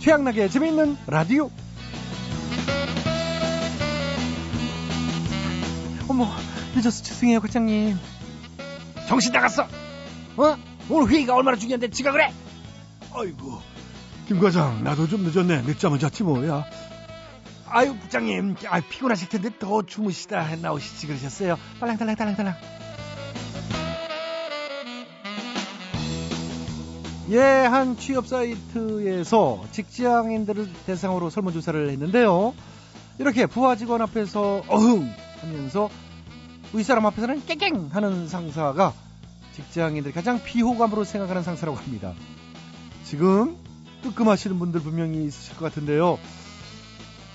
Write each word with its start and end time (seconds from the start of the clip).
최양락의 0.00 0.50
재미있는 0.50 0.96
라디오. 1.06 1.50
어머, 6.08 6.26
늦어서 6.74 7.02
죄송해요, 7.02 7.40
과장님. 7.40 7.98
정신 9.06 9.32
나갔어! 9.32 9.64
어? 9.64 10.56
오늘 10.88 11.08
회의가 11.10 11.34
얼마나 11.34 11.56
중요한데 11.56 11.90
지각을 11.90 12.22
해? 12.22 12.32
아이고, 13.12 13.60
김 14.26 14.40
과장, 14.40 14.82
나도 14.82 15.06
좀 15.06 15.22
늦었네. 15.22 15.62
늦잠을 15.62 15.98
잤지 15.98 16.22
뭐야. 16.22 16.64
아유, 17.66 17.94
부장님, 17.98 18.56
아, 18.68 18.80
피곤하실 18.80 19.28
텐데 19.28 19.50
더 19.58 19.82
주무시다 19.82 20.56
나오시지 20.56 21.08
그러셨어요. 21.08 21.58
빨랑달랑달랑달랑. 21.78 22.54
예, 27.30 27.38
한 27.38 27.96
취업 27.96 28.26
사이트에서 28.26 29.64
직장인들을 29.70 30.68
대상으로 30.84 31.30
설문조사를 31.30 31.88
했는데요. 31.90 32.54
이렇게 33.20 33.46
부하 33.46 33.76
직원 33.76 34.02
앞에서 34.02 34.62
어흥 34.66 35.08
하면서 35.40 35.88
윗사람 36.72 37.06
앞에서는 37.06 37.46
깽깽 37.46 37.90
하는 37.92 38.26
상사가 38.26 38.94
직장인들이 39.52 40.12
가장 40.12 40.42
비호감으로 40.42 41.04
생각하는 41.04 41.44
상사라고 41.44 41.78
합니다. 41.78 42.14
지금 43.04 43.56
뜨끔하시는 44.02 44.58
분들 44.58 44.80
분명히 44.80 45.24
있으실 45.24 45.56
것 45.56 45.66
같은데요. 45.66 46.18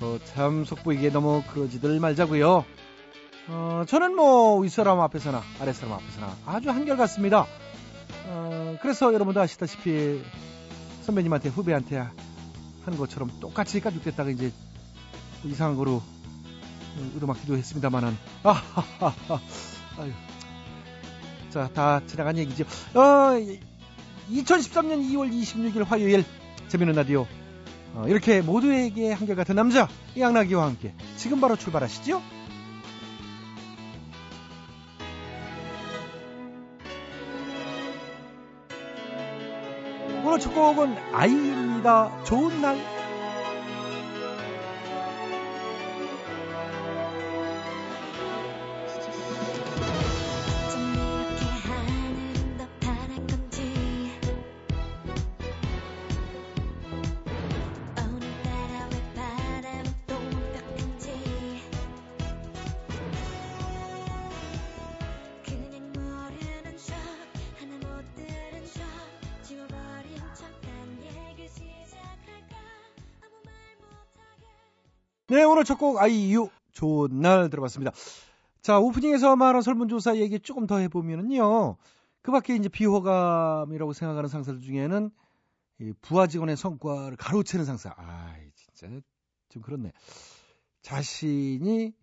어, 0.02 0.20
참 0.26 0.66
속보이게 0.66 1.10
너무 1.12 1.42
그러지들 1.54 2.02
말자고요. 2.02 2.66
어, 3.48 3.84
저는 3.88 4.14
뭐 4.16 4.60
윗사람 4.60 5.00
앞에서나 5.00 5.42
아랫사람 5.62 5.94
앞에서나 5.94 6.36
아주 6.46 6.70
한결같습니다. 6.70 7.46
어, 8.28 8.78
그래서 8.82 9.14
여러분도 9.14 9.40
아시다시피 9.42 10.22
선배님한테 11.04 11.50
후배한테 11.50 11.98
한 11.98 12.98
것처럼 12.98 13.32
똑같이 13.40 13.80
까죽됐다가 13.80 14.30
이제 14.30 14.52
이상한 15.44 15.76
거로 15.76 16.02
의도막기도 17.14 17.58
했습니다만은 17.58 18.18
아하하하 18.44 19.40
아유 20.00 20.12
자다 21.50 22.06
지나간 22.06 22.38
얘기죠. 22.38 22.66
어, 22.94 23.32
2013년 24.30 25.02
2월 25.12 25.32
26일 25.32 25.86
화요일 25.86 26.26
재미있는 26.68 26.96
라디오 26.96 27.28
어, 27.94 28.06
이렇게 28.08 28.42
모두에게 28.42 29.14
한결같은 29.14 29.56
남자 29.56 29.88
양락이와 30.18 30.66
함께 30.66 30.94
지금 31.16 31.40
바로 31.40 31.56
출발하시죠. 31.56 32.22
오늘 40.36 40.44
첫 40.44 40.54
곡은 40.54 40.98
아이입니다. 41.14 42.12
좋은 42.26 42.62
날. 42.62 42.95
오늘 75.66 75.68
첫 75.68 75.80
곡 75.80 75.98
아이유 75.98 76.52
좋은 76.74 77.22
날 77.22 77.50
들어봤습니다. 77.50 77.92
자, 78.62 78.78
오프닝에서 78.78 79.36
말한 79.36 79.64
설문조사 79.64 80.18
얘기 80.18 80.40
조금 80.40 80.68
더 80.68 80.78
해보면은요. 80.78 81.78
그 82.22 82.32
밖에 82.32 82.56
이제 82.56 82.70
비호감이라고 82.70 83.94
생각하는 83.94 84.30
상사들 84.30 84.62
중에는 84.62 85.10
이 85.80 85.94
부하 86.02 86.28
직원의 86.28 86.56
성과를 86.56 87.18
가로채는 87.18 87.66
상사. 87.66 87.96
아, 87.98 88.36
진짜 88.54 89.02
좀 89.50 89.64
그렇네. 89.64 89.92
자신이 90.84 91.96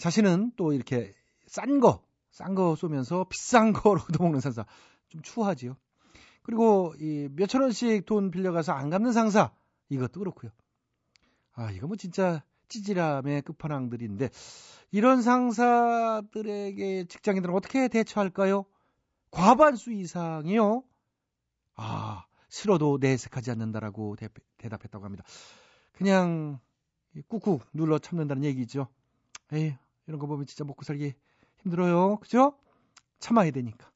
자신은 0.00 0.52
또 0.56 0.72
이렇게 0.72 1.12
싼 1.46 1.80
거, 1.80 2.02
싼 2.30 2.54
거 2.54 2.76
쏘면서 2.76 3.26
비싼 3.28 3.74
거로 3.74 4.00
얻어먹는 4.08 4.40
상사. 4.40 4.64
좀 5.08 5.20
추하지요. 5.20 5.76
그리고 6.42 6.94
이 6.98 7.28
몇천 7.32 7.60
원씩 7.60 8.06
돈 8.06 8.30
빌려가서 8.30 8.72
안 8.72 8.88
갚는 8.88 9.12
상사. 9.12 9.52
이것도 9.90 10.20
그렇고요. 10.20 10.50
아, 11.52 11.70
이거 11.72 11.86
뭐 11.86 11.96
진짜 11.96 12.42
찌질함의 12.68 13.42
끝판왕들인데 13.42 14.30
이런 14.92 15.22
상사들에게 15.22 17.04
직장인들은 17.08 17.54
어떻게 17.54 17.88
대처할까요? 17.88 18.64
과반수 19.30 19.92
이상이요. 19.92 20.82
아, 21.74 22.24
싫어도 22.48 22.98
내색하지 23.00 23.50
않는다라고 23.50 24.16
대, 24.16 24.28
답했다고 24.58 25.04
합니다. 25.04 25.24
그냥 25.92 26.58
꾹꾹 27.28 27.60
눌러 27.72 27.98
참는다는 27.98 28.44
얘기죠. 28.44 28.88
에이, 29.52 29.74
이런 30.06 30.18
거 30.18 30.26
보면 30.26 30.46
진짜 30.46 30.64
먹고 30.64 30.84
살기 30.84 31.14
힘들어요. 31.62 32.16
그죠? 32.18 32.58
참아야 33.18 33.50
되니까. 33.50 33.90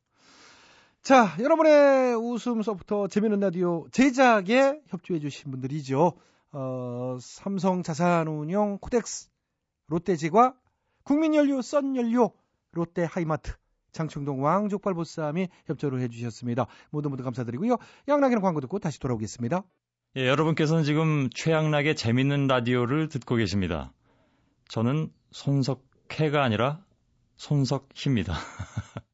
자, 1.02 1.34
여러분의 1.38 2.14
웃음 2.14 2.62
쉼터 2.62 3.08
재미있는 3.08 3.40
라디오 3.40 3.88
제작에 3.90 4.82
협조해 4.88 5.20
주신 5.20 5.50
분들이죠. 5.50 6.12
어, 6.52 7.16
삼성 7.20 7.82
자산운용 7.82 8.78
코덱스, 8.80 9.28
롯데제과, 9.88 10.54
국민연료, 11.04 11.62
썬연료, 11.62 12.32
롯데 12.72 13.04
하이마트, 13.04 13.52
장충동 13.92 14.42
왕족발보쌈이 14.42 15.48
협조를 15.66 16.00
해주셨습니다. 16.00 16.66
모두 16.90 17.10
모두 17.10 17.24
감사드리고요. 17.24 17.76
양락이는 18.08 18.42
광고 18.42 18.60
듣고 18.60 18.78
다시 18.78 19.00
돌아오겠습니다. 19.00 19.64
예, 20.16 20.26
여러분께서는 20.26 20.82
지금 20.82 21.30
최양락의 21.30 21.94
재밌는 21.96 22.46
라디오를 22.48 23.08
듣고 23.08 23.36
계십니다. 23.36 23.92
저는 24.68 25.12
손석희가 25.30 26.42
아니라 26.42 26.84
손석희입니다. 27.36 28.34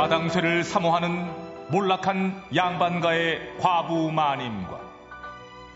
마당쇠를 0.00 0.64
사모하는 0.64 1.30
몰락한 1.68 2.44
양반가의 2.56 3.58
과부 3.58 4.10
마님과 4.10 4.80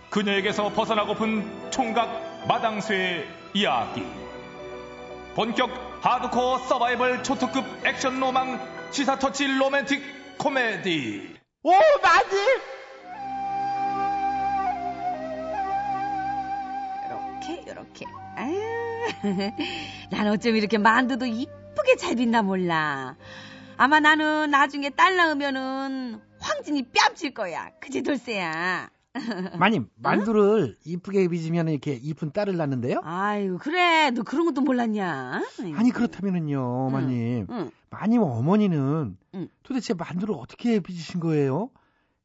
그녀에게서 0.09 0.71
벗어나고픈 0.71 1.71
총각 1.71 2.47
마당쇠의 2.49 3.29
이야기. 3.53 4.03
본격 5.35 5.69
하드코어 6.01 6.57
서바이벌 6.61 7.23
초특급 7.23 7.67
액션 7.87 8.19
로망 8.19 8.59
시사터치 8.93 9.47
로맨틱 9.59 10.39
코미디. 10.39 11.37
오 11.63 11.71
마님 12.03 12.61
이렇게 17.07 17.71
이렇게. 17.71 18.07
아유 18.37 18.59
난 20.11 20.29
어쩜 20.29 20.57
이렇게 20.57 20.79
만두도 20.79 21.27
이쁘게 21.27 21.97
잘 21.97 22.15
빚나 22.15 22.41
몰라 22.41 23.17
아마 23.77 24.01
나는 24.01 24.51
나중에 24.51 24.91
딸 24.91 25.17
낳으면은 25.17 26.21
황진이 26.41 26.91
뺨칠 26.91 27.35
거야. 27.35 27.71
그지 27.81 28.03
돌쇠야. 28.03 28.91
마님 29.59 29.89
만두를 29.95 30.77
이쁘게 30.85 31.29
빚으면 31.29 31.69
이렇게 31.69 31.93
이쁜 31.93 32.33
딸을 32.33 32.57
낳는데요? 32.57 33.01
아유 33.05 33.59
그래 33.61 34.11
너 34.11 34.25
그런 34.25 34.45
것도 34.45 34.61
몰랐냐? 34.61 35.41
아니 35.77 35.91
그렇다면은요 35.93 36.91
마님 36.91 37.47
응, 37.49 37.57
응. 37.57 37.71
마님 37.91 38.23
어머니는 38.23 39.17
응. 39.35 39.49
도대체 39.63 39.95
만두를 39.95 40.35
어떻게 40.37 40.81
빚으신 40.81 41.21
거예요? 41.21 41.71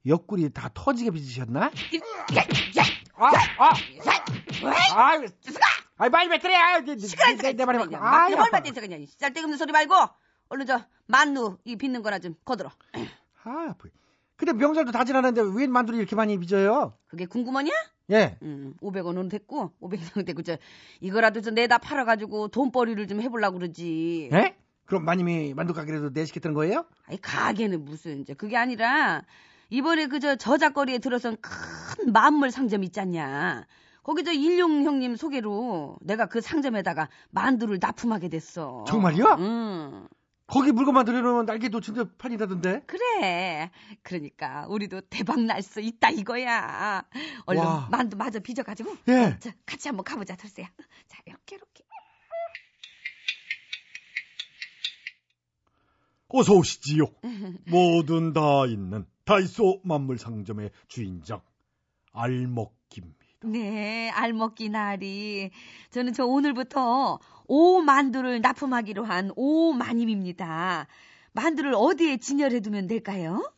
옆구리 0.07 0.49
다 0.51 0.71
터지게 0.73 1.11
빚으셨나? 1.11 1.65
야, 1.65 1.69
야, 1.69 2.83
아, 3.17 3.27
아, 3.59 3.73
아, 4.95 5.19
아, 5.97 6.09
빨리 6.09 6.29
뱉으래! 6.29 6.97
시끄러, 6.97 7.35
내, 7.35 7.53
내 7.53 7.65
말이 7.65 7.77
막, 7.77 7.93
아, 7.93 8.29
뭘 8.29 8.49
맞대서 8.51 8.79
그냥, 8.81 9.05
짤데없는 9.19 9.57
소리 9.57 9.73
말고, 9.73 9.93
얼른 10.49 10.65
저 10.65 10.81
만두 11.07 11.57
이 11.63 11.75
빚는 11.75 12.01
거나 12.01 12.19
좀 12.19 12.35
거들어. 12.45 12.71
아, 13.43 13.73
근데 14.35 14.53
명절도 14.53 14.91
다 14.91 15.03
지났는데 15.03 15.41
웬 15.55 15.71
만두를 15.71 15.99
이렇게 15.99 16.15
많이 16.15 16.37
빚어요? 16.37 16.93
그게 17.07 17.25
궁금하냐? 17.25 17.71
예. 18.11 18.37
음, 18.41 18.73
500원은 18.81 19.29
됐고 19.29 19.73
500원 19.81 20.25
됐고 20.25 20.41
저 20.43 20.57
이거라도 20.99 21.41
좀 21.41 21.53
내다 21.53 21.77
팔아 21.77 22.05
가지고 22.05 22.47
돈벌이를 22.47 23.07
좀 23.07 23.21
해보려고 23.21 23.59
그러지. 23.59 24.29
예? 24.33 24.55
그럼 24.85 25.05
마님이 25.05 25.53
만두 25.53 25.73
가게라도 25.73 26.09
내시겠다는 26.09 26.55
거예요? 26.55 26.85
아니 27.05 27.21
가게는 27.21 27.85
무슨 27.85 28.21
이제 28.21 28.33
그게 28.33 28.57
아니라 28.57 29.23
이번에 29.69 30.07
그저 30.07 30.35
저작거리에 30.35 30.97
들어선 30.97 31.37
큰 31.41 32.11
만물 32.11 32.49
상점 32.49 32.83
있잖냐. 32.83 33.67
거기 34.01 34.23
저 34.23 34.31
일용 34.31 34.83
형님 34.85 35.15
소개로 35.15 35.97
내가 36.01 36.25
그 36.25 36.41
상점에다가 36.41 37.09
만두를 37.29 37.77
납품하게 37.79 38.29
됐어. 38.29 38.83
정말요? 38.87 39.35
응. 39.37 40.07
거기 40.49 40.71
물건 40.71 40.95
만들어놓으면 40.95 41.45
날개 41.45 41.69
놓친데 41.69 42.17
판이라던데. 42.17 42.81
그래. 42.87 43.69
그러니까 44.01 44.65
우리도 44.67 45.01
대박 45.09 45.39
날 45.41 45.61
수 45.61 45.79
있다 45.79 46.09
이거야. 46.09 47.03
얼른 47.45 47.61
와. 47.61 47.87
만두 47.91 48.17
마저 48.17 48.39
빚어가지고. 48.39 48.95
예. 49.09 49.37
자, 49.39 49.51
같이 49.65 49.87
한번 49.87 50.03
가보자, 50.03 50.35
털새야. 50.35 50.67
자, 51.07 51.19
이렇게 51.25 51.55
이렇게. 51.55 51.83
어서 56.29 56.53
오시지요. 56.53 57.05
뭐든 57.69 58.33
다 58.33 58.65
있는 58.67 59.05
다이소 59.25 59.81
만물 59.83 60.17
상점의 60.17 60.71
주인장 60.87 61.41
알먹기입니다. 62.13 63.18
네, 63.41 64.09
알먹기 64.09 64.69
날이. 64.69 65.51
저는 65.91 66.13
저 66.13 66.25
오늘부터 66.25 67.19
오 67.47 67.81
만두를 67.81 68.41
납품하기로 68.41 69.05
한 69.05 69.31
오 69.35 69.71
마님입니다. 69.73 70.87
만두를 71.31 71.73
어디에 71.73 72.17
진열해 72.17 72.59
두면 72.59 72.87
될까요? 72.87 73.49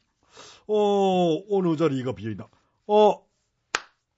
어 0.67 1.37
어느 1.49 1.75
자리가 1.75 2.13
비어있나? 2.13 2.47
어 2.87 3.25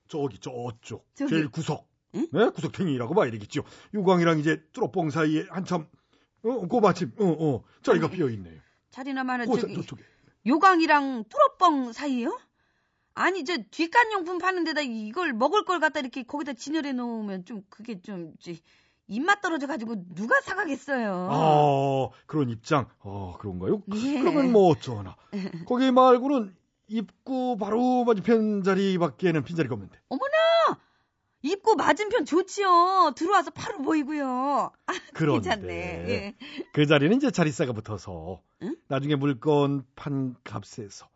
저기 0.10 0.38
저쪽 0.39 1.06
저기. 1.15 1.30
제일 1.30 1.48
구석. 1.50 1.88
응? 2.16 2.27
네 2.33 2.50
구석탱이라고 2.50 3.13
봐야 3.16 3.31
되겠죠. 3.31 3.63
유광이랑 3.94 4.39
이제 4.39 4.62
뚜러뻥 4.74 5.09
사이에 5.12 5.45
한참 5.50 5.88
어, 6.44 6.68
그 6.68 6.75
마침 6.77 7.12
어 7.19 7.25
어 7.25 7.63
자리가 7.83 8.09
비어 8.09 8.30
있네요. 8.31 8.59
자리나 8.92 9.24
마나 9.24 9.45
그 9.45 9.59
저기 9.59 9.75
저쪽에. 9.75 10.04
요강이랑 10.45 11.24
뚜러뻥 11.30 11.94
사이요? 11.94 12.38
아니 13.15 13.45
저 13.45 13.57
뒷간 13.71 14.12
용품 14.12 14.38
파는 14.39 14.63
데다 14.63 14.81
이걸 14.81 15.33
먹을 15.33 15.65
걸 15.65 15.80
갖다 15.80 16.00
이렇게 16.00 16.24
거기다 16.24 16.54
진열해 16.54 16.94
놓으면 16.94 17.45
좀 17.45 17.63
그게 17.69 18.01
좀 18.01 18.33
입맛 19.07 19.42
떨어져 19.42 19.68
가지고 19.68 19.95
누가 20.15 20.39
사가겠어요. 20.42 21.27
아 21.31 22.10
그런 22.25 22.50
입장. 22.50 22.88
어 23.00 23.36
그런가요? 23.39 23.83
예. 23.95 24.19
그러면 24.19 24.51
뭐 24.51 24.69
어쩌나. 24.69 25.15
거기 25.68 25.92
말고는 25.92 26.56
입구 26.88 27.57
바로 27.57 28.04
맞은편 28.06 28.63
자리밖에는 28.63 29.44
빈자리가 29.44 29.74
없는데. 29.74 30.00
입구 31.44 31.75
맞은편 31.75 32.25
좋지요. 32.25 33.12
들어와서 33.18 33.51
바로 33.51 33.80
보이고요. 33.80 34.71
아, 34.88 34.94
그런데 35.13 35.50
괜찮네. 35.50 35.74
예. 36.09 36.36
그 36.71 36.88
자리는 36.88 37.18
이제 37.18 37.31
자리세가 37.31 37.74
붙어서 37.74 38.42
응? 38.63 38.77
나중에 38.88 39.16
물건 39.16 39.86
판 39.95 40.36
값에서 40.45 41.07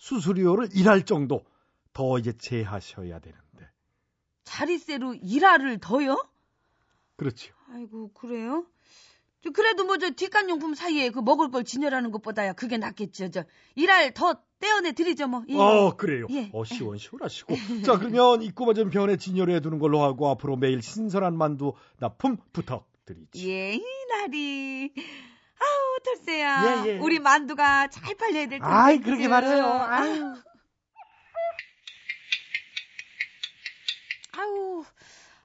수수료를 0.00 0.70
일할 0.74 1.04
정도 1.04 1.44
더 1.92 2.18
이제 2.18 2.32
제하셔야 2.32 3.18
되는데 3.20 3.70
자리세로 4.44 5.14
일화를 5.14 5.78
더요? 5.78 6.26
그렇죠. 7.16 7.52
아이고 7.68 8.10
그래요? 8.14 8.66
저 9.42 9.50
그래도 9.50 9.84
뭐 9.84 9.98
저 9.98 10.10
뒷간 10.10 10.48
용품 10.48 10.74
사이에 10.74 11.10
그 11.10 11.18
먹을 11.20 11.50
걸 11.50 11.64
진열하는 11.64 12.10
것보다야 12.12 12.54
그게 12.54 12.78
낫겠죠. 12.78 13.30
저 13.30 13.44
일할 13.74 14.12
더 14.14 14.42
떼어내 14.58 14.92
드리죠 14.92 15.28
뭐. 15.28 15.44
예. 15.48 15.56
어 15.56 15.94
그래요. 15.96 16.26
예. 16.30 16.50
어 16.52 16.64
시원시원하시고 16.64 17.54
자 17.84 17.98
그러면 17.98 18.42
입구 18.42 18.64
맞은편에 18.64 19.18
진열해 19.18 19.60
두는 19.60 19.78
걸로 19.78 20.02
하고 20.02 20.30
앞으로 20.30 20.56
매일 20.56 20.82
신선한 20.82 21.36
만두 21.36 21.74
납품 21.98 22.38
부탁드리죠. 22.52 23.46
예. 23.48 23.74
아우, 23.74 24.88
털새야. 26.04 26.64
예, 26.84 26.88
예. 26.88 26.98
우리 26.98 27.18
만두가 27.18 27.88
잘 27.88 28.14
팔려야 28.14 28.46
될 28.46 28.58
텐데. 28.60 28.64
아이, 28.66 29.00
그러게? 29.00 29.28
말해요. 29.28 29.64
아유. 29.64 30.34
아우, 34.32 34.84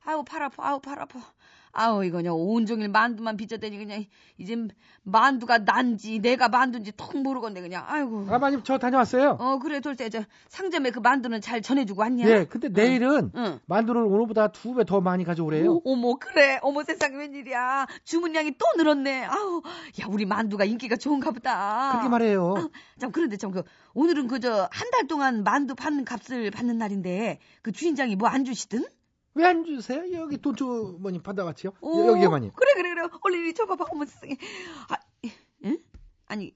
아우, 0.06 0.24
팔 0.24 0.44
아파, 0.44 0.68
아우, 0.70 0.80
팔 0.80 1.00
아파. 1.00 1.20
아우, 1.78 2.06
이거 2.06 2.18
그냥 2.18 2.36
온종일 2.36 2.88
만두만 2.88 3.36
빚어대니 3.36 3.78
그냥 3.78 4.06
이제 4.38 4.56
만두가 5.04 5.60
난지 5.60 6.20
내가 6.20 6.48
만두인지 6.48 6.94
통 6.96 7.22
모르겠네 7.22 7.60
그냥. 7.60 7.84
아이고. 7.86 8.26
아, 8.30 8.40
마님, 8.40 8.64
저 8.64 8.78
다녀왔어요. 8.78 9.38
어, 9.40 9.60
그래, 9.60 9.82
돌쇠. 9.82 10.10
저 10.10 10.24
상점에 10.48 10.92
그 10.92 11.00
만두는 11.00 11.42
잘 11.42 11.62
전해주고 11.62 12.00
왔냐? 12.02 12.28
예, 12.30 12.46
근데 12.46 12.70
내일은 12.70 13.32
응. 13.36 13.60
만두를 13.66 14.02
오늘보다 14.04 14.48
두 14.54 14.74
배 14.74 14.86
더 14.86 15.02
많이 15.02 15.24
가져오래요. 15.26 15.74
오, 15.74 15.82
어머 15.86 16.16
그래 16.16 16.60
어머 16.62 16.84
세상에 16.84 17.16
웬일이야 17.18 17.88
주문량이 18.04 18.54
또 18.58 18.66
늘었네 18.78 19.24
아우 19.26 19.62
야 20.02 20.06
우리 20.10 20.26
만두가 20.26 20.64
인기가 20.66 20.96
좋은가 20.96 21.32
보다 21.32 21.92
그렇게 21.92 22.08
말해요. 22.10 22.70
참 23.00 23.12
그런데 23.12 23.36
참 23.38 23.52
그 23.52 23.64
오늘은 23.94 24.28
그저 24.28 24.68
한 24.72 24.92
달 24.92 25.08
동안 25.08 25.44
만두 25.44 25.76
파는 25.76 26.06
값을 26.06 26.52
받는 26.52 26.78
날인데 26.78 27.40
그 27.62 27.72
주인장이 27.72 28.16
뭐 28.16 28.30
안 28.30 28.46
주시든 28.46 28.86
왜 29.36 29.46
안 29.46 29.66
주세요? 29.66 30.02
여기 30.14 30.38
돈 30.38 30.56
주머니 30.56 31.22
받아왔지요? 31.22 31.74
오, 31.82 32.08
여기에 32.08 32.28
많이. 32.30 32.52
그래 32.56 32.72
그래 32.76 32.90
그래 32.94 33.08
얼른 33.22 33.54
줘봐봐 33.54 33.86
어머 33.90 34.06
세상에 34.06 34.38
아 34.90 34.96
응? 35.66 35.78
아니 36.28 36.54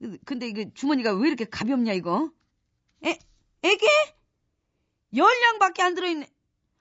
그- 0.00 0.18
근데 0.24 0.46
이거 0.46 0.64
주머니가 0.74 1.14
왜 1.14 1.28
이렇게 1.28 1.44
가볍냐 1.46 1.92
이거 1.94 2.30
에 3.04 3.18
애게 3.62 3.86
열량밖에 5.16 5.82
안 5.82 5.94
들어있네 5.94 6.28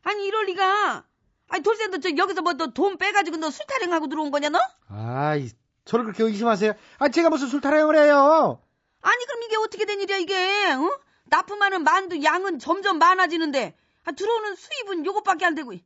아니 0.04 0.26
이럴 0.28 0.46
리가 0.46 1.06
아니 1.50 1.64
돌쇠 1.64 1.88
너저 1.88 2.10
여기서 2.16 2.42
뭐 2.42 2.54
너 2.54 2.68
돈 2.74 2.98
빼가지고 2.98 3.38
너 3.38 3.50
술 3.52 3.66
타령하고 3.68 4.08
들어온 4.08 4.32
거냐 4.32 4.50
너? 4.50 4.60
아이, 4.88 5.50
저를 5.86 6.06
그렇게 6.06 6.24
의심하세요? 6.24 6.74
아, 7.00 7.10
제가 7.10 7.30
무슨 7.30 7.48
술 7.48 7.62
타령을 7.62 7.96
해요? 7.98 8.62
아니 9.02 9.26
그럼 9.26 9.44
이게 9.44 9.58
어떻게 9.58 9.86
된 9.86 10.00
일이야 10.02 10.18
이게 10.18 10.36
어? 10.72 11.00
납품하는 11.26 11.84
만두 11.84 12.22
양은 12.24 12.60
점점 12.60 13.00
많아지는데 13.00 13.76
아, 14.06 14.12
들어오는 14.12 14.56
수입은 14.56 15.06
요것밖에 15.06 15.46
안 15.46 15.56
되고 15.56 15.74
이게 15.74 15.84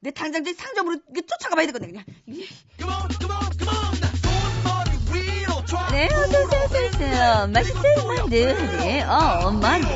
내 0.00 0.10
당장 0.10 0.44
저 0.44 0.52
상점으로 0.52 1.00
이게 1.10 1.22
쫓아가 1.26 1.54
봐야 1.56 1.66
되거든 1.66 1.88
그냥 1.88 2.04
이게. 2.26 2.46
네, 5.90 6.08
어서오세요. 6.12 7.46
맛있어요, 7.52 8.06
만두. 8.06 8.28
네, 8.30 9.02
어, 9.04 9.50
만두. 9.50 9.88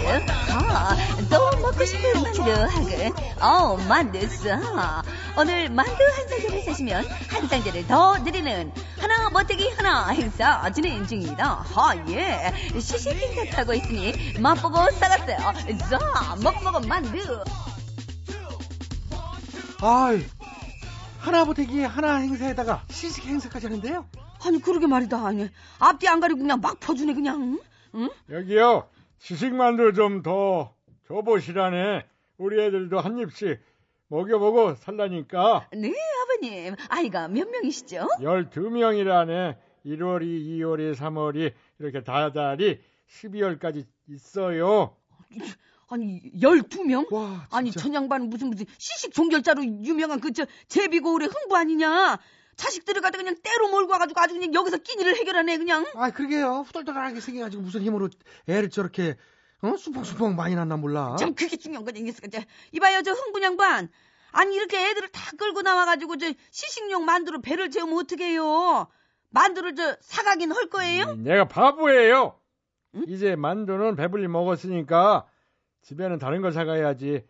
아, 0.52 0.96
또 1.30 1.56
먹고 1.60 1.84
싶은 1.84 2.22
만두하고, 2.22 3.14
어, 3.40 3.76
만두 3.88 4.20
써. 4.28 4.50
오늘 5.38 5.68
만두 5.70 5.92
한 5.92 6.28
상자를 6.28 6.62
사시면 6.64 7.04
한 7.28 7.48
상자를 7.48 7.86
더 7.86 8.22
드리는 8.24 8.72
하나 8.98 9.30
멋대기 9.30 9.70
하나 9.70 10.08
행사 10.08 10.70
진행 10.72 11.06
중입니다. 11.06 11.64
아, 11.74 11.94
예. 12.08 12.52
시식 12.80 13.12
행사 13.12 13.56
타고 13.56 13.72
있으니 13.74 14.12
맛보고 14.40 14.90
싸갔어요. 14.90 15.36
자, 15.88 16.36
먹어 16.42 16.60
먹어 16.62 16.80
만두. 16.80 17.18
아이, 19.82 20.26
하나 21.20 21.44
보태기 21.44 21.82
하나 21.84 22.16
행사에다가 22.16 22.82
시식 22.90 23.24
행사까지 23.26 23.66
하는데요? 23.66 24.06
아니, 24.44 24.60
그러게 24.60 24.86
말이다. 24.86 25.24
아니, 25.26 25.48
앞뒤 25.78 26.08
안 26.08 26.20
가리고 26.20 26.40
그냥 26.40 26.60
막 26.60 26.80
퍼주네, 26.80 27.14
그냥. 27.14 27.58
응? 27.94 28.08
여기요 28.30 28.88
시식만두 29.18 29.92
좀 29.94 30.22
더 30.22 30.72
줘보시라네. 31.10 32.06
우리 32.38 32.62
애들도 32.62 33.00
한 33.00 33.18
입씩 33.18 33.58
먹여보고 34.08 34.76
살라니까. 34.76 35.68
네, 35.72 35.92
아버님. 36.22 36.74
아이가 36.88 37.26
몇 37.28 37.48
명이시죠? 37.50 38.08
12명이라네. 38.20 39.56
1월이, 39.86 40.22
2월이, 40.22 40.94
3월이 40.94 41.52
이렇게 41.80 42.02
다달이 42.04 42.80
12월까지 43.08 43.86
있어요. 44.08 44.96
아니, 45.88 46.22
12명? 46.40 47.12
와, 47.12 47.46
아니. 47.50 47.72
전양반 47.72 48.28
무슨 48.28 48.50
무슨 48.50 48.66
시식 48.78 49.12
종결자로 49.12 49.64
유명한 49.64 50.20
그 50.20 50.32
저 50.32 50.46
제비고울의 50.68 51.28
흥부 51.28 51.56
아니냐? 51.56 52.18
자식들을 52.56 53.00
갖다 53.02 53.18
그냥 53.18 53.34
때로 53.42 53.68
몰고 53.68 53.90
와가지고 53.92 54.20
아주 54.20 54.34
그냥 54.34 54.54
여기서 54.54 54.76
끼니를 54.78 55.16
해결하네, 55.16 55.58
그냥. 55.58 55.86
아, 55.94 56.10
그러게요. 56.10 56.64
후덜덜하게 56.66 57.20
생겨가지고 57.20 57.62
무슨 57.62 57.80
힘으로 57.82 58.08
애를 58.46 58.70
저렇게, 58.70 59.16
어? 59.62 59.76
수펑수펑 59.76 60.36
많이 60.36 60.54
났나 60.54 60.76
몰라. 60.76 61.16
참, 61.18 61.34
그게 61.34 61.56
중요한 61.56 61.84
거지, 61.84 62.00
이게. 62.00 62.12
저, 62.12 62.40
이봐요, 62.72 63.02
저 63.02 63.12
흥부 63.12 63.42
양반. 63.42 63.90
아니, 64.32 64.54
이렇게 64.56 64.78
애들을 64.90 65.08
다 65.10 65.32
끌고 65.36 65.62
나와가지고 65.62 66.16
저 66.18 66.32
시식용 66.50 67.04
만두로 67.04 67.40
배를 67.42 67.70
채우면 67.70 67.98
어떻게 67.98 68.24
해요? 68.30 68.88
만두를 69.30 69.74
저 69.74 69.96
사가긴 70.00 70.52
할 70.52 70.68
거예요? 70.68 71.04
음, 71.10 71.22
내가 71.24 71.46
바보예요. 71.48 72.38
응? 72.96 73.04
이제 73.08 73.36
만두는 73.36 73.96
배불리 73.96 74.28
먹었으니까 74.28 75.26
집에는 75.82 76.18
다른 76.18 76.42
걸 76.42 76.52
사가야지. 76.52 77.24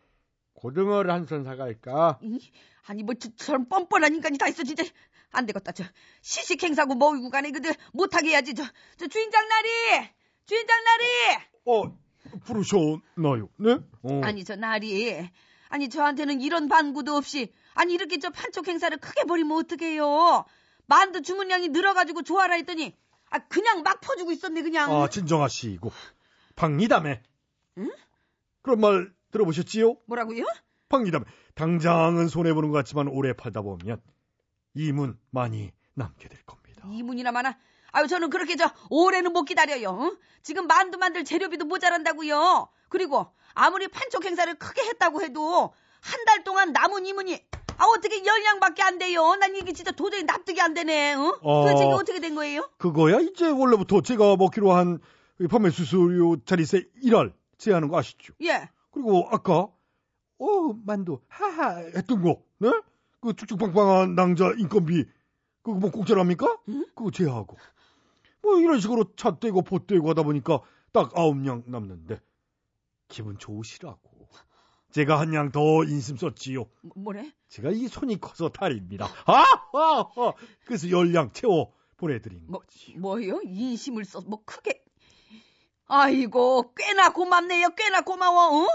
고등어를 0.54 1.10
한 1.10 1.26
손 1.26 1.42
사갈까? 1.44 2.18
이, 2.22 2.38
아니 2.87 3.02
뭐 3.02 3.14
저, 3.14 3.28
저런 3.37 3.68
뻔뻔한 3.68 4.14
인간이 4.14 4.37
다 4.37 4.46
있어 4.49 4.62
진짜 4.62 4.82
안 5.30 5.46
되겠다 5.46 5.72
저 5.72 5.84
시식 6.20 6.62
행사고 6.62 6.94
뭐이고 6.96 7.30
간에 7.30 7.50
근데 7.50 7.72
못하게 7.94 8.30
해야지 8.30 8.52
저, 8.54 8.64
저 8.99 9.06
주인장 9.06 9.49
나리 9.49 9.68
주인장 10.44 10.84
나리 10.84 11.04
어, 11.66 11.96
부르셨나요? 12.45 13.49
네? 13.57 13.79
어. 14.03 14.21
아니 14.23 14.45
저 14.45 14.57
나리 14.57 15.29
아니 15.69 15.89
저한테는 15.89 16.41
이런 16.41 16.69
반구도 16.69 17.15
없이 17.15 17.53
아니 17.75 17.95
이렇게 17.95 18.19
저 18.19 18.31
판촉 18.31 18.69
행사를 18.69 18.97
크게 18.97 19.25
벌이면 19.25 19.57
어떡해요 19.59 20.45
만두 20.87 21.23
주문량이 21.23 21.69
늘어가지고 21.69 22.23
좋아라 22.23 22.55
했더니 22.57 22.97
아 23.31 23.39
그냥 23.39 23.83
막 23.83 24.00
퍼주고 24.00 24.33
있었네 24.33 24.62
그냥 24.62 24.93
아, 24.93 25.09
진정하시고. 25.09 25.93
박리담에. 26.57 27.23
응? 27.79 27.91
그런 28.62 28.81
말 28.81 29.12
들어보셨지요? 29.31 29.97
뭐라고요? 30.07 30.45
방리담 30.89 31.25
당장은 31.55 32.27
손해 32.29 32.53
보는 32.53 32.71
것 32.71 32.79
같지만 32.79 33.07
오래 33.09 33.33
팔다 33.33 33.62
보면 33.62 34.03
이문 34.75 35.19
많이 35.31 35.71
남게 35.95 36.29
될 36.29 36.43
겁니다. 36.43 36.87
이문이나 36.91 37.31
마나. 37.33 37.57
아유 37.92 38.06
저는 38.06 38.30
그렇게 38.30 38.56
저 38.56 38.70
오래는 38.90 39.32
못 39.32 39.44
기다려요. 39.44 39.99
응? 40.00 40.16
지금 40.42 40.66
만두 40.66 40.99
만들 40.99 41.25
재료비도 41.25 41.64
모자란다고요. 41.66 42.68
그리고 42.88 43.26
아무리 43.54 43.88
판촉 43.88 44.25
행사를 44.25 44.52
크게 44.54 44.82
했다고 44.82 45.23
해도 45.23 45.73
한 46.00 46.25
달 46.25 46.44
동안 46.44 46.73
남은 46.73 47.04
이문이 47.06 47.38
아 47.76 47.85
어떻게 47.87 48.25
열량밖에 48.25 48.82
안 48.82 48.99
돼요. 48.99 49.35
난 49.37 49.54
이게 49.56 49.73
진짜 49.73 49.90
도저히 49.90 50.23
납득이 50.25 50.61
안 50.61 50.75
되네. 50.75 51.14
응? 51.14 51.32
어. 51.42 51.62
도대체 51.62 51.85
이게 51.85 51.92
어떻게 51.92 52.20
된 52.20 52.35
거예요? 52.35 52.70
그거야 52.78 53.18
이제 53.20 53.49
원래부터 53.49 54.02
제가 54.02 54.37
먹기로 54.37 54.73
한이 54.73 54.99
판매 55.50 55.70
수수료 55.70 56.37
자리세 56.44 56.88
1할 57.04 57.32
제하는 57.59 57.88
거 57.88 57.99
아시죠? 57.99 58.32
예. 58.42 58.68
그리고 58.90 59.28
아까 59.30 59.68
어 60.38 60.73
만두 60.85 61.20
하하 61.28 61.76
했던 61.94 62.23
거, 62.23 62.40
네? 62.59 62.70
그 63.20 63.35
쭉쭉빵빵한 63.35 64.14
낭자 64.14 64.54
인건비 64.59 65.04
그거 65.62 65.76
뭐 65.78 65.90
공짜랍니까? 65.90 66.56
응? 66.70 66.87
그거 66.94 67.11
제하고 67.11 67.56
뭐 68.42 68.59
이런 68.61 68.80
식으로 68.80 69.14
차 69.16 69.38
떼고 69.38 69.62
보 69.62 69.87
떼고 69.87 70.11
하다 70.11 70.23
보니까 70.23 70.61
딱 70.92 71.12
아홉 71.16 71.37
냥 71.38 71.62
남는데 71.66 72.20
기분 73.09 73.38
좋으시라고 73.38 74.00
제가 74.92 75.20
한 75.20 75.32
양 75.35 75.52
더 75.52 75.85
인심 75.85 76.16
썼지요. 76.16 76.64
뭐- 76.82 76.92
뭐래? 76.97 77.32
제가 77.49 77.70
이 77.70 77.87
손이 77.87 78.20
커서 78.20 78.49
탈입니다. 78.49 79.06
아, 79.26 79.32
아, 79.73 80.00
아. 80.16 80.32
그래서 80.64 80.90
열 80.90 81.14
양 81.14 81.30
채워 81.32 81.73
보내드린 81.97 82.42
뭐, 82.49 82.61
거지. 82.61 82.94
뭐요? 82.99 83.40
인심을 83.44 84.04
써, 84.04 84.20
뭐 84.23 84.42
크게. 84.44 84.82
아이고, 85.87 86.73
꽤나 86.75 87.11
고맙네요. 87.12 87.70
꽤나 87.76 88.00
고마워. 88.02 88.64
어? 88.64 88.68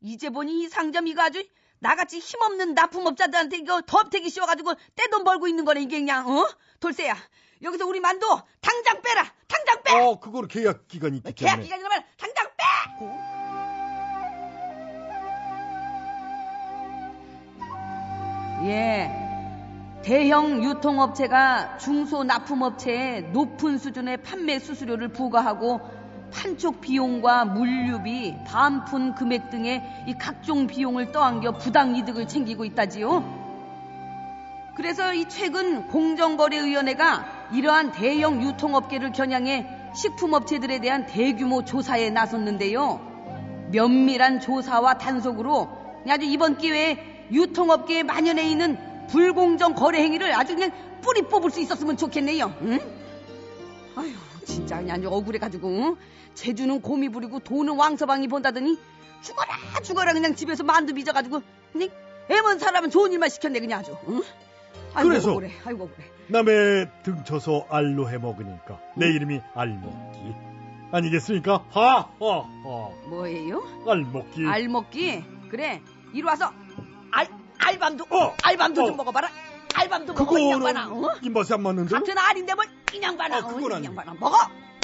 이제 0.00 0.30
보니 0.30 0.62
이 0.64 0.68
상점 0.68 1.06
이거 1.06 1.22
아주 1.22 1.44
나같이 1.80 2.18
힘없는 2.18 2.74
납품업자들한테 2.74 3.58
이거 3.58 3.82
덥태기 3.82 4.28
씌워가지고 4.30 4.74
떼돈 4.96 5.24
벌고 5.24 5.46
있는 5.48 5.64
거네 5.64 5.82
이게 5.82 5.98
그냥. 5.98 6.28
어? 6.28 6.48
돌쇠야, 6.80 7.14
여기서 7.62 7.86
우리 7.86 8.00
만두 8.00 8.26
당장 8.60 9.02
빼라. 9.02 9.24
당장 9.48 9.82
빼. 9.82 9.92
어, 9.92 10.18
그거는 10.18 10.48
계약 10.48 10.88
기간이 10.88 11.18
있기 11.18 11.32
계약 11.34 11.56
때문에. 11.56 11.64
기간이라면 11.64 12.04
당장 12.16 12.46
빼. 12.56 12.64
예. 18.64 19.10
대형 20.02 20.64
유통업체가 20.64 21.76
중소 21.78 22.24
납품업체에 22.24 23.20
높은 23.32 23.78
수준의 23.78 24.22
판매 24.22 24.58
수수료를 24.58 25.08
부과하고 25.08 25.80
판촉 26.32 26.80
비용과 26.80 27.44
물류비, 27.44 28.44
반품 28.46 29.14
금액 29.14 29.50
등의 29.50 30.04
이 30.06 30.14
각종 30.14 30.66
비용을 30.66 31.12
떠안겨 31.12 31.58
부당 31.58 31.96
이득을 31.96 32.28
챙기고 32.28 32.64
있다지요. 32.64 33.40
그래서 34.76 35.12
이 35.12 35.28
최근 35.28 35.88
공정거래위원회가 35.88 37.39
이러한 37.52 37.92
대형 37.92 38.42
유통업계를 38.42 39.12
겨냥해 39.12 39.66
식품업체들에 39.94 40.80
대한 40.80 41.06
대규모 41.06 41.64
조사에 41.64 42.10
나섰는데요. 42.10 43.68
면밀한 43.72 44.40
조사와 44.40 44.98
단속으로 44.98 45.68
아주 46.08 46.24
이번 46.24 46.58
기회에 46.58 47.28
유통업계에 47.32 48.02
만연해 48.02 48.48
있는 48.48 48.78
불공정 49.08 49.74
거래 49.74 50.00
행위를 50.02 50.32
아주 50.34 50.54
그냥 50.54 50.72
뿌리 51.02 51.22
뽑을 51.22 51.50
수 51.50 51.60
있었으면 51.60 51.96
좋겠네요. 51.96 52.54
응? 52.62 52.78
아휴, 53.96 54.12
진짜 54.44 54.78
그냥 54.78 54.96
아주 54.98 55.08
억울해가지고 55.08 55.68
응? 55.68 55.96
제주는 56.34 56.80
곰이 56.80 57.08
부리고 57.08 57.40
돈은 57.40 57.76
왕서방이 57.76 58.28
본다더니 58.28 58.78
죽어라 59.22 59.56
죽어라 59.82 60.12
그냥 60.12 60.34
집에서 60.34 60.62
만두 60.62 60.94
빚어가지고 60.94 61.42
그냥 61.72 61.88
애먼 62.28 62.58
사람은 62.58 62.90
좋은 62.90 63.12
일만 63.12 63.28
시켰네 63.28 63.60
그냥 63.60 63.80
아주. 63.80 63.96
응? 64.08 64.22
아이고 64.94 65.08
그래서? 65.08 65.30
억울해. 65.32 65.50
아이고 65.64 65.84
억울해. 65.84 66.04
남의 66.28 66.88
등쳐서 67.02 67.66
알로 67.70 68.08
해 68.08 68.18
먹으니까 68.18 68.78
내 68.96 69.06
이름이 69.08 69.40
알먹기 69.54 70.34
아니겠습니까? 70.92 71.64
하하하 71.70 72.08
뭐예요? 73.08 73.62
알먹기 73.88 74.46
알먹기? 74.46 75.24
그래 75.50 75.80
이리 76.12 76.22
와서 76.22 76.52
알 77.12 77.28
알밤도 77.58 78.04
어, 78.10 78.34
알밤도 78.42 78.82
어. 78.82 78.86
좀 78.86 78.96
먹어봐라. 78.96 79.28
알밤도 79.74 80.14
먹어 80.14 80.38
이 80.38 80.50
양반아. 80.50 80.88
어? 80.88 81.14
입맛에 81.22 81.54
안 81.54 81.62
맞는데? 81.62 81.94
같은 81.94 82.16
알인데 82.18 82.54
뭘이 82.54 82.68
양반아. 83.02 83.36
아, 83.36 83.40
그건 83.42 83.72
어, 83.72 83.78
이. 83.78 83.84
양반아. 83.84 84.14
먹어 84.18 84.36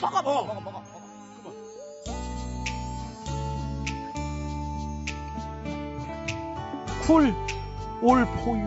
먹어 0.02 0.22
먹어 0.22 0.40
어. 0.40 0.44
먹어 0.46 0.60
먹어. 0.60 0.70
먹어. 0.70 0.96
쿨, 7.06 7.32
올 8.02 8.24
포유. 8.26 8.66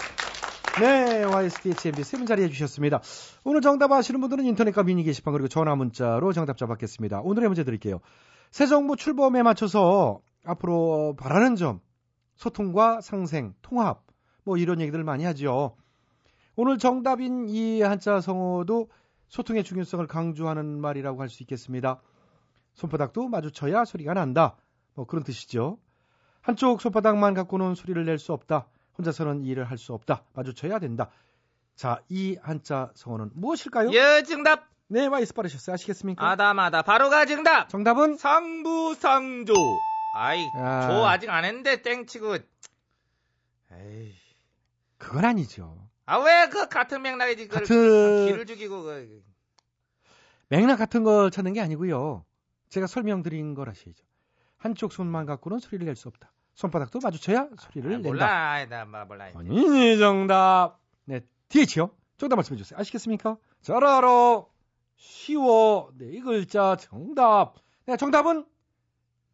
네, 0.79 1.23
YSTHMB 1.23 2.03
세분 2.03 2.25
자리해 2.25 2.47
주셨습니다. 2.47 3.01
오늘 3.43 3.61
정답 3.61 3.91
아시는 3.91 4.21
분들은 4.21 4.45
인터넷과 4.45 4.83
미니 4.83 5.03
게시판 5.03 5.33
그리고 5.33 5.47
전화 5.49 5.75
문자로 5.75 6.31
정답자 6.31 6.65
받겠습니다. 6.65 7.21
오늘의 7.21 7.49
문제 7.49 7.63
드릴게요. 7.63 7.99
새 8.51 8.65
정부 8.67 8.95
출범에 8.95 9.43
맞춰서 9.43 10.21
앞으로 10.45 11.15
바라는 11.19 11.55
점, 11.57 11.81
소통과 12.35 13.01
상생, 13.01 13.53
통합, 13.61 14.05
뭐 14.43 14.57
이런 14.57 14.79
얘기들 14.79 15.03
많이 15.03 15.25
하죠. 15.25 15.75
오늘 16.55 16.77
정답인 16.77 17.49
이 17.49 17.81
한자 17.81 18.21
성어도 18.21 18.89
소통의 19.27 19.63
중요성을 19.63 20.05
강조하는 20.07 20.79
말이라고 20.79 21.21
할 21.21 21.29
수 21.29 21.43
있겠습니다. 21.43 22.01
손바닥도 22.73 23.27
마주쳐야 23.27 23.83
소리가 23.85 24.13
난다. 24.13 24.55
뭐 24.95 25.05
그런 25.05 25.23
뜻이죠. 25.23 25.77
한쪽 26.41 26.81
손바닥만 26.81 27.33
갖고는 27.33 27.75
소리를 27.75 28.03
낼 28.05 28.17
수 28.17 28.33
없다. 28.33 28.67
혼자서는 28.97 29.43
이 29.45 29.49
일을 29.49 29.65
할 29.65 29.77
수 29.77 29.93
없다. 29.93 30.23
마주쳐야 30.33 30.79
된다. 30.79 31.09
자, 31.75 32.01
이 32.09 32.37
한자 32.41 32.91
성어는 32.95 33.31
무엇일까요? 33.33 33.91
예 33.93 34.23
정답 34.23 34.69
네, 34.87 35.07
와이스 35.07 35.33
빠르셨어요. 35.33 35.73
아시겠습니까? 35.73 36.29
아다마다 36.31 36.81
바로가 36.81 37.25
정답 37.25 37.69
정답은 37.69 38.17
상부상조 38.17 39.81
아이 40.11 40.51
아. 40.53 40.87
조 40.87 41.07
아직 41.07 41.29
안 41.29 41.45
했는데 41.45 41.81
땡치고 41.81 42.35
에이 43.71 44.13
그건 44.97 45.25
아니죠. 45.25 45.87
아 46.05 46.19
왜 46.19 46.49
그 46.49 46.67
같은 46.67 47.01
맥락이지 47.01 47.47
같은- 47.47 48.27
기를 48.27 48.45
죽이고 48.45 48.83
그 48.83 49.23
맥락 50.49 50.77
같은 50.77 51.03
걸 51.05 51.31
찾는 51.31 51.53
게 51.53 51.61
아니고요. 51.61 52.25
제가 52.67 52.85
설명드린 52.87 53.53
걸 53.55 53.69
아시죠. 53.69 54.03
한쪽 54.57 54.91
손만 54.91 55.25
갖고는 55.25 55.59
소리를 55.59 55.85
낼 55.85 55.95
수 55.95 56.09
없다. 56.09 56.31
손바닥도 56.61 56.99
마주쳐야 57.01 57.47
소리를 57.57 57.87
아, 57.91 57.93
낸다. 57.97 58.09
몰라 58.09 58.65
나 58.69 58.85
뭐, 58.85 59.03
몰라 59.05 59.25
아니, 59.35 59.97
정답. 59.97 60.77
네, 61.05 61.21
DH요. 61.49 61.89
정답 62.17 62.35
말씀해 62.35 62.55
주세요. 62.57 62.79
아시겠습니까? 62.79 63.37
잘 63.63 63.83
알아. 63.83 64.43
쉬워. 64.95 65.89
네 65.97 66.19
글자 66.19 66.75
정답. 66.79 67.55
네, 67.87 67.97
정답은 67.97 68.45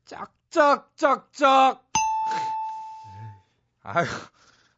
짝짝짝짝. 0.05 1.83
아유 3.83 4.05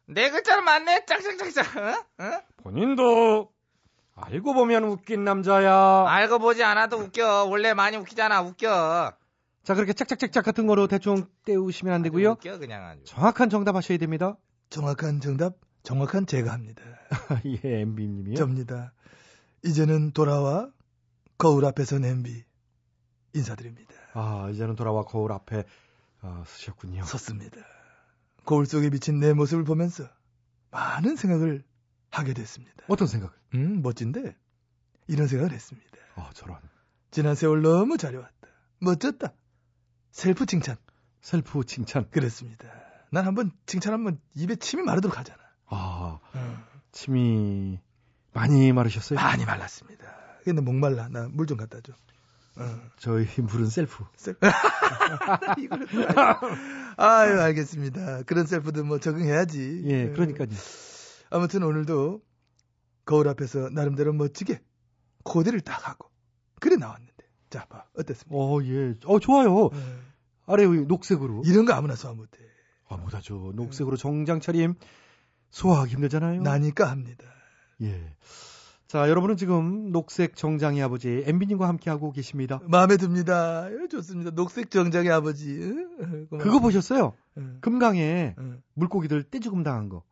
내 0.06 0.30
글자는 0.30 0.64
맞네 0.64 1.04
짝짝짝짝 1.06 1.76
어? 1.76 2.24
어? 2.24 2.42
본인도 2.56 3.52
아, 4.16 4.26
알고 4.26 4.54
보면 4.54 4.82
웃긴 4.84 5.22
남자야. 5.24 6.04
알고 6.08 6.40
보지 6.40 6.64
않아도 6.64 6.96
웃겨. 6.98 7.44
원래 7.44 7.74
많이 7.74 7.96
웃기잖아. 7.96 8.42
웃겨. 8.42 9.12
자, 9.70 9.74
그렇게 9.76 9.92
짝짝짝짝 9.92 10.44
같은 10.44 10.66
거로 10.66 10.88
대충 10.88 11.28
때우시면 11.44 11.94
안 11.94 12.02
되고요. 12.02 12.30
웃겨 12.30 12.58
그냥 12.58 12.84
아주. 12.86 13.04
정확한 13.04 13.50
정답 13.50 13.76
하셔야 13.76 13.98
됩니다. 13.98 14.36
정확한 14.68 15.20
정답, 15.20 15.58
정확한 15.84 16.26
제가 16.26 16.52
합니다. 16.52 16.82
예, 17.64 17.82
MB님이요. 17.82 18.34
접니다. 18.34 18.92
이제는 19.64 20.10
돌아와 20.10 20.72
거울 21.38 21.64
앞에선 21.66 22.04
MB 22.04 22.42
인사드립니다. 23.32 23.94
아, 24.14 24.48
이제는 24.50 24.74
돌아와 24.74 25.04
거울 25.04 25.30
앞에 25.30 25.62
아, 26.20 26.42
서셨군요. 26.48 27.04
섰습니다. 27.04 27.60
거울 28.44 28.66
속에 28.66 28.90
비친 28.90 29.20
내 29.20 29.32
모습을 29.34 29.62
보면서 29.62 30.02
많은 30.72 31.14
생각을 31.14 31.62
하게 32.10 32.34
됐습니다. 32.34 32.86
어떤 32.88 33.06
생각? 33.06 33.38
음, 33.54 33.82
멋진데 33.82 34.36
이런 35.06 35.28
생각을 35.28 35.52
했습니다. 35.52 35.96
아, 36.16 36.30
저런. 36.34 36.58
지난 37.12 37.36
세월 37.36 37.62
너무 37.62 37.98
잘해왔다. 37.98 38.48
멋졌다. 38.80 39.32
셀프 40.10 40.46
칭찬. 40.46 40.76
셀프 41.20 41.64
칭찬. 41.64 42.08
그랬습니다. 42.10 42.68
난 43.10 43.26
한번 43.26 43.50
칭찬하면 43.66 44.20
입에 44.34 44.56
침이 44.56 44.82
마르도록 44.82 45.18
하잖아. 45.18 45.38
아, 45.66 46.18
어, 46.34 46.64
침이 46.92 47.78
많이 48.32 48.72
마르셨어요? 48.72 49.18
많이 49.18 49.44
말랐습니다. 49.44 50.04
근데 50.44 50.60
목말라. 50.62 51.08
나 51.08 51.28
물 51.28 51.46
좀 51.46 51.56
갖다 51.58 51.80
줘. 51.80 51.92
어. 52.56 52.80
저희 52.98 53.26
물은 53.40 53.66
셀프. 53.68 54.04
셀... 54.16 54.36
이거를 55.58 55.86
또 55.88 56.00
알지. 56.06 56.40
아유, 56.96 57.40
알겠습니다. 57.40 58.22
그런 58.24 58.46
셀프도 58.46 58.84
뭐 58.84 58.98
적응해야지. 58.98 59.82
예, 59.86 60.08
어. 60.08 60.12
그러니까요. 60.12 60.48
아무튼 61.30 61.62
오늘도 61.62 62.22
거울 63.04 63.28
앞에서 63.28 63.70
나름대로 63.70 64.12
멋지게 64.12 64.60
코디를 65.24 65.60
딱 65.60 65.88
하고 65.88 66.10
그래 66.60 66.76
나왔는데. 66.76 67.12
자, 67.50 67.66
봐. 67.66 67.84
어땠습니까? 67.96 68.36
어, 68.36 68.62
예. 68.62 68.94
어, 69.04 69.18
좋아요. 69.18 69.66
어. 69.66 69.70
아래 70.46 70.64
위 70.64 70.82
녹색으로. 70.86 71.42
이런 71.44 71.64
거 71.64 71.72
아무나 71.74 71.94
소화 71.94 72.14
못해. 72.14 72.38
아, 72.88 72.96
못하죠. 72.96 73.52
녹색으로 73.54 73.96
정장 73.96 74.40
차림 74.40 74.74
소화하기 75.50 75.94
힘들잖아요. 75.94 76.42
나니까 76.42 76.90
합니다. 76.90 77.24
예. 77.82 78.14
자, 78.86 79.08
여러분은 79.08 79.36
지금 79.36 79.92
녹색 79.92 80.34
정장의 80.34 80.82
아버지 80.82 81.22
MB님과 81.24 81.68
함께하고 81.68 82.10
계십니다. 82.10 82.60
마음에 82.64 82.96
듭니다. 82.96 83.68
예, 83.70 83.86
좋습니다. 83.88 84.32
녹색 84.32 84.70
정장의 84.70 85.12
아버지. 85.12 85.60
응? 85.62 86.26
고마워. 86.28 86.44
그거 86.44 86.58
보셨어요? 86.58 87.14
응, 87.38 87.58
금강에 87.60 88.34
응. 88.38 88.62
물고기들 88.74 89.22
떼죽음 89.24 89.62
당한 89.62 89.88
거. 89.88 90.02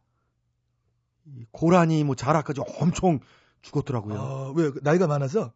이 1.27 1.45
고라니 1.51 2.05
뭐 2.05 2.15
자라까지 2.15 2.61
엄청 2.81 3.19
죽었더라고요. 3.63 4.17
아, 4.17 4.53
왜 4.57 4.71
나이가 4.83 5.09
많아서? 5.09 5.53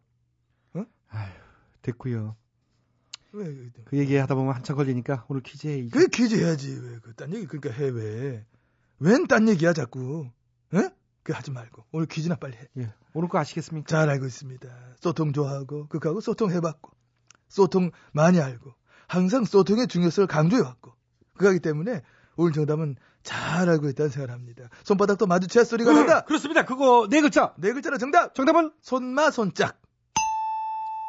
아휴, 1.15 1.29
됐고요. 1.83 2.35
왜? 3.33 3.45
그 3.85 3.97
얘기 3.97 4.15
하다 4.15 4.35
보면 4.35 4.55
한참 4.55 4.75
걸리니까 4.75 5.25
오늘 5.27 5.41
퀴즈에 5.41 5.87
그 5.89 6.07
퀴즈 6.07 6.35
해야지. 6.35 6.79
왜 6.81 6.99
그딴 6.99 7.33
얘기 7.33 7.45
그러니까 7.47 7.71
해 7.71 7.89
왜? 7.89 8.45
웬 8.99 9.27
딴 9.27 9.47
얘기야 9.49 9.73
자꾸? 9.73 10.29
응? 10.73 10.89
그 11.23 11.33
하지 11.33 11.51
말고 11.51 11.83
오늘 11.91 12.07
퀴즈나 12.07 12.35
빨리 12.35 12.57
해. 12.57 12.67
예. 12.77 12.93
오늘 13.13 13.29
거 13.29 13.37
아시겠습니까? 13.39 13.87
잘 13.87 14.09
알고 14.09 14.25
있습니다. 14.25 14.67
소통 14.99 15.33
좋아하고 15.33 15.87
그하고 15.87 16.21
소통 16.21 16.51
해봤고 16.51 16.91
소통 17.49 17.91
많이 18.11 18.39
알고 18.39 18.73
항상 19.07 19.45
소통의 19.45 19.87
중요성을 19.87 20.27
강조해왔고 20.27 20.93
그하기 21.37 21.59
때문에 21.59 22.01
오늘 22.35 22.51
정답은 22.53 22.95
잘 23.23 23.69
알고 23.69 23.89
있다는 23.89 24.09
생각을 24.09 24.33
합니다. 24.33 24.69
손바닥도 24.83 25.27
마주쳐야 25.27 25.63
소리가 25.63 25.93
난다. 25.93 26.25
그렇습니다. 26.25 26.65
그거 26.65 27.07
네 27.09 27.21
글자. 27.21 27.53
네 27.57 27.73
글자로 27.73 27.97
정답. 27.97 28.35
정답은 28.35 28.73
손마 28.81 29.31
손짝. 29.31 29.79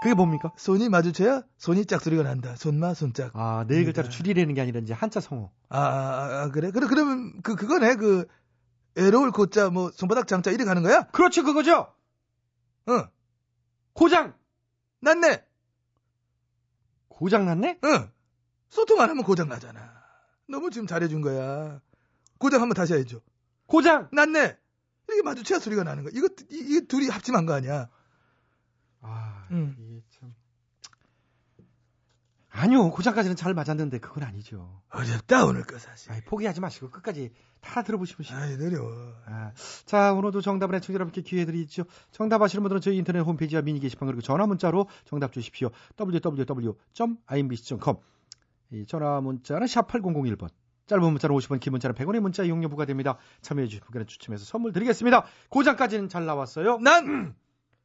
그게 0.04 0.12
뭡니까? 0.12 0.52
손이 0.58 0.90
마주쳐야 0.90 1.44
손이 1.56 1.86
짝 1.86 2.02
소리가 2.02 2.24
난다. 2.24 2.54
손마 2.56 2.92
손짝. 2.92 3.30
아, 3.34 3.64
네 3.66 3.82
글자로 3.84 4.10
줄이려는 4.10 4.52
게 4.52 4.60
아니라 4.60 4.80
이제 4.80 4.92
한자 4.92 5.18
성어. 5.18 5.50
아, 5.70 5.80
아, 5.80 6.42
아, 6.42 6.50
그래? 6.50 6.70
그래, 6.70 6.86
그러면, 6.86 7.40
그, 7.40 7.56
그거네, 7.56 7.94
그, 7.94 8.26
에로울 8.96 9.30
고자, 9.30 9.70
뭐, 9.70 9.90
손바닥 9.92 10.26
장자, 10.26 10.50
이래 10.50 10.66
가는 10.66 10.82
거야? 10.82 11.04
그렇지, 11.04 11.40
그거죠. 11.40 11.94
응, 12.90 13.06
고장. 13.94 14.34
났네! 15.00 15.42
고장 17.08 17.46
났네? 17.46 17.78
응! 17.82 18.10
소통 18.68 19.00
안 19.00 19.08
하면 19.08 19.24
고장 19.24 19.48
나잖아. 19.48 19.90
너무 20.46 20.70
지금 20.70 20.86
잘해준 20.86 21.22
거야. 21.22 21.80
고장 22.36 22.60
한번 22.60 22.74
다시 22.74 22.92
해줘. 22.92 23.22
고장. 23.64 24.10
났네! 24.12 24.54
이렇게 25.08 25.22
마주쳐야 25.22 25.60
소리가 25.60 25.82
나는 25.82 26.02
거야. 26.02 26.12
이거, 26.14 26.26
이, 26.50 26.58
이게 26.58 26.86
둘이 26.86 27.08
합침한 27.08 27.46
거 27.46 27.54
아니야? 27.54 27.88
아, 29.00 29.46
응. 29.50 29.83
아니요, 32.56 32.90
고장까지는 32.90 33.34
잘 33.34 33.52
맞았는데 33.52 33.98
그건 33.98 34.22
아니죠. 34.22 34.80
어렵다, 34.90 35.44
오늘 35.44 35.64
거 35.64 35.76
사실. 35.78 36.12
아이, 36.12 36.20
포기하지 36.20 36.60
마시고 36.60 36.88
끝까지 36.90 37.32
다 37.60 37.82
들어보시면 37.82 38.22
싶 38.22 38.32
아이, 38.32 38.54
어려워. 38.54 39.12
아, 39.26 39.50
자, 39.84 40.12
오늘도 40.12 40.40
정답을 40.40 40.76
애청자 40.76 40.94
여러분께 40.94 41.22
기회 41.22 41.44
드리죠. 41.46 41.82
정답 42.12 42.40
아시는 42.42 42.62
분들은 42.62 42.80
저희 42.80 42.96
인터넷 42.96 43.18
홈페이지와 43.20 43.62
미니 43.62 43.80
게시판 43.80 44.06
그리고 44.06 44.22
전화 44.22 44.46
문자로 44.46 44.86
정답 45.04 45.32
주십시오. 45.32 45.70
www.imbc.com 45.98 46.76
이 48.70 48.86
전화 48.86 49.20
문자는 49.20 49.66
샵 49.66 49.88
8001번. 49.88 50.48
짧은 50.86 51.02
문자는 51.02 51.34
50원, 51.36 51.58
긴 51.60 51.72
문자는 51.72 51.96
100원의 51.96 52.20
문자 52.20 52.44
이용료 52.44 52.68
부과됩니다. 52.68 53.16
참여해 53.40 53.66
주신 53.66 53.80
분께는 53.84 54.06
추첨해서 54.06 54.44
선물 54.44 54.72
드리겠습니다. 54.72 55.24
고장까지는 55.48 56.08
잘 56.08 56.24
나왔어요. 56.24 56.78
난, 56.78 57.34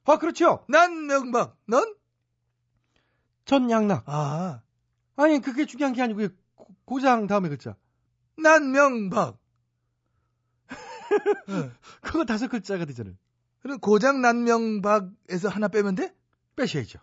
아, 0.05 0.17
그렇죠. 0.17 0.63
난 0.67 1.07
명박. 1.07 1.55
넌? 1.65 1.95
전 3.49 3.71
양락. 3.71 4.03
아, 4.05 4.61
아니, 5.15 5.41
그게 5.41 5.65
중요한 5.65 5.93
게 5.93 6.03
아니고 6.03 6.27
고- 6.53 6.67
고장 6.85 7.25
다음에 7.25 7.49
글자. 7.49 7.75
난 8.37 8.71
명박. 8.71 9.39
응. 11.49 11.71
그거 12.01 12.25
다섯 12.25 12.47
글자가 12.47 12.85
되잖아요. 12.85 13.15
그럼 13.61 13.79
고장 13.79 14.21
난 14.21 14.43
명박에서 14.43 15.49
하나 15.49 15.67
빼면 15.67 15.95
돼? 15.95 16.13
빼셔야죠. 16.57 16.99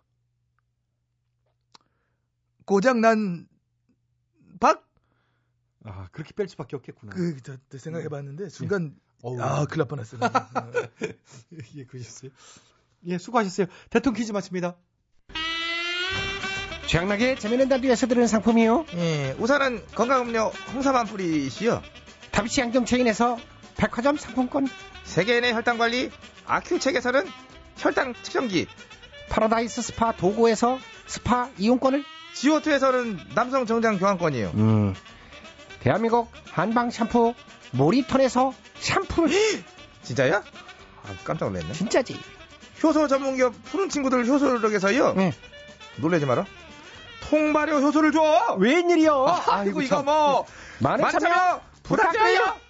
고장 2.65 3.01
난 3.01 3.49
박? 4.61 4.89
아, 5.83 6.07
그렇게 6.13 6.33
뺄 6.33 6.49
수밖에 6.49 6.77
없겠구나. 6.77 7.13
그, 7.13 7.43
저, 7.43 7.57
저 7.71 7.79
생각해봤는데, 7.79 8.51
순간, 8.51 8.97
어우. 9.23 9.41
아, 9.41 9.65
큰일 9.65 9.79
날 9.79 9.89
뻔했어. 9.89 10.17
나. 10.17 10.27
어. 10.29 10.73
예, 11.75 11.85
그러셨어요. 11.87 12.31
예, 13.07 13.19
수고하셨어요. 13.19 13.67
대통령 13.91 14.17
퀴즈 14.17 14.31
마칩니다. 14.31 14.77
최양락의 16.87 17.39
재미있는 17.39 17.69
라디오에서 17.69 18.07
드리는 18.07 18.27
상품이요. 18.29 18.87
예, 18.95 19.35
우선은 19.39 19.83
건강음료 19.95 20.53
홍삼 20.73 20.95
한 20.97 21.07
뿌리시요. 21.07 21.83
다비치 22.31 22.63
안경체인에서 22.63 23.39
백화점 23.77 24.17
상품권, 24.17 24.69
세계인의 25.05 25.53
혈당 25.53 25.79
관리 25.79 26.11
아큐첵에서는 26.47 27.27
혈당 27.77 28.15
측정기, 28.23 28.67
파라다이스 29.29 29.83
스파 29.83 30.13
도고에서 30.13 30.79
스파 31.07 31.51
이용권을, 31.59 32.05
지오투에서는 32.35 33.19
남성 33.35 33.67
정장 33.67 33.99
교환권이요. 33.99 34.53
음, 34.55 34.95
대한민국 35.81 36.31
한방 36.51 36.91
샴푸 36.91 37.35
모리턴에서 37.73 38.55
샴푸를, 38.79 39.35
진짜야? 40.03 40.37
아, 40.37 41.15
깜짝 41.25 41.51
놀랐네. 41.51 41.73
진짜지. 41.73 42.19
효소 42.83 43.09
전문기업 43.09 43.55
푸른 43.65 43.89
친구들 43.89 44.27
효소력에서요. 44.27 45.15
네. 45.15 45.33
놀라지 45.99 46.27
마라. 46.27 46.45
통발효 47.29 47.79
효소를 47.79 48.13
줘. 48.13 48.57
웬일이요? 48.59 49.27
아 49.49 49.65
이고 49.65 49.83
이거 49.83 50.03
뭐 50.03 50.47
많은 50.81 51.03
많은 51.03 51.19
참여 51.19 51.35
참여 51.35 51.61
부탁드려요. 51.83 52.67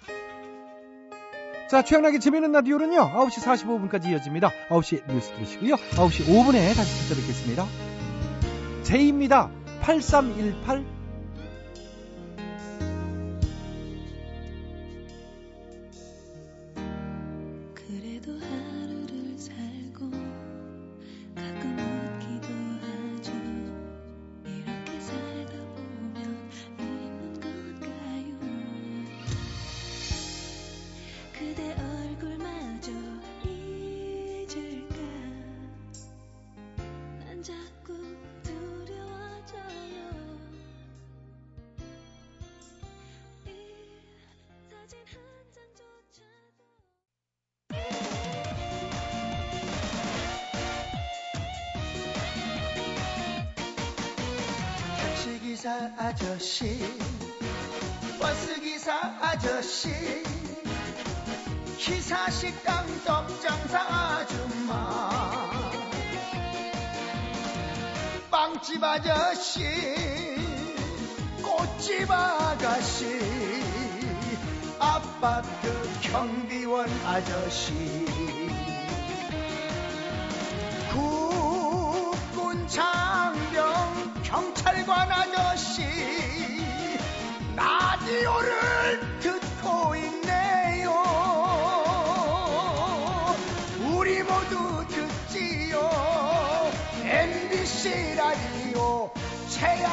자, 1.69 1.81
최양락의 1.81 2.21
재미있는 2.21 2.53
라디오는요, 2.53 3.11
9시 3.13 3.41
45분까지 3.43 4.07
이어집니다. 4.07 4.51
9시 4.69 5.05
뉴스 5.11 5.33
들으시고요. 5.33 5.75
9시 5.75 6.25
5분에 6.25 6.73
다시 6.73 7.09
찾아뵙겠습니다. 7.09 7.65
제이입니다. 8.83 9.49
8318. 9.81 10.96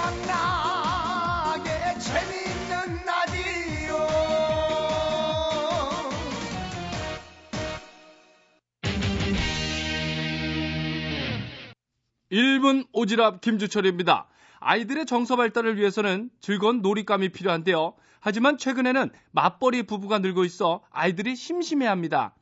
최양락의 0.04 2.00
재밌는 2.00 3.04
라디오 3.06 3.96
1분 12.30 12.86
오지랖 12.92 13.40
김주철입니다. 13.40 14.26
아이들의 14.60 15.06
정서 15.06 15.36
발달을 15.36 15.78
위해서는 15.78 16.30
즐거운 16.40 16.82
놀잇감이 16.82 17.30
필요한데요. 17.30 17.94
하지만 18.20 18.58
최근에는 18.58 19.10
맞벌이 19.32 19.84
부부가 19.84 20.18
늘고 20.18 20.44
있어 20.44 20.82
아이들이 20.90 21.36
심심해합니다. 21.36 22.34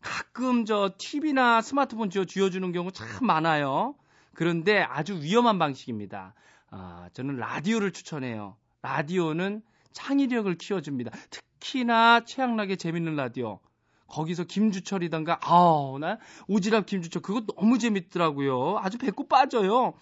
가끔 0.00 0.64
저 0.64 0.94
TV나 0.96 1.60
스마트폰 1.60 2.10
쥐어 2.10 2.24
쥐어주는 2.24 2.72
경우 2.72 2.90
참 2.90 3.06
많아요. 3.22 3.94
그런데 4.34 4.80
아주 4.80 5.20
위험한 5.20 5.58
방식입니다. 5.58 6.34
아, 6.70 7.08
저는 7.12 7.36
라디오를 7.36 7.92
추천해요. 7.92 8.56
라디오는 8.82 9.62
창의력을 9.92 10.54
키워줍니다. 10.56 11.10
특히나 11.30 12.24
최양락의 12.24 12.76
재밌는 12.76 13.16
라디오. 13.16 13.60
거기서 14.06 14.44
김주철이던가, 14.44 15.38
아우, 15.42 15.98
나 15.98 16.18
오지랖 16.48 16.86
김주철 16.86 17.20
그거 17.20 17.42
너무 17.54 17.78
재밌더라고요. 17.78 18.78
아주 18.78 18.96
배꼽 18.96 19.28
빠져요. 19.28 19.94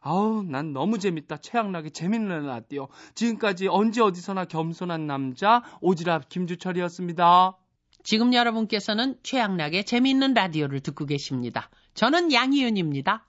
아우, 0.00 0.42
난 0.42 0.72
너무 0.72 0.98
재밌다. 0.98 1.36
최양락의 1.36 1.92
재밌는 1.92 2.46
라디오. 2.46 2.88
지금까지 3.14 3.68
언제 3.68 4.00
어디서나 4.00 4.46
겸손한 4.46 5.06
남자 5.06 5.62
오지랖 5.80 6.28
김주철이었습니다. 6.28 7.56
지금 8.02 8.34
여러분께서는 8.34 9.16
최양락의 9.22 9.84
재미있는 9.84 10.34
라디오를 10.34 10.80
듣고 10.80 11.06
계십니다. 11.06 11.70
저는 11.94 12.32
양희은입니다. 12.32 13.24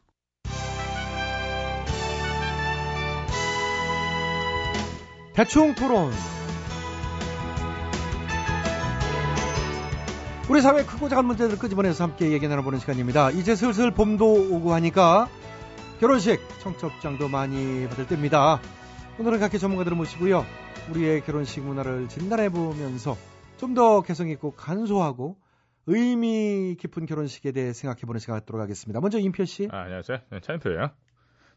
대충 5.33 5.73
토론. 5.73 6.11
우리 10.49 10.61
사회 10.61 10.83
크고 10.83 11.09
작은 11.09 11.25
문제들을 11.25 11.57
끄집어내서 11.57 12.03
함께 12.03 12.31
얘기 12.31 12.47
나눠보는 12.47 12.79
시간입니다. 12.79 13.31
이제 13.31 13.55
슬슬 13.55 13.91
봄도 13.91 14.25
오고 14.55 14.73
하니까 14.73 15.27
결혼식 15.99 16.39
청첩장도 16.59 17.29
많이 17.29 17.87
받을 17.87 18.05
때입니다. 18.07 18.59
오늘은 19.19 19.39
각계 19.39 19.57
전문가들을 19.57 19.95
모시고요. 19.97 20.45
우리의 20.91 21.23
결혼식 21.23 21.61
문화를 21.61 22.07
진단해보면서 22.09 23.17
좀 23.57 23.73
더 23.75 24.01
개성있고 24.01 24.51
간소하고 24.51 25.37
의미 25.87 26.75
깊은 26.79 27.05
결혼식에 27.05 27.53
대해 27.53 27.71
생각해보는 27.71 28.19
시간 28.19 28.35
갖도록 28.39 28.61
하겠습니다. 28.61 28.99
먼저 28.99 29.17
임표 29.19 29.45
씨. 29.45 29.69
아, 29.71 29.83
안녕하세요. 29.83 30.17
네, 30.31 30.39
차인표예요. 30.41 30.91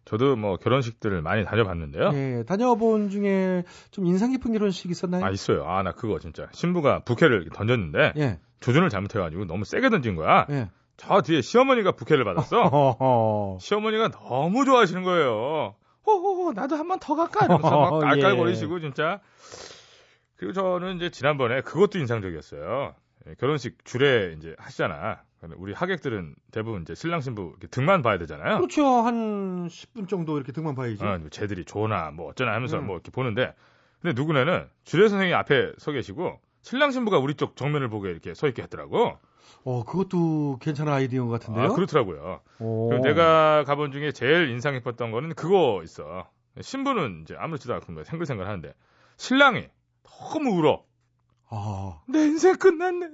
저도 0.06 0.36
뭐 0.36 0.56
결혼식들을 0.56 1.20
많이 1.20 1.44
다녀봤는데요. 1.44 2.10
예, 2.14 2.44
다녀본 2.46 3.10
중에 3.10 3.64
좀 3.90 4.06
인상 4.06 4.30
깊은 4.30 4.52
결혼식 4.52 4.90
있었나요? 4.90 5.24
아 5.24 5.30
있어요. 5.30 5.64
아 5.68 5.82
나 5.82 5.92
그거 5.92 6.18
진짜 6.20 6.46
신부가 6.52 7.00
부케를 7.00 7.48
던졌는데 7.52 8.12
예. 8.16 8.38
조준을 8.60 8.88
잘못해가지고 8.88 9.44
너무 9.46 9.64
세게 9.64 9.90
던진 9.90 10.14
거야. 10.16 10.46
예. 10.50 10.70
저 10.96 11.20
뒤에 11.20 11.42
시어머니가 11.42 11.92
부케를 11.92 12.24
받았어. 12.24 12.56
어허. 12.72 13.58
시어머니가 13.60 14.08
너무 14.12 14.64
좋아하시는 14.64 15.02
거예요. 15.02 15.74
호호호 16.06 16.52
나도 16.52 16.76
한 16.76 16.86
번 16.88 16.98
더 17.00 17.16
갈까? 17.16 17.44
이러면서 17.44 17.78
막 17.80 17.94
예. 18.16 18.20
깔깔거리시고 18.22 18.78
진짜. 18.80 19.20
그리고 20.36 20.52
저는 20.52 20.96
이제 20.96 21.10
지난번에 21.10 21.62
그것도 21.62 21.98
인상적이었어요. 21.98 22.94
예, 23.28 23.34
결혼식 23.40 23.84
줄에 23.84 24.34
이제 24.38 24.54
하시잖아. 24.58 25.22
우리 25.56 25.72
하객들은 25.72 26.34
대부분 26.50 26.82
이제 26.82 26.94
신랑 26.94 27.20
신부 27.20 27.54
등만 27.70 28.02
봐야 28.02 28.18
되잖아요. 28.18 28.56
그렇죠. 28.58 28.84
한 28.86 29.68
10분 29.68 30.08
정도 30.08 30.36
이렇게 30.36 30.52
등만 30.52 30.74
봐야지. 30.74 31.04
어, 31.04 31.18
뭐 31.18 31.28
쟤들이 31.28 31.64
좋나 31.64 32.10
뭐 32.10 32.28
어쩌나 32.28 32.52
하면서 32.52 32.78
음. 32.78 32.86
뭐 32.86 32.96
이렇게 32.96 33.10
보는데 33.10 33.54
근데 34.00 34.20
누구네는 34.20 34.68
주례 34.84 35.08
선생님이 35.08 35.34
앞에 35.34 35.72
서 35.78 35.92
계시고 35.92 36.40
신랑 36.62 36.90
신부가 36.90 37.18
우리 37.18 37.34
쪽 37.34 37.56
정면을 37.56 37.88
보게 37.88 38.10
이렇게 38.10 38.34
서 38.34 38.48
있게 38.48 38.62
했더라고. 38.62 39.18
어, 39.64 39.84
그것도 39.84 40.58
괜찮은 40.60 40.92
아이디어인 40.92 41.28
것 41.28 41.40
같은데요. 41.40 41.64
아, 41.64 41.68
그렇더라고요. 41.74 42.40
내가 43.02 43.64
가본 43.64 43.92
중에 43.92 44.12
제일 44.12 44.48
인상 44.50 44.74
깊었던 44.74 45.10
거는 45.10 45.34
그거 45.34 45.80
있어. 45.82 46.28
신부는 46.60 47.22
이제 47.22 47.34
아무렇지도 47.36 47.74
않고 47.74 47.92
뭐 47.92 48.04
생글생글 48.04 48.46
하는데 48.46 48.74
신랑이 49.16 49.68
너무 50.02 50.50
울어. 50.50 50.84
아, 51.48 52.00
내 52.08 52.24
인생 52.24 52.56
끝났네. 52.56 53.06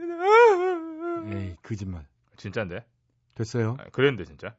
에이, 1.37 1.57
거짓말. 1.63 2.07
진짜인데? 2.43 2.85
됐어요. 3.37 3.77
아, 3.79 3.85
그랬는데 3.93 4.25
진짜. 4.25 4.55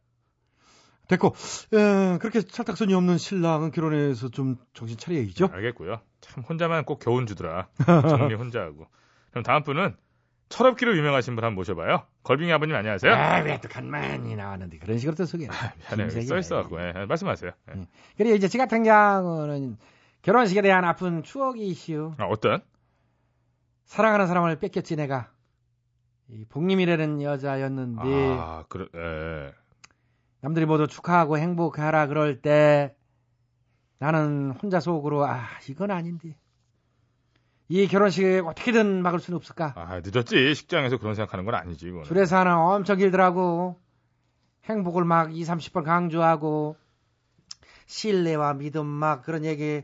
됐고, 1.10 1.36
에, 1.74 2.17
그렇게 2.17 2.41
찰떡선이 2.41 2.93
없는 2.93 3.17
신랑은 3.17 3.72
결혼해서 3.72 4.30
좀 4.30 4.56
정신 4.74 4.98
차려야죠. 4.98 5.50
알겠고요. 5.52 6.00
참 6.22 6.43
혼자만 6.43 6.86
꼭 6.86 7.00
겨운 7.00 7.28
주더라. 7.28 7.67
정리 7.86 8.36
혼자 8.36 8.62
하고. 8.62 8.88
그럼 9.32 9.43
다음 9.43 9.63
분은 9.63 9.98
철없기로 10.48 10.96
유명하신 10.96 11.36
분 11.36 11.43
한번 11.43 11.56
모셔봐요. 11.56 12.06
걸빙이 12.24 12.54
아버님 12.54 12.76
안녕하세요. 12.76 13.13
아, 13.13 13.39
왜또 13.41 13.67
간만이 13.67 14.36
나왔는데 14.38 14.78
그런 14.78 14.98
식으로 14.98 15.15
또 15.15 15.26
소개. 15.26 15.50
미안해요. 15.89 16.22
써 16.22 16.38
있어갖고 16.38 16.80
예, 16.80 17.06
말씀하세요. 17.06 17.52
예. 17.76 17.82
그리고 18.15 18.36
이제 18.36 18.48
저 18.48 18.58
같은 18.60 18.84
경우는 18.84 19.78
결혼식에 20.22 20.62
대한 20.62 20.86
아픈 20.86 21.22
추억이 21.24 21.67
이슈. 21.67 22.13
아, 22.17 22.26
어떤? 22.26 22.62
사랑하는 23.86 24.28
사람을 24.28 24.58
뺏겼지 24.60 24.96
내가. 24.96 25.33
이 26.30 26.46
복림이라는 26.46 27.22
여자였는데 27.22 28.02
아, 28.40 28.64
그래, 28.70 28.88
예. 28.96 29.54
남들이 30.42 30.66
모두 30.66 30.88
축하하고 30.88 31.38
행복하라 31.38 32.08
그럴 32.08 32.42
때 32.42 32.96
나는 34.00 34.52
혼자 34.52 34.80
속으로 34.80 35.26
아 35.26 35.46
이건 35.70 35.92
아닌데 35.92 36.38
이 37.70 37.88
결혼식 37.88 38.46
어떻게든 38.46 39.02
막을 39.02 39.20
수는 39.20 39.38
없을까? 39.38 39.74
아, 39.76 40.02
늦었지. 40.04 40.54
식장에서 40.54 40.98
그런 40.98 41.16
생각하는 41.16 41.46
건 41.46 41.56
아니지, 41.56 41.88
이거는. 41.88 42.04
줄에서 42.04 42.38
하나 42.38 42.62
엄청 42.62 42.98
길더라고. 42.98 43.80
행복을 44.66 45.06
막 45.06 45.36
2, 45.36 45.42
30번 45.44 45.84
강조하고 45.84 46.76
신뢰와 47.86 48.54
믿음 48.56 48.86
막 48.86 49.24
그런 49.24 49.44
얘기 49.44 49.84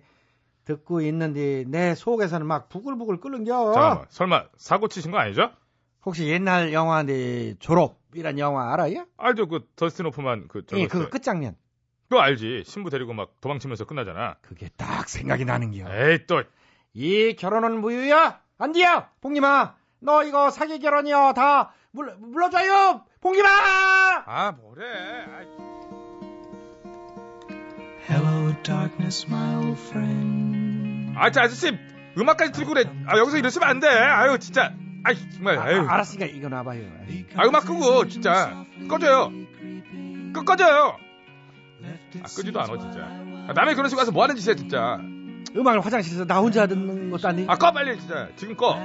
듣고 0.65 1.01
있는데 1.01 1.63
내 1.67 1.95
속에서는 1.95 2.45
막 2.45 2.69
부글부글 2.69 3.19
끓는겨. 3.19 3.73
잠깐만. 3.73 4.05
설마 4.09 4.45
사고 4.57 4.87
치신 4.87 5.11
거 5.11 5.17
아니죠? 5.17 5.51
혹시 6.05 6.27
옛날 6.27 6.71
영화인데 6.73 7.55
졸업이란 7.59 8.39
영화 8.39 8.73
알아요? 8.73 9.05
알죠. 9.17 9.47
그 9.47 9.67
더스틴 9.75 10.05
호프만 10.07 10.47
그 10.47 10.63
예, 10.73 10.87
저거 10.87 11.03
그 11.05 11.09
끝장면. 11.09 11.55
그거 12.09 12.21
알지. 12.21 12.63
신부 12.65 12.89
데리고 12.89 13.13
막 13.13 13.39
도망치면서 13.41 13.85
끝나잖아. 13.85 14.35
그게 14.41 14.69
딱 14.77 15.07
생각이 15.09 15.45
나는겨. 15.45 15.85
에이 15.91 16.25
또 16.27 16.43
이 16.93 17.35
결혼은 17.37 17.81
무효야? 17.81 18.41
안 18.57 18.71
돼요! 18.71 19.05
봉님아! 19.21 19.75
너 19.99 20.23
이거 20.23 20.49
사기 20.49 20.79
결혼이요. 20.79 21.33
다 21.35 21.71
물, 21.91 22.15
물러줘요! 22.17 23.05
봉님아! 23.21 23.47
아, 24.25 24.51
뭐래. 24.59 24.83
아이. 24.85 25.45
Hello, 28.09 28.53
darkness, 28.63 29.27
my 29.29 29.55
old 29.63 29.79
friend. 29.79 31.13
아, 31.15 31.29
저 31.29 31.41
아저씨 31.41 31.77
음악까지 32.17 32.51
틀고 32.53 32.73
그래. 32.73 32.85
아, 33.05 33.17
여기서 33.19 33.37
이러시면 33.37 33.69
안 33.69 33.79
돼. 33.79 33.87
아유, 33.87 34.39
진짜. 34.39 34.73
아이, 35.03 35.15
정말. 35.31 35.57
아유. 35.59 35.81
아, 35.81 35.93
알았으니까 35.93 36.25
이거 36.25 36.49
놔봐요. 36.49 36.83
아, 37.35 37.45
음악 37.45 37.65
끄고 37.65 38.07
진짜 38.07 38.65
꺼져요. 38.87 39.31
꺼 40.33 40.43
꺼져요. 40.43 40.97
아, 42.21 42.23
끄지도 42.23 42.59
않아 42.61 42.77
진짜. 42.77 42.99
아, 43.47 43.53
남의 43.53 43.75
결혼식 43.75 43.95
가서 43.95 44.11
뭐 44.11 44.23
하는 44.23 44.35
짓이야 44.35 44.55
진짜. 44.55 44.97
음악을 45.55 45.81
화장실에서 45.83 46.25
나 46.25 46.39
혼자 46.39 46.67
듣는 46.67 47.09
것도 47.09 47.27
아니고. 47.27 47.51
아, 47.51 47.55
꺼 47.55 47.71
빨리 47.71 47.97
진짜. 47.99 48.29
지금 48.35 48.55
꺼. 48.55 48.77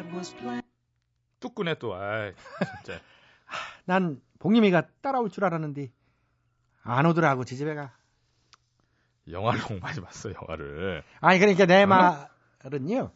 뚝 1.41 1.55
끄네 1.55 1.75
또. 1.79 1.95
아이, 1.95 2.33
진짜. 2.85 3.01
난 3.85 4.21
봉님이가 4.39 4.89
따라올 5.03 5.31
줄 5.31 5.45
알았는데 5.45 5.91
안 6.83 7.07
오더라고 7.07 7.45
제 7.45 7.57
집에 7.57 7.75
가. 7.75 7.93
영화를 9.31 9.61
너무 9.61 9.81
많이 9.81 10.01
봤어, 10.01 10.31
영화를. 10.33 11.03
아니 11.21 11.39
그러니까 11.39 11.67
내 11.67 11.83
어? 11.85 11.87
말은요. 11.87 13.11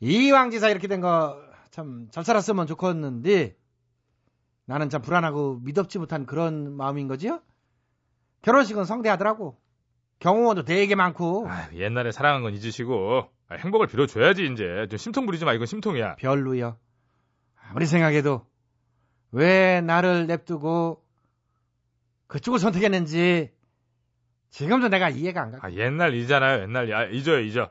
이왕 0.00 0.50
지사 0.50 0.68
이렇게 0.70 0.88
된거 0.88 1.42
참 1.70 2.08
잘 2.10 2.24
살았으면 2.24 2.66
좋겠는데 2.66 3.56
나는 4.66 4.88
참 4.88 5.02
불안하고 5.02 5.60
믿업지 5.62 5.98
못한 5.98 6.26
그런 6.26 6.72
마음인 6.76 7.08
거지요. 7.08 7.40
결혼식은 8.42 8.84
성대하더라고. 8.84 9.60
경호원도 10.20 10.64
되게 10.64 10.94
많고. 10.94 11.46
아, 11.48 11.70
옛날에 11.74 12.12
사랑한 12.12 12.42
건 12.42 12.54
잊으시고 12.54 13.28
아, 13.48 13.54
행복을 13.56 13.86
빌어줘야지 13.88 14.44
이제. 14.52 14.86
좀 14.88 14.96
심통 14.96 15.26
부리지 15.26 15.44
마. 15.44 15.54
이건 15.54 15.66
심통이야. 15.66 16.16
별로요. 16.16 16.78
아무리 17.68 17.86
생각해도 17.86 18.46
왜 19.32 19.80
나를 19.80 20.26
냅두고 20.26 21.04
그쪽을 22.26 22.58
선택했는지 22.58 23.50
지금도 24.50 24.88
내가 24.88 25.08
이해가 25.08 25.42
안 25.42 25.50
가. 25.52 25.58
아, 25.66 25.72
옛날 25.72 26.14
이잖아요. 26.14 26.62
옛날 26.62 26.92
아, 26.92 27.04
잊어요, 27.06 27.40
잊어. 27.40 27.70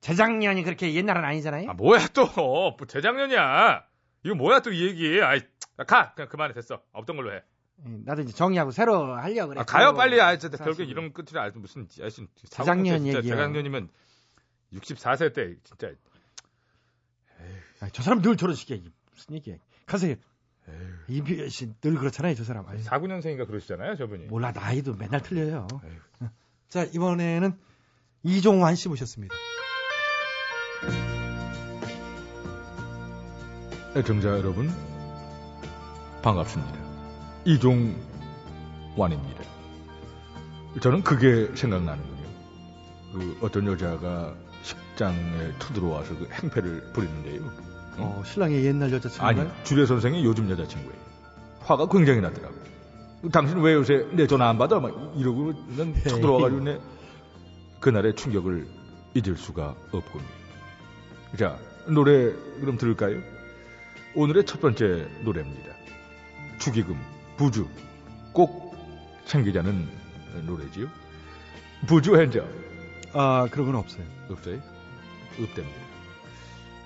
재작년이 0.00 0.62
그렇게 0.62 0.94
옛날은 0.94 1.24
아니잖아요. 1.24 1.70
아, 1.70 1.72
뭐야 1.74 2.08
또? 2.08 2.26
뭐 2.36 2.76
재작년이야. 2.86 3.84
이거 4.24 4.34
뭐야 4.34 4.60
또 4.60 4.70
이 4.70 4.86
얘기. 4.86 5.20
아이, 5.22 5.40
아, 5.76 5.84
가. 5.84 6.12
그냥 6.14 6.28
그만해 6.28 6.54
됐어. 6.54 6.80
없던 6.92 7.16
걸로 7.16 7.32
해. 7.34 7.42
나도 7.84 8.22
이제 8.22 8.32
정리하고 8.32 8.70
새로 8.72 9.14
하려고 9.16 9.50
그래. 9.50 9.60
아, 9.60 9.64
가요. 9.64 9.94
빨리. 9.94 10.20
아, 10.20 10.36
진짜. 10.36 10.56
결국 10.62 10.82
이런 10.82 11.12
끝이라 11.12 11.44
아, 11.44 11.50
무슨 11.54 11.86
아신 12.02 12.28
재작년 12.48 13.06
얘기야. 13.06 13.22
재작년이면 13.22 13.88
64세 14.74 15.32
때 15.34 15.54
진짜 15.64 15.88
아, 17.80 17.88
저 17.92 18.02
사람 18.02 18.20
늘 18.22 18.36
저런 18.36 18.54
식이야. 18.56 18.78
무슨 19.12 19.34
얘기야. 19.36 19.56
가세요. 19.86 20.16
이비엘 21.08 21.48
씨늘 21.48 21.96
그렇잖아요, 21.98 22.34
저 22.34 22.44
사람. 22.44 22.66
아유, 22.68 22.78
49년생인가 22.82 23.46
그러시잖아요, 23.46 23.96
저분이. 23.96 24.26
몰라, 24.26 24.52
나이도 24.52 24.94
맨날 24.96 25.22
틀려요. 25.22 25.66
자, 26.68 26.84
이번에는 26.84 27.56
이종환 28.24 28.74
씨 28.74 28.88
모셨습니다. 28.90 29.34
애청자 33.96 34.28
여러분 34.28 34.70
반갑습니다. 36.22 36.78
이종완입니다. 37.44 39.42
저는 40.80 41.02
그게 41.02 41.50
생각나는군요. 41.56 42.28
그 43.12 43.38
어떤 43.40 43.66
여자가 43.66 44.34
식장에 44.62 45.52
투들어와서 45.58 46.16
그 46.18 46.28
행패를 46.30 46.92
부리는데요. 46.92 47.42
어, 47.96 48.22
신랑의 48.24 48.64
옛날 48.66 48.92
여자친구가요? 48.92 49.40
아니, 49.40 49.50
주례 49.64 49.86
선생의 49.86 50.24
요즘 50.24 50.48
여자친구예요. 50.50 50.98
화가 51.60 51.88
굉장히 51.88 52.20
나더라고요. 52.20 52.68
당신 53.32 53.58
왜 53.58 53.72
요새 53.74 54.06
내 54.12 54.26
전화 54.26 54.48
안 54.48 54.58
받아? 54.58 54.78
막 54.78 54.92
이러고는 55.16 55.94
쳐들어와가지고 56.06 56.60
내 56.62 56.78
그날의 57.80 58.14
충격을 58.14 58.68
잊을 59.14 59.36
수가 59.36 59.74
없군요. 59.90 60.37
자, 61.36 61.58
노래 61.86 62.32
그럼 62.60 62.76
들을까요? 62.78 63.20
오늘의 64.14 64.46
첫 64.46 64.60
번째 64.60 65.08
노래입니다. 65.22 65.72
축의금, 66.58 66.98
부주 67.36 67.68
꼭 68.32 68.74
챙기자는 69.26 69.88
노래지요. 70.46 70.88
부주 71.86 72.16
핸저. 72.18 72.44
아, 73.12 73.46
그런 73.50 73.66
건 73.66 73.76
없어요. 73.76 74.04
없어요? 74.30 74.60
없답니다. 75.40 75.78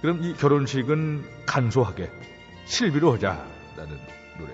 그럼 0.02 0.22
이 0.22 0.34
결혼식은 0.34 1.24
간소하게 1.46 2.10
실비로 2.66 3.12
하자라는 3.14 3.98
노래. 4.38 4.52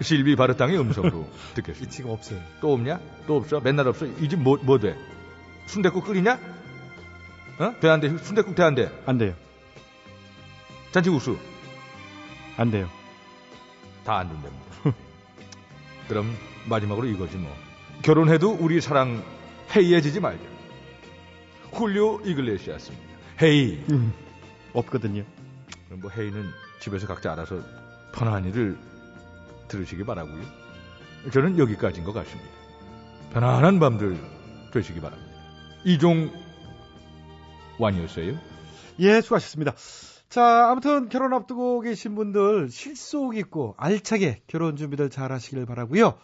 실비 0.00 0.34
바르땅의 0.36 0.78
음성으로 0.78 1.28
듣겠습니다. 1.54 1.90
지금 1.90 2.10
없어요. 2.10 2.40
또 2.60 2.72
없냐? 2.72 2.98
또 3.26 3.36
없어? 3.36 3.60
맨날 3.60 3.86
없어? 3.88 4.06
이 4.06 4.28
집 4.28 4.40
뭐, 4.40 4.56
뭐 4.62 4.78
돼? 4.78 4.96
순대국 5.66 6.04
끓이냐? 6.04 6.38
어? 7.58 7.74
돼, 7.80 7.88
안 7.88 8.00
돼? 8.00 8.16
순대국 8.18 8.54
돼, 8.54 8.62
안 8.62 8.74
돼? 8.74 9.02
안 9.06 9.18
돼요. 9.18 9.34
잔치국수? 10.92 11.36
안 12.56 12.70
돼요. 12.70 12.88
다 14.04 14.18
안 14.18 14.28
된답니다. 14.28 14.64
그럼 16.08 16.34
마지막으로 16.68 17.06
이거지 17.06 17.36
뭐. 17.36 17.54
결혼해도 18.02 18.52
우리 18.60 18.80
사랑 18.80 19.22
해이해지지 19.74 20.20
말자. 20.20 20.42
훌리오 21.72 22.20
이글레시아스입니다. 22.24 23.06
헤이. 23.42 23.84
음, 23.90 24.12
없거든요. 24.72 25.24
그럼 25.86 26.00
뭐 26.00 26.10
헤이는 26.10 26.48
집에서 26.80 27.06
각자 27.06 27.32
알아서 27.32 27.60
편안히를 28.14 28.78
들으시기 29.68 30.04
바라고요. 30.04 30.42
저는 31.32 31.58
여기까지인 31.58 32.04
것 32.04 32.12
같습니다. 32.12 32.48
편안한 33.32 33.78
밤들 33.78 34.16
되시기 34.72 35.00
바랍니다. 35.00 35.30
이종 35.84 36.32
완이었어요. 37.78 38.38
예, 39.00 39.20
수고하셨습니다. 39.20 39.74
자, 40.28 40.70
아무튼 40.70 41.08
결혼 41.08 41.32
앞두고 41.32 41.80
계신 41.80 42.14
분들 42.14 42.68
실속 42.70 43.36
있고 43.36 43.74
알차게 43.78 44.42
결혼 44.46 44.76
준비들 44.76 45.08
잘 45.10 45.32
하시길 45.32 45.64
바라고요. 45.66 46.18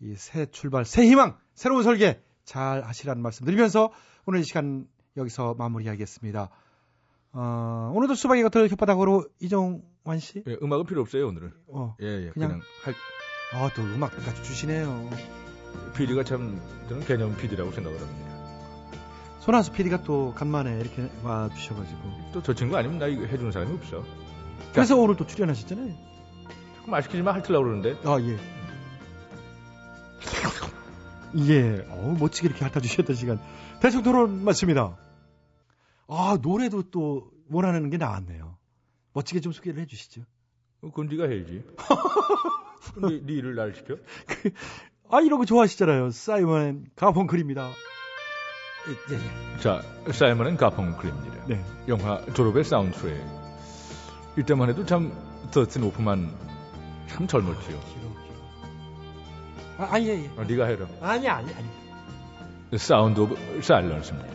이 0.00 0.14
새 0.16 0.46
출발, 0.46 0.84
새 0.84 1.04
희망, 1.06 1.36
새로운 1.54 1.82
설계 1.82 2.22
잘 2.44 2.82
하시라는 2.84 3.22
말씀 3.22 3.44
드리면서 3.46 3.90
오늘 4.26 4.40
이 4.40 4.44
시간 4.44 4.86
여기서 5.16 5.54
마무리하겠습니다. 5.58 6.50
어, 7.32 7.92
오늘도 7.94 8.14
수박이 8.14 8.42
겉을 8.42 8.68
혓바닥으로 8.68 9.28
이종환 9.40 10.18
씨. 10.20 10.42
예, 10.46 10.56
음악은 10.62 10.86
필요 10.86 11.00
없어요 11.00 11.26
오늘은. 11.28 11.52
어, 11.68 11.96
예, 12.00 12.06
예, 12.26 12.30
그냥- 12.30 12.48
그냥, 12.50 12.60
할 12.82 12.94
아, 13.54 13.70
또 13.74 13.82
음악까지 13.82 14.42
주시네요. 14.42 15.10
PD가 15.96 16.24
참 16.24 16.60
저는 16.88 17.04
개념 17.06 17.36
PD라고 17.36 17.70
생각을 17.72 18.00
합니다. 18.00 18.33
손아수 19.44 19.72
PD가 19.72 20.02
또 20.04 20.32
간만에 20.34 20.80
이렇게 20.80 21.10
와 21.22 21.50
주셔가지고. 21.54 22.00
또 22.32 22.42
저 22.42 22.54
친구 22.54 22.78
아니면 22.78 22.98
나 22.98 23.06
이거 23.06 23.26
해주는 23.26 23.52
사람이 23.52 23.74
없어. 23.74 24.02
그래서 24.72 24.96
오늘 24.96 25.16
또 25.16 25.26
출연하셨잖아요. 25.26 25.94
말 26.86 27.02
시키지만 27.02 27.34
할틀라고 27.34 27.64
그러는데. 27.64 27.98
아, 28.08 28.18
예. 28.22 28.38
예, 31.36 31.86
어우, 31.90 32.16
멋지게 32.18 32.48
이렇게 32.48 32.64
핥아주셨던 32.64 33.16
시간. 33.16 33.38
대충 33.80 34.02
토론 34.02 34.44
맞습니다. 34.44 34.96
아, 36.08 36.38
노래도 36.40 36.82
또 36.90 37.30
원하는 37.50 37.90
게 37.90 37.98
나왔네요. 37.98 38.56
멋지게 39.12 39.40
좀 39.40 39.52
소개를 39.52 39.82
해주시죠. 39.82 40.22
어, 40.82 40.88
그건 40.90 41.08
네가 41.08 41.24
해야지. 41.28 41.62
네, 42.96 43.20
네 43.22 43.32
일을 43.34 43.56
날 43.56 43.74
시켜? 43.74 43.96
아, 45.10 45.20
이런 45.20 45.38
거 45.38 45.44
좋아하시잖아요. 45.44 46.12
사이먼 46.12 46.86
가펑클입니다. 46.96 47.68
예, 48.86 49.14
예. 49.14 49.60
자, 49.60 49.82
사이먼은 50.12 50.56
가펑클입니다. 50.56 51.46
네. 51.46 51.64
영화 51.88 52.20
졸업의 52.34 52.64
사운드트랙. 52.64 53.24
이때만 54.36 54.68
해도 54.68 54.84
참 54.84 55.12
더스틴 55.52 55.84
호프만 55.84 56.30
참 57.06 57.26
젊었지요. 57.26 57.80
아, 59.78 59.88
아, 59.92 60.00
예, 60.00 60.24
예. 60.24 60.30
어, 60.36 60.44
네가 60.44 60.66
해라. 60.66 60.86
아니, 61.00 61.28
아니, 61.28 61.52
아니. 61.54 62.78
Sound 62.78 63.20
of 63.20 63.62
Silence입니다. 63.62 64.34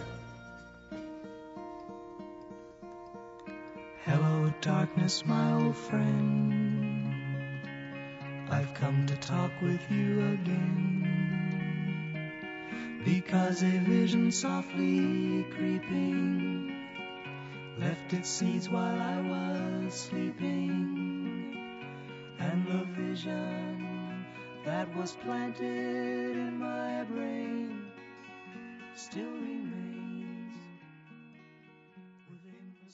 Hello, 4.07 4.51
darkness, 4.61 5.23
my 5.25 5.53
old 5.61 5.77
friend. 5.77 7.13
I've 8.49 8.73
come 8.73 9.05
to 9.05 9.15
talk 9.17 9.51
with 9.61 9.81
you 9.91 10.21
again. 10.33 10.98
Because 13.04 13.62
a 13.62 13.78
vision 13.78 14.32
softly 14.32 15.44
creeping 15.54 16.72
left 17.78 18.12
its 18.12 18.28
seeds 18.28 18.68
while 18.68 19.00
I 19.00 19.20
was 19.20 19.94
sleeping. 19.94 21.56
And 22.38 22.66
the 22.66 22.84
vision 23.00 24.24
that 24.64 24.94
was 24.96 25.12
planted 25.12 26.36
in 26.36 26.58
my 26.58 27.04
brain 27.04 27.90
still 28.94 29.24
remains 29.24 30.54
within 32.30 32.74
the 32.80 32.90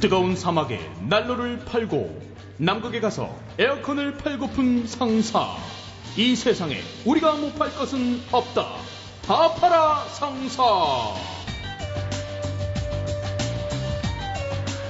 뜨거운 0.00 0.36
사막에 0.36 0.78
난로를 1.08 1.64
팔고 1.64 2.29
남극에 2.61 2.99
가서 2.99 3.35
에어컨을 3.57 4.17
팔고픈 4.17 4.85
상사. 4.85 5.55
이 6.15 6.35
세상에 6.35 6.75
우리가 7.07 7.35
못 7.37 7.55
팔 7.55 7.71
것은 7.73 8.19
없다. 8.31 8.75
다 9.25 9.55
팔아 9.55 10.05
상사. 10.09 10.63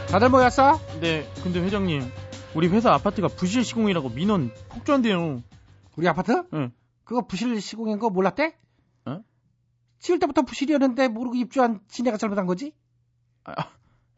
다들 0.10 0.28
모였어? 0.28 0.82
네, 1.00 1.26
근데 1.42 1.62
회장님, 1.62 2.04
우리 2.56 2.68
회사 2.68 2.92
아파트가 2.94 3.30
부실 3.30 3.64
시공이라고 3.64 4.10
민원 4.10 4.54
폭주한대요. 4.68 5.42
우리 5.96 6.08
아파트? 6.10 6.44
응. 6.54 6.74
그거 7.06 7.26
부실 7.26 7.62
시공인 7.62 8.00
거 8.00 8.10
몰랐대? 8.10 8.54
어? 9.06 9.22
지을 10.00 10.20
때부터 10.20 10.42
부실이었는데 10.42 11.08
모르고 11.08 11.36
입주한 11.38 11.80
지네가 11.88 12.18
잘못한 12.18 12.46
거지? 12.48 12.74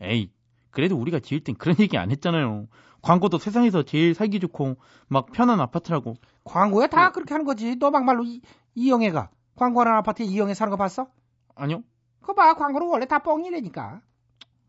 에이, 0.02 0.32
그래도 0.74 0.98
우리가 0.98 1.20
지을 1.20 1.42
땐 1.42 1.56
그런 1.56 1.78
얘기 1.80 1.98
안 1.98 2.12
했잖아요. 2.12 2.68
광고도 3.02 3.38
세상에서 3.38 3.84
제일 3.84 4.14
살기 4.14 4.40
좋고 4.40 4.78
막 5.08 5.32
편한 5.32 5.60
아파트라고. 5.60 6.16
광고야 6.44 6.88
다 6.88 7.12
그렇게 7.12 7.34
하는 7.34 7.46
거지. 7.46 7.78
너 7.78 7.92
막말로 7.92 8.24
이, 8.24 8.42
이영애가 8.76 9.30
광고하는 9.56 9.94
아파트에 9.94 10.26
이영애 10.26 10.54
사는 10.54 10.72
거 10.72 10.78
봤어? 10.78 11.08
아니요. 11.56 11.84
그거 12.22 12.34
봐. 12.34 12.56
광고는 12.56 12.88
원래 12.88 13.06
다 13.06 13.20
뻥이라니까. 13.20 14.02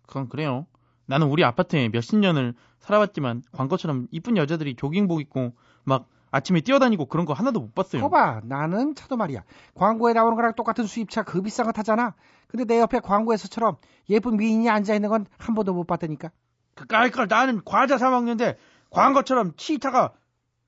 그건 0.07 0.29
그래요. 0.29 0.67
나는 1.07 1.29
우리 1.29 1.43
아파트에 1.45 1.89
몇십 1.89 2.19
년을 2.19 2.55
살아봤지만 2.81 3.43
광고처럼 3.53 4.09
이쁜 4.11 4.37
여자들이 4.37 4.77
조깅복 4.77 5.21
입고 5.21 5.55
막 5.85 6.09
아침에 6.35 6.61
뛰어다니고 6.63 7.07
그런 7.07 7.27
거 7.27 7.33
하나도 7.33 7.61
못 7.61 7.75
봤어요. 7.75 8.03
그거 8.03 8.11
봐. 8.11 8.41
나는 8.45 8.95
차도 8.95 9.17
말이야. 9.17 9.45
광고에 9.75 10.13
나오는 10.15 10.35
거랑 10.35 10.55
똑같은 10.55 10.85
수입차 10.85 11.23
그 11.23 11.41
비싼 11.43 11.65
거 11.67 11.73
타잖아. 11.73 12.15
근데 12.49 12.65
내 12.65 12.81
옆에 12.81 12.99
광고에서처럼 13.01 13.77
예쁜 14.11 14.37
미인이 14.37 14.69
앉아 14.69 14.95
있는 14.95 15.09
건 15.11 15.27
한 15.39 15.55
번도 15.55 15.73
못 15.75 15.87
봤다니까. 15.87 16.31
그러니까 16.75 17.27
나는 17.27 17.61
과자 17.65 17.99
사 17.99 18.11
먹는데 18.11 18.59
광고처럼 18.91 19.53
치타가 19.57 20.13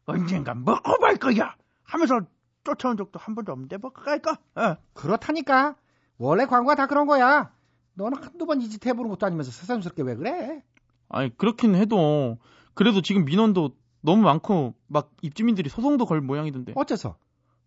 언젠가 0.05 0.55
먹어볼 0.55 1.17
거야 1.17 1.57
하면서 1.83 2.21
쫓아온 2.63 2.97
적도 2.97 3.19
한 3.19 3.35
번도 3.35 3.51
없는데 3.53 3.77
뭐 3.79 3.93
그까이까 3.93 4.39
어. 4.55 4.77
그렇다니까. 4.95 5.75
원래 6.19 6.47
광고가 6.47 6.77
다 6.77 6.87
그런 6.87 7.07
거야. 7.07 7.51
너는 7.95 8.23
한두 8.23 8.47
번 8.47 8.61
이 8.61 8.69
짓 8.69 8.87
해보는 8.87 9.11
것도 9.11 9.27
아니면서 9.27 9.51
새삼스럽게 9.51 10.03
왜 10.05 10.15
그래? 10.15 10.63
아니 11.09 11.37
그렇긴 11.37 11.75
해도 11.75 12.39
그래도 12.75 13.03
지금 13.03 13.25
민원도 13.25 13.71
너무 14.07 14.23
많고 14.23 14.75
막 14.87 15.11
입주민들이 15.21 15.69
소송도 15.69 16.07
걸 16.07 16.21
모양이던데. 16.21 16.73
어째서? 16.77 17.16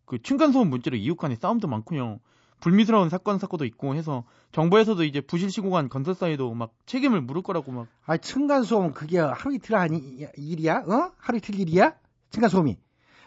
그 0.05 0.21
층간소음 0.21 0.69
문제로 0.69 0.95
이웃 0.95 1.17
간에 1.17 1.35
싸움도 1.35 1.67
많고요. 1.67 2.21
불미스러운 2.61 3.09
사건 3.09 3.39
사고도 3.39 3.65
있고 3.65 3.93
해서 3.95 4.23
정부에서도 4.53 5.03
이제 5.03 5.19
부실 5.21 5.51
시공한 5.51 5.89
건설사에도 5.89 6.53
막 6.53 6.71
책임을 6.85 7.19
물을 7.21 7.41
거라고 7.41 7.73
막. 7.73 7.87
아 8.05 8.15
층간소음 8.17 8.93
그게 8.93 9.19
하루 9.19 9.53
이틀 9.53 9.75
아니 9.75 9.97
일이야? 10.37 10.85
어? 10.87 11.11
하루 11.17 11.37
이틀 11.37 11.59
일이야? 11.59 11.93
층간소음이. 12.31 12.77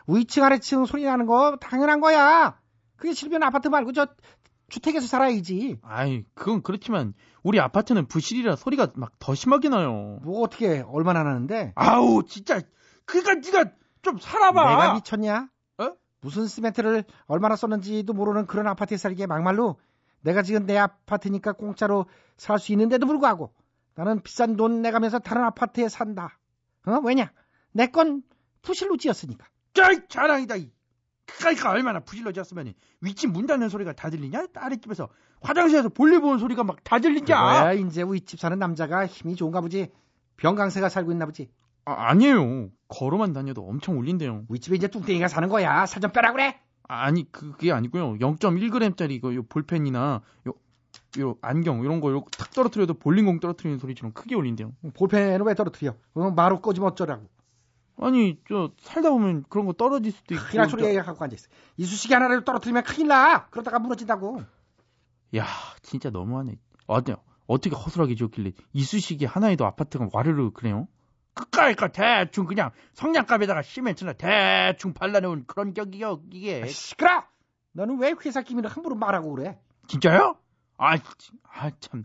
위층 0.08 0.42
아래층 0.44 0.86
소리 0.86 1.04
나는 1.04 1.26
거 1.26 1.56
당연한 1.60 2.00
거야. 2.00 2.58
그게 2.96 3.12
싫으면 3.12 3.42
아파트 3.42 3.68
말고 3.68 3.92
저 3.92 4.06
주택에서 4.68 5.06
살아야지. 5.06 5.78
아이 5.82 6.24
그건 6.34 6.62
그렇지만 6.62 7.12
우리 7.42 7.60
아파트는 7.60 8.06
부실이라 8.06 8.56
소리가 8.56 8.88
막 8.96 9.12
더 9.18 9.34
심하게 9.34 9.68
나요. 9.68 10.18
뭐 10.22 10.40
어떻게 10.42 10.82
얼마나 10.86 11.22
나는데? 11.22 11.72
아우 11.74 12.24
진짜 12.24 12.60
그니까 13.04 13.34
네가 13.34 13.72
좀 14.02 14.18
살아봐. 14.18 14.68
내가 14.70 14.94
미쳤냐? 14.94 15.48
어? 15.78 15.92
무슨 16.20 16.46
시멘트를 16.46 17.04
얼마나 17.26 17.56
썼는지도 17.56 18.12
모르는 18.12 18.46
그런 18.46 18.66
아파트에 18.66 18.96
살기에 18.96 19.26
막말로 19.26 19.78
내가 20.20 20.42
지금 20.42 20.66
내 20.66 20.76
아파트니까 20.78 21.52
공짜로 21.52 22.06
살 22.36 22.58
수 22.58 22.72
있는데도 22.72 23.06
불구하고 23.06 23.52
나는 23.94 24.20
비싼 24.22 24.56
돈 24.56 24.82
내가면서 24.82 25.18
다른 25.18 25.44
아파트에 25.44 25.88
산다. 25.88 26.38
어? 26.86 26.98
왜냐? 27.04 27.30
내건 27.72 28.22
부실로 28.62 28.96
지었으니까. 28.96 29.46
짜이 29.74 30.06
자랑이다. 30.08 30.56
이. 30.56 30.70
그러니까 31.38 31.70
얼마나 31.70 32.00
부실로 32.00 32.32
지었으면 32.32 32.72
위치 33.00 33.26
문 33.26 33.46
닫는 33.46 33.68
소리가 33.68 33.92
다 33.92 34.10
들리냐? 34.10 34.46
아랫집에서 34.54 35.08
화장실에서 35.40 35.88
볼일 35.88 36.20
보는 36.20 36.38
소리가 36.38 36.62
막 36.64 36.76
다 36.84 36.98
들리냐? 36.98 37.40
뭐야 37.40 37.72
이제 37.74 38.02
윗집 38.06 38.38
사는 38.40 38.58
남자가 38.58 39.06
힘이 39.06 39.34
좋은가 39.36 39.60
보지. 39.60 39.90
병강세가 40.36 40.88
살고 40.88 41.12
있나 41.12 41.26
보지. 41.26 41.48
아, 41.84 42.14
니에요 42.14 42.70
걸어만 42.88 43.32
다녀도 43.32 43.66
엄청 43.66 43.98
울린대요. 43.98 44.44
윗집에 44.48 44.76
이제 44.76 44.88
뚱땡이가 44.88 45.28
사는 45.28 45.48
거야. 45.48 45.86
살 45.86 46.00
좀 46.00 46.12
빼라 46.12 46.32
그래. 46.32 46.58
아니 46.88 47.30
그, 47.32 47.52
그게 47.52 47.72
아니고요. 47.72 48.14
0.1g짜리 48.18 49.12
이거 49.12 49.34
요 49.34 49.42
볼펜이나 49.44 50.20
요, 50.48 50.52
요 51.20 51.36
안경 51.40 51.82
이런 51.84 52.00
거요탁 52.00 52.50
떨어뜨려도 52.52 52.94
볼링공 52.94 53.40
떨어뜨리는 53.40 53.78
소리처럼 53.78 54.12
크게 54.12 54.34
울린대요. 54.34 54.72
볼펜을 54.94 55.40
왜 55.46 55.54
떨어뜨려? 55.54 55.94
어, 56.14 56.30
마루 56.30 56.60
꺼지면 56.60 56.90
어쩌라고. 56.90 57.28
아니 57.98 58.38
저 58.48 58.70
살다 58.80 59.10
보면 59.10 59.44
그런 59.48 59.66
거 59.66 59.72
떨어질 59.72 60.12
수도 60.12 60.34
있고. 60.34 60.44
큰일 60.46 60.68
소리 60.68 60.94
갖고 60.96 61.24
앉아 61.24 61.34
있어. 61.34 61.48
이쑤시개 61.76 62.14
하나를 62.14 62.44
떨어뜨리면 62.44 62.82
큰일 62.84 63.08
나. 63.08 63.46
그러다가 63.46 63.78
무너진다고. 63.78 64.42
야 65.36 65.46
진짜 65.82 66.10
너무하네. 66.10 66.56
어때 66.86 67.14
어떻게 67.46 67.74
허술하게 67.74 68.14
지었길래 68.16 68.52
이쑤시개 68.72 69.26
하나에도 69.26 69.64
아파트가 69.66 70.08
와르르 70.12 70.50
그래요? 70.52 70.88
그까이까 71.34 71.88
대충 71.88 72.46
그냥 72.46 72.70
성냥갑에다가 72.94 73.62
시멘트나 73.62 74.14
대충 74.14 74.92
발라놓은 74.92 75.44
그런 75.46 75.72
격이요 75.72 76.22
이게. 76.32 76.66
시끄러. 76.66 77.24
너는 77.72 77.98
왜 77.98 78.14
회사 78.24 78.42
기밀을 78.42 78.68
함부로 78.68 78.94
말하고 78.94 79.34
그래? 79.34 79.58
진짜요? 79.88 80.36
아, 80.76 80.96
아 81.48 81.70
참. 81.80 82.04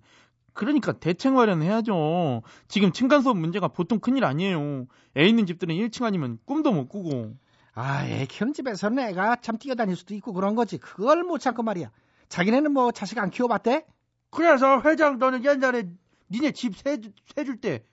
그러니까 0.53 0.93
대책 0.93 1.33
마련해야죠. 1.33 2.41
지금 2.67 2.91
층간소음 2.91 3.37
문제가 3.37 3.67
보통 3.67 3.99
큰일 3.99 4.25
아니에요. 4.25 4.87
애 5.15 5.25
있는 5.25 5.45
집들은 5.45 5.75
1층 5.75 6.03
아니면 6.03 6.39
꿈도 6.45 6.71
못 6.71 6.87
꾸고. 6.87 7.35
아, 7.73 8.05
애 8.07 8.25
키우는 8.25 8.53
집에서는 8.53 8.97
애가 9.09 9.37
참 9.41 9.57
뛰어다닐 9.57 9.95
수도 9.95 10.15
있고 10.15 10.33
그런 10.33 10.55
거지. 10.55 10.79
그걸 10.79 11.23
못 11.23 11.37
참고 11.37 11.61
말이야. 11.61 11.91
자기네는 12.29 12.71
뭐 12.71 12.91
자식 12.91 13.19
안 13.19 13.29
키워봤대? 13.29 13.85
그래서 14.31 14.81
회장 14.81 15.19
너는 15.19 15.45
옛날에 15.45 15.83
니네 16.31 16.51
집 16.51 16.73
세줄 16.75 17.61
때 17.61 17.83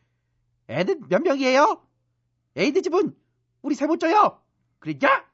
애들 0.69 1.01
몇 1.09 1.23
명이에요? 1.23 1.83
애들 2.57 2.83
집은 2.83 3.15
우리 3.63 3.75
세못 3.75 4.01
줘요. 4.01 4.41
그랬냐? 4.79 5.25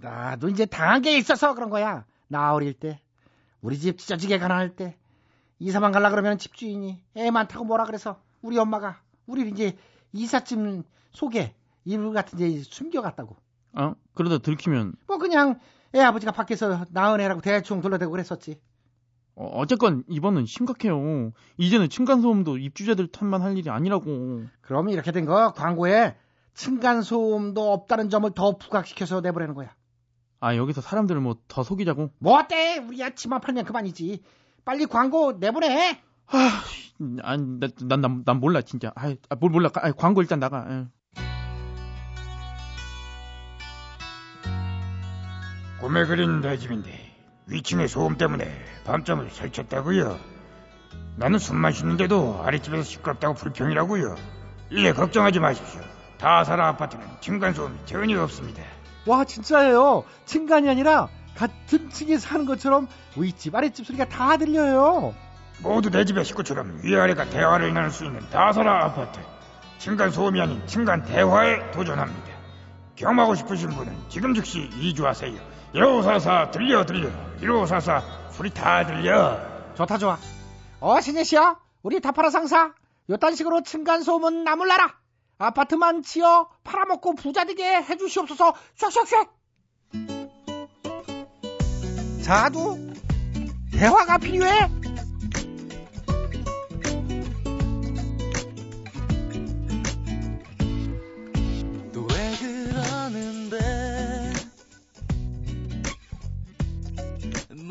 나도 0.00 0.48
이제 0.48 0.66
당한 0.66 1.02
게 1.02 1.16
있어서 1.16 1.54
그런 1.54 1.70
거야. 1.70 2.04
나 2.28 2.54
어릴 2.54 2.72
때 2.72 3.00
우리 3.60 3.78
집 3.78 3.98
찢어지게 3.98 4.38
가난할 4.38 4.74
때 4.74 4.96
이사만 5.58 5.92
갈라 5.92 6.10
그러면 6.10 6.38
집주인이 6.38 7.02
애 7.16 7.30
많다고 7.30 7.64
뭐라 7.64 7.84
그래서 7.84 8.20
우리 8.40 8.58
엄마가 8.58 9.00
우리 9.26 9.48
이제 9.48 9.76
이삿짐 10.12 10.82
속에 11.12 11.54
이불 11.84 12.12
같은 12.12 12.38
데 12.38 12.62
숨겨갔다고. 12.62 13.36
어? 13.74 13.94
그러다 14.14 14.38
들키면 14.38 14.94
뭐 15.06 15.18
그냥 15.18 15.60
애 15.94 16.00
아버지가 16.00 16.32
밖에서 16.32 16.84
낳은 16.90 17.20
애라고 17.20 17.40
대충 17.40 17.80
둘러대고 17.80 18.10
그랬었지. 18.10 18.60
어, 19.34 19.46
어쨌건 19.54 20.04
이번은 20.08 20.46
심각해요. 20.46 21.32
이제는 21.56 21.88
층간소음도 21.88 22.58
입주자들 22.58 23.08
탓만 23.08 23.42
할 23.42 23.56
일이 23.56 23.70
아니라고. 23.70 24.44
그럼 24.60 24.88
이렇게 24.90 25.10
된 25.12 25.24
거 25.24 25.52
광고에 25.52 26.16
층간소음도 26.54 27.72
없다는 27.72 28.10
점을 28.10 28.30
더 28.34 28.56
부각시켜서 28.58 29.20
내보내는 29.20 29.54
거야. 29.54 29.74
아 30.40 30.56
여기서 30.56 30.80
사람들을 30.80 31.20
뭐 31.20 31.36
더 31.48 31.62
속이자고? 31.62 32.10
뭐 32.18 32.38
어때? 32.38 32.78
우리 32.78 33.02
아침만 33.02 33.40
팔면 33.40 33.64
그만이지. 33.64 34.22
빨리 34.64 34.86
광고 34.86 35.32
내보내. 35.32 36.00
아, 36.26 36.62
난, 36.98 37.58
난, 37.60 38.00
난, 38.00 38.22
난 38.24 38.40
몰라 38.40 38.60
진짜. 38.62 38.92
아, 38.96 39.14
뭘 39.38 39.50
몰라. 39.52 39.70
아, 39.74 39.92
광고 39.92 40.20
일단 40.22 40.40
나가. 40.40 40.66
예. 40.70 40.86
꿈에 45.80 46.04
그린 46.06 46.40
내 46.40 46.56
집인데 46.58 47.11
위층의 47.46 47.88
소음 47.88 48.16
때문에 48.16 48.50
밤잠을 48.84 49.30
설쳤다고요. 49.30 50.18
나는 51.16 51.38
숨만 51.38 51.72
쉬는데도 51.72 52.42
아랫집에서 52.44 52.82
시끄럽다고 52.82 53.34
불평이라고요. 53.34 54.16
이에 54.72 54.92
걱정하지 54.92 55.40
마십시오. 55.40 55.80
다사라 56.18 56.68
아파트는 56.68 57.04
층간 57.20 57.52
소음이 57.54 57.76
전혀 57.84 58.22
없습니다. 58.22 58.62
와 59.06 59.24
진짜예요. 59.24 60.04
층간이 60.24 60.68
아니라 60.68 61.08
같은 61.36 61.90
층에 61.90 62.18
사는 62.18 62.46
것처럼 62.46 62.88
윗집 63.16 63.54
아랫집 63.54 63.86
소리가 63.86 64.08
다 64.08 64.36
들려요. 64.36 65.14
모두 65.60 65.90
내 65.90 66.04
집의 66.04 66.24
식구처럼 66.24 66.80
위아래가 66.82 67.28
대화를 67.28 67.74
나눌 67.74 67.90
수 67.90 68.04
있는 68.04 68.20
다사라 68.30 68.84
아파트. 68.84 69.20
층간 69.78 70.10
소음이 70.12 70.40
아닌 70.40 70.64
층간 70.66 71.04
대화에 71.04 71.72
도전합니다. 71.72 72.30
경험하고 72.94 73.34
싶으신 73.34 73.70
분은 73.70 73.92
지금 74.08 74.32
즉시 74.34 74.70
이주하세요. 74.78 75.51
1544 75.74 76.50
들려 76.50 76.84
들려. 76.84 77.08
1544 77.40 78.02
소리 78.32 78.50
다 78.50 78.84
들려. 78.86 79.40
좋다 79.74 79.98
좋아. 79.98 80.18
어 80.80 81.00
신혜씨야 81.00 81.58
우리 81.82 82.00
다파라 82.00 82.30
상사 82.30 82.72
요딴 83.08 83.34
식으로 83.34 83.62
층간소음은 83.62 84.44
나몰라라. 84.44 84.94
아파트만 85.38 86.02
지어 86.02 86.48
팔아먹고 86.62 87.14
부자되게 87.14 87.82
해주시옵소서. 87.82 88.54
슉슉슉 88.76 89.28
자두 92.22 92.92
대화가 93.72 94.18
필요해 94.18 94.81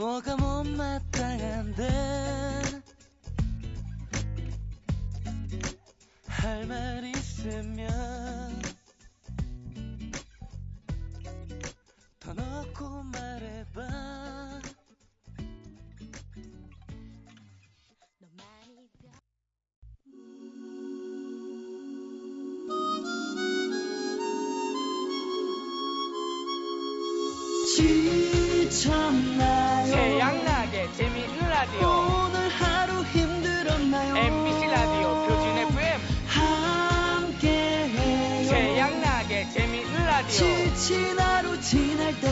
뭐가 0.01 0.35
못마땅한데 0.35 1.87
할 6.25 6.65
말 6.65 7.03
있으면 7.03 7.87
더 12.19 12.33
넣고 12.33 13.03
말해봐 13.03 14.40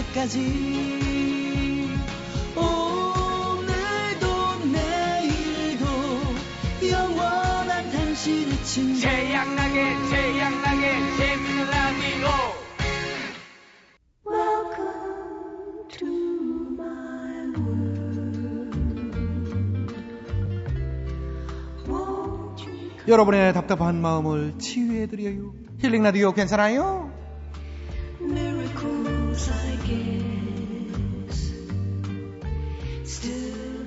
때까지 0.10 1.89
오늘도 2.55 4.26
내일도 4.72 5.86
영원한 6.89 7.91
당신의 7.91 8.64
친구 8.64 9.01
태양나게 9.01 9.95
태양나게 10.10 11.18
재밌는 11.18 11.70
라디오 11.70 12.28
여러분의 23.07 23.53
답답한 23.53 23.99
마음을 23.99 24.60
치유해드려요. 24.60 25.55
힐링 25.80 26.03
라디오 26.03 26.32
괜찮아요? 26.32 27.09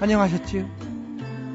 안녕하셨지요? 0.03 0.66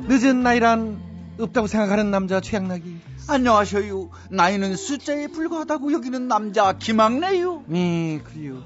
늦은 0.08 0.42
나이란 0.42 1.36
없다고 1.38 1.68
생각하는 1.68 2.12
남자 2.12 2.40
최양락이. 2.40 2.96
안녕하셔요. 3.28 4.10
나이는 4.32 4.78
숫자에 4.78 5.28
불과하다고 5.28 5.92
여기는 5.92 6.30
남자 6.30 6.72
김학래요. 6.78 7.66
네, 7.68 8.22
그래요. 8.24 8.64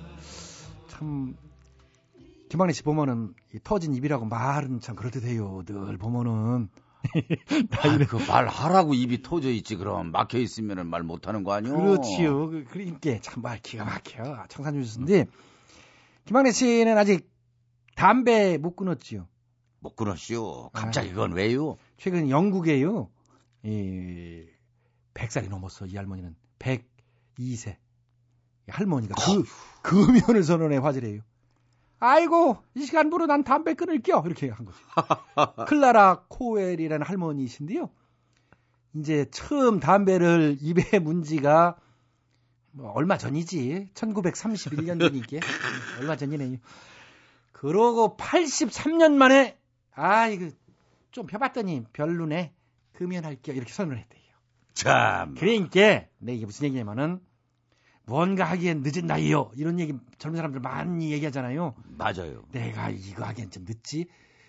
참 0.88 1.36
김학래 2.49 2.73
씨 2.73 2.84
보면은 2.84 3.34
이 3.55 3.59
터진 3.63 3.95
입이라고 3.95 4.25
말은 4.25 4.82
참 4.82 4.95
그렇듯 4.95 5.23
해요. 5.23 5.63
늘 5.65 5.97
보면은 5.97 6.69
아이, 7.82 7.97
그 8.05 8.17
말 8.27 8.47
하라고 8.47 8.93
입이 8.93 9.23
터져 9.23 9.49
있지 9.49 9.75
그럼 9.75 10.11
막혀 10.11 10.38
있으면은 10.38 10.86
말 10.86 11.01
못하는 11.01 11.43
거 11.43 11.53
아니오? 11.53 11.75
그렇지요. 11.75 12.49
그- 12.51 12.65
그러니까 12.69 13.17
참말 13.21 13.57
기가 13.63 13.84
막혀. 13.86 14.43
청산 14.49 14.75
주스인데 14.75 15.25
김학래 16.25 16.51
씨는 16.51 16.99
아직 16.99 17.27
담배 17.95 18.59
못 18.59 18.75
끊었지요. 18.75 19.25
못 19.82 19.95
끊었시오. 19.95 20.69
갑자기 20.69 21.09
그건 21.09 21.34
왜요? 21.34 21.75
최근 21.97 22.29
영국에요. 22.29 23.09
이 23.63 24.45
100살이 25.13 25.49
넘었어. 25.49 25.88
이 25.88 25.95
할머니는 25.97 26.36
102세. 26.59 27.75
할머니가 28.67 29.15
그 29.15 29.43
금연을 29.82 30.43
선언해 30.43 30.77
화제래요. 30.77 31.21
아이고 31.99 32.57
이 32.75 32.86
시간부로 32.86 33.25
난 33.25 33.43
담배 33.43 33.73
끊을게요. 33.73 34.23
이렇게 34.25 34.49
한 34.49 34.65
거죠. 34.65 34.77
클라라 35.67 36.25
코웰이라는 36.29 37.05
할머니이신데요. 37.05 37.89
이제 38.95 39.25
처음 39.32 39.79
담배를 39.79 40.57
입에 40.61 40.99
문 40.99 41.23
지가 41.23 41.77
뭐 42.71 42.91
얼마 42.91 43.17
전이지. 43.17 43.89
1931년 43.95 44.99
전이게. 44.99 45.39
얼마 45.99 46.15
전이네요. 46.15 46.57
그러고 47.51 48.15
83년 48.17 49.13
만에 49.13 49.57
아 49.94 50.28
이거 50.28 50.50
좀 51.12 51.26
펴봤더니 51.28 51.84
별로네. 51.94 52.54
금연할게요. 52.94 53.56
이렇게 53.56 53.74
선언을 53.74 53.98
했대요. 53.98 54.22
참. 54.74 55.36
그러니까 55.36 56.06
내 56.20 56.34
이게 56.36 56.46
무슨 56.46 56.66
얘기냐면은 56.68 57.20
뭔가 58.06 58.46
하기엔 58.46 58.82
늦은 58.84 59.08
나이요. 59.08 59.52
이런 59.56 59.80
얘기 59.80 59.94
젊은 60.18 60.38
사람들 60.38 60.60
많이 60.62 61.12
얘기하잖아요. 61.12 61.76
맞아요. 61.98 62.44
내가 62.52 62.89
이거 62.89 63.26
하기엔 63.26 63.52
좀 63.52 63.66
늦지. 63.66 64.08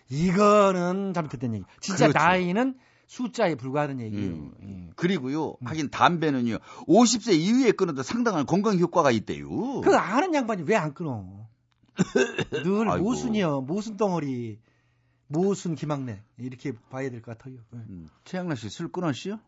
이거는 0.08 1.12
잘못했던 1.14 1.54
얘기. 1.54 1.64
진짜 1.80 2.08
그렇죠. 2.08 2.18
나이는 2.24 2.76
숫자에 3.06 3.54
불과하는 3.56 4.00
얘기예요. 4.00 4.32
음. 4.32 4.86
예. 4.88 4.92
그리고요. 4.96 5.56
하긴 5.64 5.90
담배는요. 5.90 6.58
50세 6.86 7.34
이후에 7.34 7.72
끊어도 7.72 8.02
상당한 8.02 8.46
건강 8.46 8.78
효과가 8.78 9.10
있대요. 9.10 9.48
그 9.82 9.96
아는 9.96 10.34
양반이 10.34 10.62
왜 10.66 10.76
안 10.76 10.94
끊어? 10.94 11.24
늘. 12.64 12.84
모순이요. 12.98 13.62
모순 13.62 13.96
덩어리. 13.96 14.58
모순 15.32 15.74
김학래. 15.74 16.22
이렇게 16.38 16.72
봐야 16.90 17.10
될 17.10 17.22
것 17.22 17.36
같아요. 17.38 17.56
예. 17.74 17.76
음, 17.76 18.08
최양락 18.24 18.58
씨 18.58 18.68
술 18.68 18.90
끊었시요? 18.92 19.38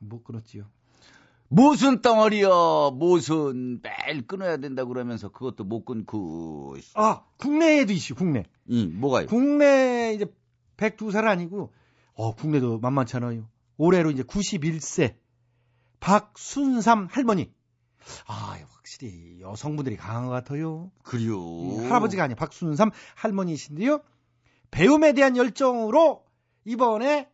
못 0.00 0.22
끊었지요. 0.24 0.64
무슨 1.48 2.02
덩어리요? 2.02 2.90
무슨 2.92 3.80
매일 3.82 4.26
끊어야 4.26 4.58
된다 4.58 4.84
그러면서 4.84 5.30
그것도 5.30 5.64
못 5.64 5.84
끊고. 5.84 6.76
아, 6.94 7.24
국내에도 7.38 7.92
있어요. 7.94 8.16
국내. 8.16 8.44
이 8.66 8.86
뭐가요? 8.86 9.26
국내 9.26 10.12
이제 10.14 10.26
102살 10.76 11.24
아니고 11.26 11.72
어, 12.14 12.34
국내도 12.34 12.78
만만치 12.80 13.16
않아요. 13.16 13.48
올해로 13.78 14.10
이제 14.10 14.22
91세 14.22 15.14
박순삼 16.00 17.08
할머니. 17.10 17.50
아, 18.26 18.58
확실히 18.74 19.40
여성분들이 19.40 19.96
강한 19.96 20.24
것 20.26 20.30
같아요. 20.30 20.90
그래요. 21.02 21.34
이 21.38 21.76
할아버지가 21.86 22.24
아니에요. 22.24 22.36
박순삼 22.36 22.90
할머니이신데요. 23.16 24.00
배움에 24.70 25.12
대한 25.12 25.36
열정으로 25.36 26.24
이번에 26.64 27.28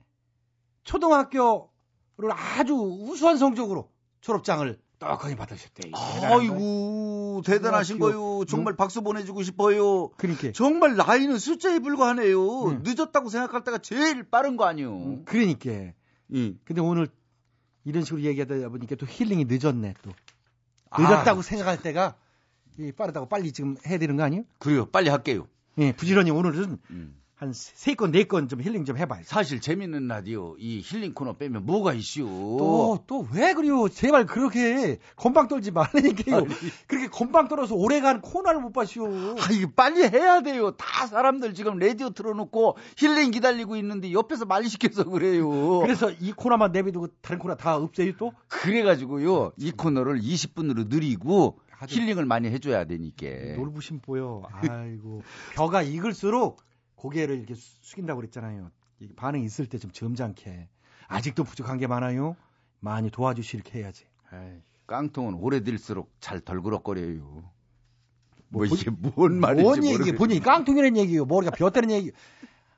초등학교를 0.84 2.30
아주 2.30 2.74
우수한 2.74 3.38
성적으로 3.38 3.90
졸업장을 4.20 4.78
떡하니 4.98 5.36
받으셨대요. 5.36 5.92
아이고 5.94 7.42
대단하신 7.44 7.98
거요. 7.98 8.44
정말 8.46 8.76
박수 8.76 9.02
보내주고 9.02 9.42
싶어요. 9.42 10.08
그러니까 10.16 10.52
정말 10.52 10.96
나이는 10.96 11.38
숫자에 11.38 11.80
불과하네요. 11.80 12.80
늦었다고 12.82 13.28
생각할 13.28 13.64
때가 13.64 13.78
제일 13.78 14.22
빠른 14.22 14.56
거 14.56 14.64
아니요. 14.64 15.22
그러니까. 15.24 15.70
예. 15.70 16.54
근데 16.64 16.80
오늘 16.80 17.08
이런 17.84 18.04
식으로 18.04 18.22
얘기하다 18.22 18.68
보니까 18.70 18.94
또 18.96 19.06
힐링이 19.06 19.44
늦었네 19.46 19.94
또. 20.02 20.10
늦었다고 20.96 21.40
아. 21.40 21.42
생각할 21.42 21.82
때가 21.82 22.16
이 22.78 22.92
빠르다고 22.92 23.28
빨리 23.28 23.52
지금 23.52 23.76
해야 23.86 23.98
되는 23.98 24.16
거 24.16 24.22
아니에요? 24.22 24.44
그래요. 24.58 24.86
빨리 24.86 25.08
할게요. 25.10 25.46
예, 25.78 25.92
부지런히 25.92 26.30
오늘은 26.30 26.78
음. 26.90 27.20
한 27.44 27.52
세 27.52 27.94
건, 27.94 28.10
네 28.10 28.24
건 28.24 28.48
좀 28.48 28.60
힐링 28.62 28.84
좀 28.84 28.96
해봐요. 28.96 29.22
사실 29.24 29.60
재밌는 29.60 30.08
라디오 30.08 30.56
이 30.58 30.80
힐링 30.82 31.12
코너 31.14 31.34
빼면 31.34 31.66
뭐가 31.66 31.92
있슈? 31.92 32.22
또, 32.22 32.98
또 33.06 33.26
왜 33.32 33.52
그래요? 33.54 33.88
제발 33.88 34.26
그렇게 34.26 34.98
건방 35.16 35.48
떨지 35.48 35.70
말라니까요. 35.70 36.44
그렇게 36.86 37.08
건방 37.08 37.48
떨어서 37.48 37.74
오래간 37.74 38.20
코너를 38.22 38.60
못 38.60 38.72
봤시오. 38.72 39.06
아, 39.06 39.52
이거 39.52 39.70
빨리 39.76 40.02
해야 40.02 40.40
돼요. 40.40 40.70
다 40.72 41.06
사람들 41.06 41.54
지금 41.54 41.78
라디오 41.78 42.10
틀어놓고 42.10 42.76
힐링 42.96 43.30
기다리고 43.30 43.76
있는데 43.76 44.12
옆에서 44.12 44.44
말 44.46 44.64
시켜서 44.64 45.04
그래요. 45.04 45.80
그래서 45.80 46.10
이 46.10 46.32
코너만 46.32 46.72
내비두고 46.72 47.08
다른 47.20 47.38
코너 47.38 47.54
다 47.56 47.76
없애요 47.76 48.12
또? 48.18 48.32
그래가지고요. 48.48 49.52
이 49.58 49.70
코너를 49.72 50.20
20분으로 50.20 50.88
늘리고 50.88 51.58
힐링을 51.86 52.24
많이 52.24 52.48
해줘야 52.48 52.84
되니까. 52.84 53.26
놀부심 53.56 54.00
보여. 54.00 54.42
아이고. 54.50 55.22
벼가 55.54 55.82
익을수록 55.82 56.62
고개를 57.04 57.36
이렇게 57.36 57.54
수- 57.54 57.76
숙인다고 57.82 58.18
그랬잖아요. 58.20 58.70
이 59.00 59.08
반응이 59.14 59.44
있을 59.44 59.66
때 59.66 59.76
좀 59.78 59.90
점잖게. 59.90 60.68
아직도 61.08 61.44
부족한 61.44 61.76
게 61.76 61.86
많아요. 61.86 62.34
많이 62.80 63.10
도와주시 63.10 63.58
이렇게 63.58 63.80
해야지. 63.80 64.04
아이, 64.30 64.62
깡통은 64.86 65.34
오래될수록 65.34 66.10
잘 66.20 66.40
덜그럭거려요. 66.40 67.20
뭐, 68.48 68.64
뭐, 68.64 68.64
이게 68.66 68.88
뭔 68.90 69.38
말인지 69.38 69.62
뭔 69.62 69.84
얘기, 69.84 69.92
모르겠 69.92 70.16
본인이 70.16 70.40
깡통이라는 70.40 70.96
얘기요. 70.96 71.26
머리가 71.26 71.50
벼다는 71.54 71.90
얘기. 71.90 72.10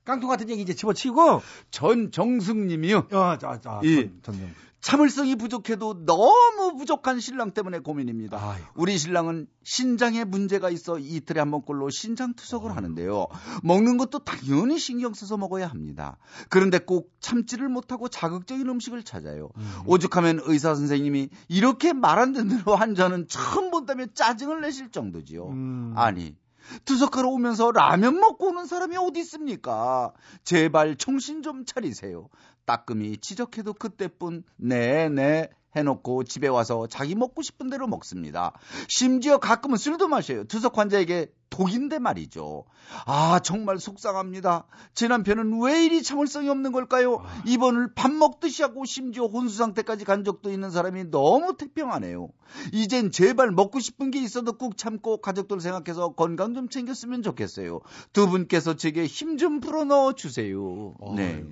깡통 0.04 0.28
같은 0.28 0.48
얘기 0.50 0.62
이제 0.62 0.74
집어치고. 0.74 1.40
전 1.70 2.10
정숙님이요. 2.10 2.98
어, 3.12 3.38
자, 3.38 3.60
자, 3.60 3.80
예. 3.84 4.02
전, 4.08 4.18
전 4.22 4.38
정. 4.38 4.50
참을성이 4.86 5.34
부족해도 5.34 6.06
너무 6.06 6.76
부족한 6.78 7.18
신랑 7.18 7.50
때문에 7.50 7.80
고민입니다. 7.80 8.38
우리 8.76 8.96
신랑은 8.96 9.48
신장에 9.64 10.22
문제가 10.22 10.70
있어 10.70 11.00
이틀에 11.00 11.40
한 11.40 11.50
번꼴로 11.50 11.90
신장 11.90 12.34
투석을 12.34 12.76
하는데요. 12.76 13.26
먹는 13.64 13.96
것도 13.96 14.20
당연히 14.20 14.78
신경 14.78 15.12
써서 15.12 15.36
먹어야 15.36 15.66
합니다. 15.66 16.18
그런데 16.50 16.78
꼭 16.78 17.10
참지를 17.18 17.68
못하고 17.68 18.06
자극적인 18.08 18.68
음식을 18.68 19.02
찾아요. 19.02 19.48
오죽하면 19.86 20.42
의사 20.44 20.76
선생님이 20.76 21.30
이렇게 21.48 21.92
말 21.92 22.16
안 22.16 22.32
듣는 22.32 22.60
환자는 22.60 23.26
처음 23.28 23.72
본다며 23.72 24.06
짜증을 24.14 24.60
내실 24.60 24.90
정도지요. 24.92 25.48
아니 25.96 26.36
투석하러 26.84 27.28
오면서 27.28 27.70
라면 27.72 28.20
먹고 28.20 28.48
오는 28.48 28.66
사람이 28.66 28.96
어디 28.96 29.20
있습니까? 29.20 30.12
제발 30.44 30.96
정신 30.96 31.42
좀 31.42 31.64
차리세요. 31.64 32.28
따끔히 32.64 33.16
지적해도 33.16 33.74
그때뿐 33.74 34.42
네네 34.56 35.50
해놓고 35.76 36.24
집에 36.24 36.48
와서 36.48 36.86
자기 36.86 37.14
먹고 37.14 37.42
싶은 37.42 37.68
대로 37.70 37.86
먹습니다. 37.86 38.52
심지어 38.88 39.38
가끔은 39.38 39.76
술도 39.76 40.08
마셔요. 40.08 40.44
투석 40.44 40.78
환자에게 40.78 41.30
독인데 41.50 41.98
말이죠. 41.98 42.64
아 43.06 43.38
정말 43.40 43.78
속상합니다. 43.78 44.66
제 44.94 45.08
남편은 45.08 45.62
왜 45.62 45.84
이리 45.84 46.02
참을성이 46.02 46.48
없는 46.48 46.72
걸까요? 46.72 47.24
입원을 47.44 47.94
밥 47.94 48.10
먹듯이 48.10 48.62
하고 48.62 48.84
심지어 48.84 49.26
혼수 49.26 49.56
상태까지 49.56 50.04
간 50.04 50.24
적도 50.24 50.50
있는 50.50 50.70
사람이 50.70 51.10
너무 51.10 51.56
태평하네요. 51.56 52.28
이젠 52.72 53.10
제발 53.10 53.52
먹고 53.52 53.80
싶은 53.80 54.10
게 54.10 54.20
있어도 54.20 54.54
꾹 54.54 54.76
참고 54.76 55.20
가족들 55.20 55.60
생각해서 55.60 56.12
건강 56.14 56.54
좀 56.54 56.68
챙겼으면 56.68 57.22
좋겠어요. 57.22 57.80
두 58.12 58.28
분께서 58.28 58.74
제게 58.74 59.06
힘좀 59.06 59.60
불어 59.60 59.84
넣어 59.84 60.14
주세요. 60.14 60.94
네. 61.14 61.44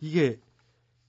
이게 0.00 0.40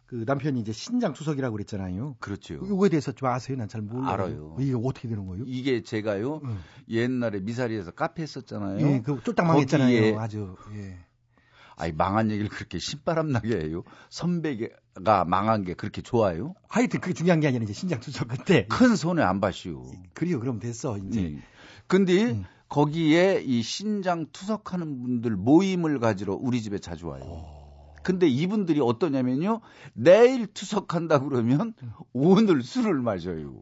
그 0.10 0.24
남편이 0.26 0.60
이제 0.60 0.72
신장 0.72 1.14
투석이라고 1.14 1.54
그랬잖아요. 1.54 2.16
그렇죠. 2.20 2.56
이거에 2.56 2.90
대해서 2.90 3.12
좀 3.12 3.30
아세요? 3.30 3.58
난 3.58 3.68
잘 3.68 3.82
몰라요. 3.84 4.10
알아요. 4.12 4.58
이게 4.60 4.74
어떻게 4.74 5.08
되는 5.08 5.28
거예요? 5.28 5.44
이게 5.46 5.84
제가요 5.84 6.42
옛날에 6.90 7.40
미사리에서 7.42 7.92
카페 7.92 8.24
했었잖아요. 8.24 8.88
예, 8.88 9.02
그 9.02 9.22
쫄딱 9.24 9.46
망했잖아요. 9.46 10.20
아주. 10.20 10.56
예. 10.74 10.98
아니 11.76 11.94
망한 11.94 12.32
얘기를 12.32 12.50
그렇게 12.50 12.80
신바람 12.80 13.32
나게 13.32 13.56
해요. 13.56 13.84
선배가 14.10 15.26
망한 15.26 15.64
게 15.64 15.76
그렇게 15.76 16.02
좋아요? 16.02 16.56
하여튼 16.68 17.00
그게 17.02 17.14
중요한 17.14 17.40
게 17.40 17.48
아니라 17.48 17.64
이제 17.64 17.74
신장 17.74 18.00
투석 18.00 18.30
그때 18.30 18.66
큰 18.68 18.96
손해 18.96 19.22
안 19.22 19.40
봐시오. 19.40 19.86
그래요. 20.16 20.40
그럼 20.40 20.58
됐어. 20.60 20.98
이제. 20.98 21.36
예. 21.36 21.38
근데 21.86 22.44
거기에 22.68 23.44
이 23.46 23.62
신장 23.62 24.26
투석하는 24.32 25.04
분들 25.04 25.36
모임을 25.36 26.00
가지러 26.00 26.34
우리 26.34 26.64
집에 26.64 26.80
자주 26.80 27.08
와요. 27.08 27.59
근데 28.10 28.28
이분들이 28.28 28.80
어떠냐면요. 28.80 29.62
내일 29.94 30.48
투석한다 30.48 31.20
그러면 31.20 31.76
오늘 32.12 32.64
술을 32.64 33.04
마셔요. 33.04 33.54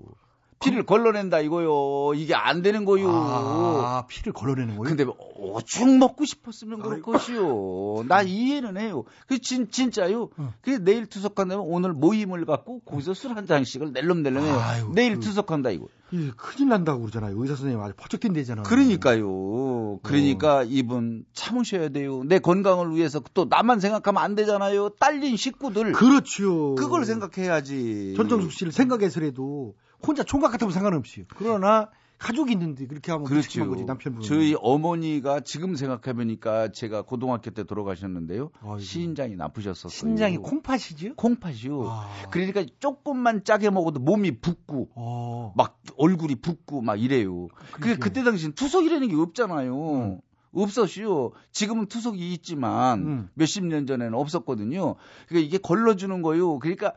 피를 0.60 0.84
걸러낸다 0.84 1.40
이거요. 1.42 2.14
이게 2.16 2.34
안 2.34 2.62
되는 2.62 2.84
거요. 2.84 3.10
아, 3.10 4.06
피를 4.08 4.34
걸러내는 4.34 4.76
거요? 4.78 4.90
근데 4.90 5.06
오죽 5.36 5.98
먹고 5.98 6.26
싶었으면 6.26 6.82
그럴 6.82 7.02
것이요. 7.02 8.06
나 8.08 8.24
이해는 8.24 8.78
해요. 8.78 9.04
그 9.28 9.40
진, 9.40 9.70
진짜요. 9.70 10.30
그 10.62 10.84
내일 10.84 11.06
투석한다면 11.06 11.66
오늘 11.68 11.94
모임을 11.94 12.46
갖고 12.46 12.80
거기서 12.80 13.14
술 13.14 13.38
한 13.38 13.46
잔씩을 13.46 13.92
낼름낼름 13.94 14.44
해요. 14.44 14.92
내일 14.96 15.20
투석한다 15.20 15.70
이거. 15.70 15.88
이 16.12 16.32
큰일 16.38 16.70
난다고 16.70 17.02
그러잖아요. 17.02 17.36
의사 17.38 17.56
선생님 17.56 17.84
아주 17.84 17.94
퍼쩍 17.98 18.22
뛴대잖아요. 18.22 18.64
그러니까요. 18.64 20.00
그러니까 20.02 20.64
이분 20.64 21.26
참으셔야 21.34 21.90
돼요. 21.90 22.24
내 22.26 22.40
건강을 22.40 22.96
위해서 22.96 23.22
또 23.34 23.46
나만 23.50 23.80
생각하면 23.80 24.24
안 24.24 24.34
되잖아요. 24.34 24.90
딸린 25.00 25.36
식구들. 25.38 25.92
그렇죠. 25.92 26.76
그걸 26.76 27.06
생각해야지. 27.06 28.14
전정숙 28.16 28.52
씨를 28.54 28.72
생각해서라도 28.72 29.76
혼자 30.06 30.24
총각 30.24 30.52
같으면 30.52 30.72
상관없이요. 30.72 31.26
그러나 31.36 31.90
가족이 32.20 32.54
있는데 32.54 32.88
그렇게 32.88 33.12
하면 33.12 33.28
그렇죠. 33.28 33.70
거지 33.70 33.86
남편분. 33.86 34.24
저희 34.24 34.56
어머니가 34.60 35.42
지금 35.42 35.76
생각해 35.76 36.16
보니까 36.16 36.72
제가 36.72 37.04
고등학교 37.04 37.52
때 37.52 37.64
돌아가셨는데요. 37.64 38.50
신장이 38.80 39.36
나쁘셨었어요. 39.36 39.90
신장이 39.90 40.38
콩팥이죠? 40.38 41.16
콩팥이요. 41.16 41.84
그러니까 42.32 42.66
조금만 42.80 43.44
짜게 43.44 43.70
먹어도 43.70 44.00
몸이 44.00 44.40
붓고 44.40 44.90
어. 44.96 45.54
막 45.56 45.80
얼굴이 45.98 46.36
붓고 46.36 46.82
막 46.82 47.00
이래요. 47.00 47.50
그 47.74 47.98
그때 48.00 48.24
당시엔 48.24 48.54
투석이라는 48.54 49.10
게 49.10 49.16
없잖아요. 49.16 50.20
없었시요. 50.54 51.34
지금은 51.52 51.86
투석이 51.86 52.34
있지만 52.34 53.30
몇십 53.36 53.64
년 53.66 53.86
전에는 53.86 54.16
없었거든요. 54.16 54.96
그러니까 55.28 55.48
이게 55.48 55.60
걸러주는 55.60 56.24
거요. 56.24 56.58
그러니까 56.58 56.94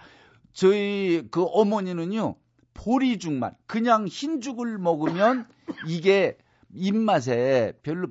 저희 0.55 1.29
그 1.31 1.45
어머니는요. 1.45 2.37
보리죽만 2.75 3.55
그냥 3.67 4.07
흰죽을 4.07 4.79
먹으면 4.79 5.47
이게 5.87 6.37
입맛에 6.73 7.73
별로 7.83 8.09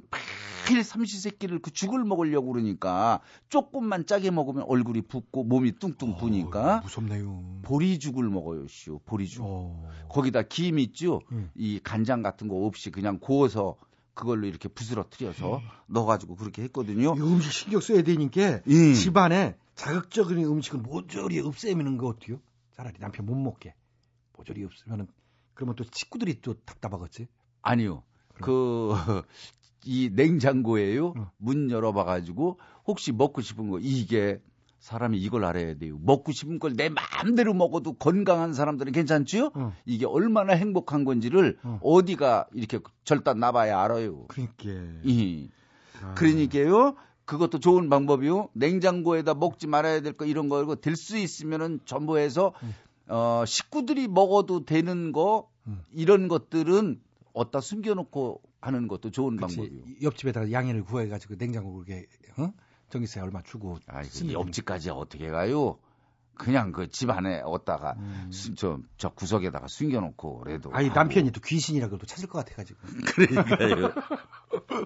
매일 0.70 0.84
삼시세끼를 0.84 1.60
그 1.60 1.72
죽을 1.72 2.03
먹으려고 2.03 2.51
그러니까 2.51 3.22
조금만 3.49 4.05
짜게 4.05 4.30
먹으면 4.32 4.66
얼굴이 4.68 5.01
붓고 5.01 5.43
몸이 5.43 5.80
뚱뚱 5.80 6.18
부니까 6.18 6.82
무섭네요. 6.82 7.62
보리죽을 7.64 8.30
먹어요, 8.30 8.68
씨요. 8.68 8.99
보리죽. 9.05 9.43
거기다 10.10 10.43
김 10.43 10.78
있죠? 10.80 11.22
이 11.55 11.80
간장 11.84 12.22
같은 12.22 12.47
거 12.47 12.55
없이 12.66 12.91
그냥 12.91 13.18
구워서 13.20 13.78
그걸로 14.14 14.47
이렇게 14.47 14.68
부스러뜨려서 14.68 15.62
넣어가지고 15.88 16.36
그렇게 16.36 16.62
했거든요. 16.64 17.16
이 17.16 17.22
음식 17.22 17.53
신경 17.53 17.80
써야 17.80 18.03
되니까 18.03 18.60
예. 18.68 18.93
집안에 18.93 19.55
자극적인 19.76 20.38
음식은 20.43 20.84
모조리 20.84 21.39
없애미는 21.39 21.97
거 21.97 22.07
어때요? 22.07 22.41
차라리 22.76 22.95
남편 22.99 23.26
못 23.26 23.36
먹게. 23.36 23.74
모조리 24.40 24.64
없으면은 24.64 25.08
그러면 25.54 25.76
또 25.76 25.84
식구들이 25.92 26.40
또 26.42 26.54
답답하겠지. 26.66 27.28
아니요. 27.62 28.04
그, 28.42 28.94
이 29.86 30.10
냉장고에요. 30.14 31.14
문 31.38 31.70
열어봐가지고, 31.70 32.58
혹시 32.88 33.12
먹고 33.12 33.42
싶은 33.42 33.70
거, 33.70 33.80
이게, 33.80 34.42
사람이 34.80 35.18
이걸 35.20 35.44
알아야 35.44 35.74
돼요. 35.78 35.98
먹고 36.02 36.32
싶은 36.32 36.58
걸 36.60 36.74
내 36.78 36.88
마음대로 36.88 37.54
먹어도 37.54 37.94
건강한 37.94 38.54
사람들은 38.54 38.94
괜찮지요? 38.94 39.52
이게 39.86 40.06
얼마나 40.06 40.54
행복한 40.54 41.04
건지를 41.04 41.58
어. 41.64 42.00
디가 42.06 42.48
이렇게 42.54 42.80
절단 43.04 43.40
나봐야 43.40 43.78
알아요. 43.82 44.26
그러니까. 44.30 44.64
이. 45.04 45.50
그러니까요. 46.16 46.96
그것도 47.26 47.60
좋은 47.60 47.90
방법이요. 47.90 48.50
냉장고에다 48.54 49.34
먹지 49.34 49.68
말아야 49.68 50.00
될 50.02 50.14
거 50.14 50.26
이런 50.26 50.48
거될수 50.48 51.18
있으면은 51.18 51.82
전부 51.84 52.18
해서 52.18 52.54
어 53.10 53.43
식구들이 53.45 54.07
먹어도 54.07 54.66
되는 54.66 55.12
거 55.12 55.49
이런 55.91 56.28
것들은 56.28 57.01
어디다 57.34 57.60
숨겨놓고 57.62 58.41
하는 58.62 58.88
것도 58.88 59.12
좋은 59.12 59.38
그치. 59.38 59.57
방법이요. 59.57 59.84
옆집에다가 60.03 60.51
양해를 60.51 60.84
구해가지고 60.84 61.36
냉장고 61.38 61.74
그렇게 61.74 62.05
어? 62.38 62.51
전기세 62.89 63.20
얼마 63.20 63.41
주고. 63.43 63.78
아이고, 63.88 64.32
옆집까지 64.34 64.89
어떻게 64.89 65.30
가요? 65.30 65.78
그냥 66.36 66.72
그 66.72 66.88
집 66.89 67.10
안에 67.10 67.41
어디다가 67.43 67.95
수- 68.32 68.55
저, 68.55 68.80
저 68.97 69.10
구석에다가 69.10 69.68
숨겨놓고 69.68 70.39
그래도. 70.39 70.72
아니 70.74 70.89
남편이 70.89 71.32
또 71.32 71.41
귀신이라 71.41 71.88
그래도 71.89 72.05
찾을 72.05 72.28
것 72.30 72.39
같아가지고. 72.45 72.80
그러니까요. 73.16 73.93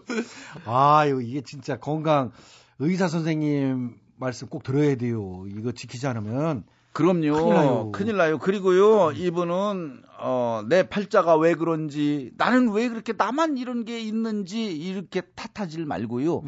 아유 0.66 1.22
이게 1.22 1.42
진짜 1.42 1.78
건강 1.78 2.32
의사 2.80 3.08
선생님 3.08 3.98
말씀 4.18 4.48
꼭 4.48 4.64
들어야 4.64 4.96
돼요. 4.96 5.46
이거 5.48 5.72
지키지 5.72 6.08
않으면 6.08 6.64
그럼요. 6.94 7.34
큰일 7.34 7.54
나요. 7.54 7.92
큰일 7.92 8.18
나요. 8.18 8.38
그리고요, 8.38 9.12
이분은, 9.12 10.04
어, 10.20 10.64
내 10.70 10.84
팔자가 10.88 11.36
왜 11.38 11.56
그런지, 11.56 12.32
나는 12.38 12.72
왜 12.72 12.88
그렇게 12.88 13.14
나만 13.14 13.58
이런 13.58 13.84
게 13.84 14.00
있는지, 14.00 14.72
이렇게 14.72 15.22
탓하질 15.36 15.86
말고요. 15.86 16.44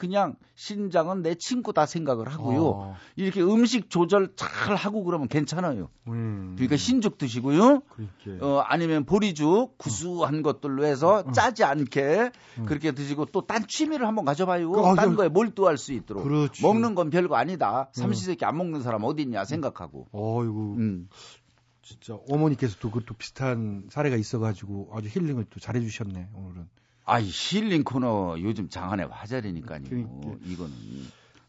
그냥 0.00 0.34
신장은 0.54 1.20
내 1.22 1.34
친구다 1.34 1.84
생각을 1.84 2.26
하고요. 2.28 2.64
어. 2.66 2.96
이렇게 3.16 3.42
음식 3.42 3.90
조절 3.90 4.32
잘 4.34 4.74
하고 4.74 5.04
그러면 5.04 5.28
괜찮아요. 5.28 5.90
음. 6.08 6.54
그러니까 6.56 6.76
흰죽 6.76 7.18
드시고요. 7.18 7.82
그렇게. 7.90 8.42
어, 8.42 8.64
아니면 8.66 9.04
보리죽, 9.04 9.76
구수한 9.76 10.40
것들로 10.40 10.86
해서 10.86 11.30
짜지 11.32 11.64
않게 11.64 12.30
그렇게 12.66 12.92
드시고 12.92 13.26
또 13.26 13.42
딴 13.42 13.66
취미를 13.68 14.06
한번 14.06 14.24
가져봐요. 14.24 14.70
그, 14.72 14.80
아, 14.80 14.94
딴 14.94 15.10
저- 15.10 15.16
거에 15.16 15.28
몰두할 15.28 15.76
수 15.76 15.92
있도록. 15.92 16.24
그렇죠. 16.24 16.66
먹는 16.66 16.94
건 16.94 17.10
별거 17.10 17.36
아니다. 17.36 17.90
삼시세끼 17.92 18.46
안 18.46 18.56
먹는 18.56 18.80
사람 18.82 19.04
어디 19.04 19.22
있냐 19.22 19.44
생각하고. 19.44 20.06
어이구. 20.12 20.76
음. 20.78 21.08
진짜 21.82 22.16
어머니께서도 22.30 22.90
그것도 22.90 23.14
비슷한 23.18 23.84
사례가 23.90 24.16
있어가지고 24.16 24.90
아주 24.94 25.08
힐링을 25.08 25.46
또 25.50 25.60
잘해주셨네 25.60 26.28
오늘은. 26.34 26.68
아이 27.10 27.24
힐링 27.28 27.82
코너 27.84 28.36
요즘 28.40 28.68
장안의 28.68 29.08
화제라니까요. 29.08 29.82
그러니까. 29.84 30.36
이거는 30.44 30.72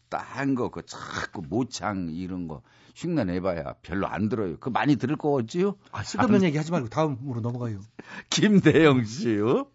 딴 0.08 0.54
거 0.54 0.68
그 0.70 0.82
자꾸 0.84 1.42
모창 1.48 2.08
이런 2.10 2.48
거 2.48 2.62
흉내 2.94 3.24
내봐야 3.24 3.74
별로 3.82 4.06
안 4.06 4.28
들어요. 4.28 4.58
그 4.58 4.68
많이 4.68 4.96
들을 4.96 5.16
거 5.16 5.30
같지요? 5.32 5.76
아, 5.92 6.02
쓸데없는 6.02 6.42
얘기 6.42 6.58
하지 6.58 6.70
말고 6.70 6.88
다음으로 6.88 7.40
넘어가요. 7.40 7.80
김대영 8.28 9.04
씨요. 9.04 9.68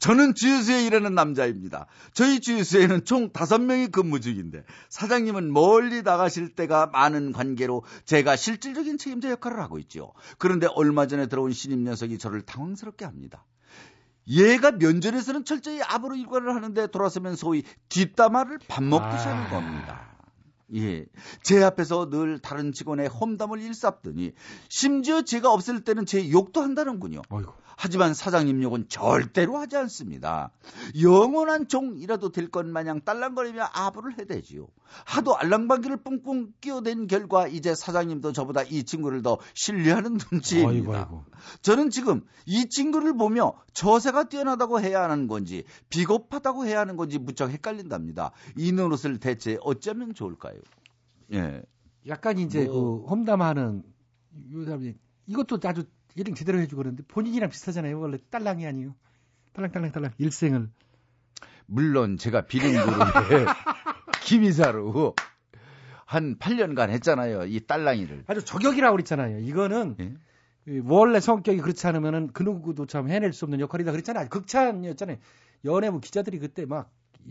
저는 0.00 0.34
주유소에 0.34 0.86
일하는 0.86 1.14
남자입니다. 1.14 1.86
저희 2.12 2.40
주유소에는 2.40 3.04
총 3.04 3.30
다섯 3.32 3.60
명이 3.60 3.88
근무 3.88 4.20
중인데 4.20 4.64
사장님은 4.88 5.52
멀리 5.52 6.02
나가실 6.02 6.54
때가 6.54 6.86
많은 6.86 7.32
관계로 7.32 7.84
제가 8.04 8.36
실질적인 8.36 8.96
책임자 8.98 9.30
역할을 9.30 9.60
하고 9.60 9.78
있죠. 9.80 10.12
그런데 10.38 10.66
얼마 10.74 11.06
전에 11.06 11.26
들어온 11.26 11.52
신입 11.52 11.80
녀석이 11.80 12.18
저를 12.18 12.42
당황스럽게 12.42 13.04
합니다. 13.04 13.44
얘가 14.28 14.72
면전에서는 14.72 15.44
철저히 15.44 15.80
압으로 15.82 16.14
일관을 16.14 16.54
하는데 16.54 16.86
돌아서면 16.88 17.36
소위 17.36 17.62
뒷담화를 17.88 18.58
밥 18.68 18.82
먹듯이 18.84 19.26
하는 19.26 19.50
겁니다. 19.50 20.08
예. 20.74 21.06
제 21.42 21.62
앞에서 21.62 22.10
늘 22.10 22.38
다른 22.38 22.72
직원의 22.72 23.08
험담을 23.08 23.60
일삼더니 23.60 24.32
심지어 24.68 25.22
제가 25.22 25.50
없을 25.50 25.82
때는 25.82 26.04
제 26.04 26.30
욕도 26.30 26.60
한다는군요. 26.60 27.22
하지만 27.80 28.12
사장님 28.12 28.60
욕은 28.64 28.88
절대로 28.88 29.56
하지 29.56 29.76
않습니다. 29.76 30.50
영원한 31.00 31.68
종이라도 31.68 32.32
될 32.32 32.48
것 32.50 32.66
마냥 32.66 33.00
딸랑거리며 33.04 33.68
아부를 33.72 34.18
해대지요. 34.18 34.66
하도 35.04 35.36
알랑방귀를 35.36 35.98
뿡뿡 35.98 36.54
끼어댄 36.60 37.06
결과 37.06 37.46
이제 37.46 37.76
사장님도 37.76 38.32
저보다 38.32 38.62
이 38.64 38.82
친구를 38.82 39.22
더 39.22 39.38
신뢰하는 39.54 40.18
눈치입니다. 40.32 40.70
아이고, 40.70 40.94
아이고. 40.96 41.24
저는 41.62 41.90
지금 41.90 42.22
이 42.46 42.68
친구를 42.68 43.16
보며 43.16 43.52
저세가 43.74 44.24
뛰어나다고 44.24 44.80
해야 44.80 45.04
하는 45.04 45.28
건지 45.28 45.62
비겁하다고 45.88 46.66
해야 46.66 46.80
하는 46.80 46.96
건지 46.96 47.20
무척 47.20 47.48
헷갈린답니다. 47.50 48.32
이 48.56 48.72
노릇을 48.72 49.20
대체 49.20 49.56
어쩌면 49.60 50.14
좋을까요? 50.14 50.58
예. 51.32 51.62
약간 52.08 52.38
이제 52.38 52.64
뭐. 52.64 53.02
그 53.02 53.06
험담하는 53.06 53.84
요 54.54 54.64
사람이 54.64 54.94
이것도 55.28 55.60
아주 55.62 55.84
힐링 56.16 56.34
제대로 56.34 56.58
해주고 56.58 56.82
그러는데 56.82 57.04
본인이랑 57.08 57.50
비슷하잖아요. 57.50 57.98
원래 58.00 58.18
딸랑이 58.30 58.66
아니에요. 58.66 58.94
딸랑딸랑딸랑 59.52 60.12
일생을. 60.18 60.70
물론 61.66 62.16
제가 62.16 62.46
비lin그룹의 62.46 63.46
김이사로 64.24 65.14
한 66.04 66.38
8년간 66.38 66.90
했잖아요. 66.90 67.44
이 67.44 67.60
딸랑이를. 67.66 68.24
아주 68.26 68.44
저격이라고 68.44 68.96
그랬잖아요. 68.96 69.40
이거는 69.40 69.96
예? 70.00 70.14
이 70.68 70.80
원래 70.84 71.20
성격이 71.20 71.60
그렇지 71.60 71.86
않으면은 71.86 72.30
그 72.32 72.42
누구도 72.42 72.86
참 72.86 73.08
해낼 73.08 73.32
수 73.32 73.44
없는 73.44 73.60
역할이다 73.60 73.92
그랬잖아요. 73.92 74.28
극찬이었잖아요. 74.28 75.18
연예부 75.64 76.00
기자들이 76.00 76.38
그때 76.38 76.64
막이 76.64 76.88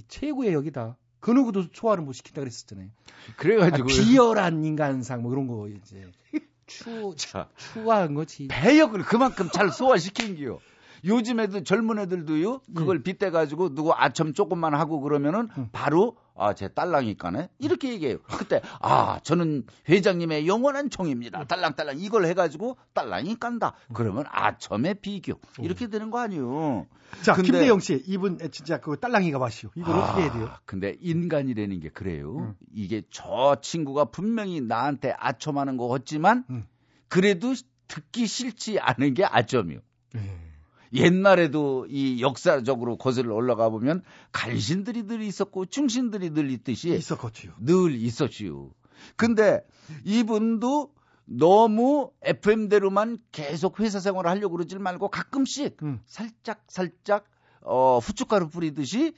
최고의 0.07 0.53
역이다. 0.53 0.97
그 1.19 1.31
누구도 1.31 1.65
소화를 1.73 2.03
못 2.03 2.13
시킨다 2.13 2.41
그랬었잖아요. 2.41 2.89
그래가지고 3.37 3.83
아, 3.83 3.87
비열한 3.87 4.63
인간상 4.63 5.21
뭐 5.23 5.31
그런 5.31 5.47
거 5.47 5.67
이제 5.67 6.09
추 6.67 7.13
자, 7.15 7.47
추한 7.57 8.13
거지. 8.13 8.47
배역을 8.49 9.03
그만큼 9.03 9.49
잘 9.51 9.71
소화시킨 9.71 10.35
기요. 10.35 10.59
요즘 11.05 11.39
애들 11.39 11.63
젊은 11.63 11.99
애들도요. 11.99 12.61
그걸 12.75 13.01
빗대 13.01 13.29
가지고 13.29 13.73
누구 13.73 13.93
아첨 13.93 14.33
조금만 14.33 14.73
하고 14.75 14.99
그러면은 14.99 15.47
바로 15.71 16.15
아 16.39 16.53
제 16.53 16.67
딸랑이 16.67 17.15
까네 17.17 17.49
이렇게 17.59 17.89
얘기해요. 17.93 18.19
그때 18.23 18.61
아 18.81 19.19
저는 19.23 19.63
회장님의 19.89 20.47
영원한 20.47 20.89
총입니다. 20.89 21.45
딸랑딸랑 21.45 21.99
이걸 21.99 22.25
해가지고 22.25 22.77
딸랑이 22.93 23.35
깐다. 23.39 23.73
그러면 23.93 24.25
아첨의 24.29 24.95
비교 25.01 25.39
이렇게 25.59 25.87
되는 25.87 26.09
거 26.11 26.19
아니에요. 26.19 26.87
자 27.23 27.33
근데- 27.33 27.51
김대영 27.51 27.79
씨 27.79 28.03
이분 28.07 28.37
진짜 28.51 28.79
그 28.79 28.99
딸랑이가 28.99 29.39
마시오. 29.39 29.69
이걸 29.75 29.95
어떻게 29.95 30.21
해야 30.23 30.31
돼요? 30.33 30.45
아, 30.51 30.59
근데 30.65 30.95
인간이라는 30.99 31.79
게 31.79 31.89
그래요. 31.89 32.55
이게 32.73 33.01
저 33.09 33.57
친구가 33.61 34.05
분명히 34.05 34.61
나한테 34.61 35.13
아첨하는 35.17 35.77
거 35.77 35.87
같지만 35.87 36.43
그래도 37.07 37.53
듣기 37.87 38.27
싫지 38.27 38.79
않은 38.79 39.13
게 39.13 39.23
아첨이요. 39.25 39.79
옛날에도 40.93 41.85
이 41.89 42.21
역사적으로 42.21 42.97
거슬러 42.97 43.35
올라가 43.35 43.69
보면 43.69 44.03
간신들이 44.31 45.03
늘 45.03 45.21
있었고 45.21 45.65
충신들이 45.65 46.31
늘 46.31 46.49
있듯이 46.51 46.93
있었겠지요. 46.93 47.53
늘 47.59 47.93
있었지요. 47.95 48.71
근데 49.15 49.61
이분도 50.05 50.91
너무 51.25 52.11
FM대로만 52.21 53.17
계속 53.31 53.79
회사 53.79 53.99
생활을 53.99 54.29
하려고 54.29 54.55
그러지 54.55 54.77
말고 54.79 55.09
가끔씩 55.09 55.77
살짝 56.05 56.63
살짝 56.67 57.25
어 57.61 57.99
후춧가루 57.99 58.49
뿌리듯이 58.49 59.13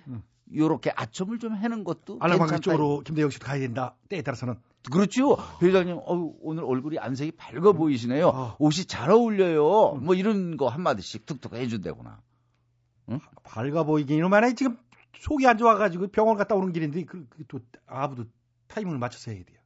요렇게 0.53 0.91
아첨을 0.95 1.38
좀 1.38 1.55
해는 1.55 1.84
것도 1.84 2.17
괜찮다. 2.17 2.57
쪽으로 2.61 3.01
김대영 3.05 3.30
씨도 3.30 3.45
가야 3.45 3.59
된다. 3.59 3.95
때에 4.09 4.24
따라서는 4.24 4.55
그렇죠. 4.91 5.38
회장님, 5.61 5.97
어유 5.97 6.34
오늘 6.41 6.63
얼굴이 6.63 6.97
안색이 6.99 7.34
밝아 7.34 7.73
보이시네요. 7.73 8.55
옷이 8.59 8.86
잘 8.86 9.11
어울려요. 9.11 9.95
뭐 10.01 10.15
이런 10.15 10.57
거 10.57 10.67
한마디씩 10.69 11.25
툭툭 11.25 11.53
해준다거나. 11.53 12.19
밝아 13.43 13.84
보이긴 13.84 14.17
이놈만에 14.19 14.53
지금 14.55 14.77
속이 15.19 15.45
안 15.47 15.57
좋아가지고 15.57 16.07
병원 16.09 16.38
갔다 16.38 16.55
오는 16.55 16.71
길인데 16.71 17.03
그, 17.05 17.25
그 17.30 17.43
또 17.47 17.59
아부도 17.88 18.25
타이밍을 18.67 18.99
맞춰서 18.99 19.32
해야 19.32 19.43
돼요. 19.43 19.57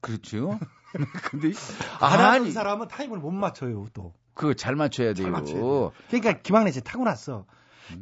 그렇죠. 0.00 0.58
근데 1.30 1.52
안 2.00 2.20
하는 2.20 2.52
사람은 2.52 2.88
타이밍을 2.88 3.18
못 3.20 3.30
맞춰요 3.32 3.86
또. 3.94 4.14
그거 4.34 4.52
잘 4.54 4.76
맞춰야 4.76 5.14
돼요. 5.14 5.30
맞춰야 5.30 5.54
돼요. 5.60 5.92
그러니까 6.10 6.42
김학래 6.42 6.70
씨 6.70 6.82
타고났어. 6.82 7.46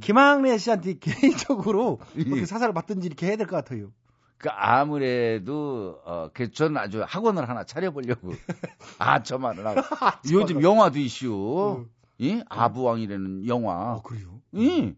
김학래 0.00 0.58
씨한테 0.58 0.94
개인적으로 0.98 2.00
그렇게 2.14 2.44
사사를 2.46 2.74
받든지 2.74 3.06
이렇게 3.06 3.28
해야 3.28 3.36
될 3.36 3.46
것 3.46 3.56
같아요. 3.56 3.92
그 4.44 4.50
아무래도 4.50 6.02
어, 6.04 6.28
그 6.34 6.50
저는 6.50 6.76
아주 6.76 7.02
학원을 7.02 7.48
하나 7.48 7.64
차려보려고 7.64 8.28
아저만을 8.98 9.66
하고 9.66 9.80
요즘 10.30 10.62
영화도 10.62 10.98
이슈. 10.98 11.86
이 12.18 12.42
아부왕이라는 12.50 13.46
영화. 13.46 14.02
그래요? 14.02 14.42
이 14.52 14.92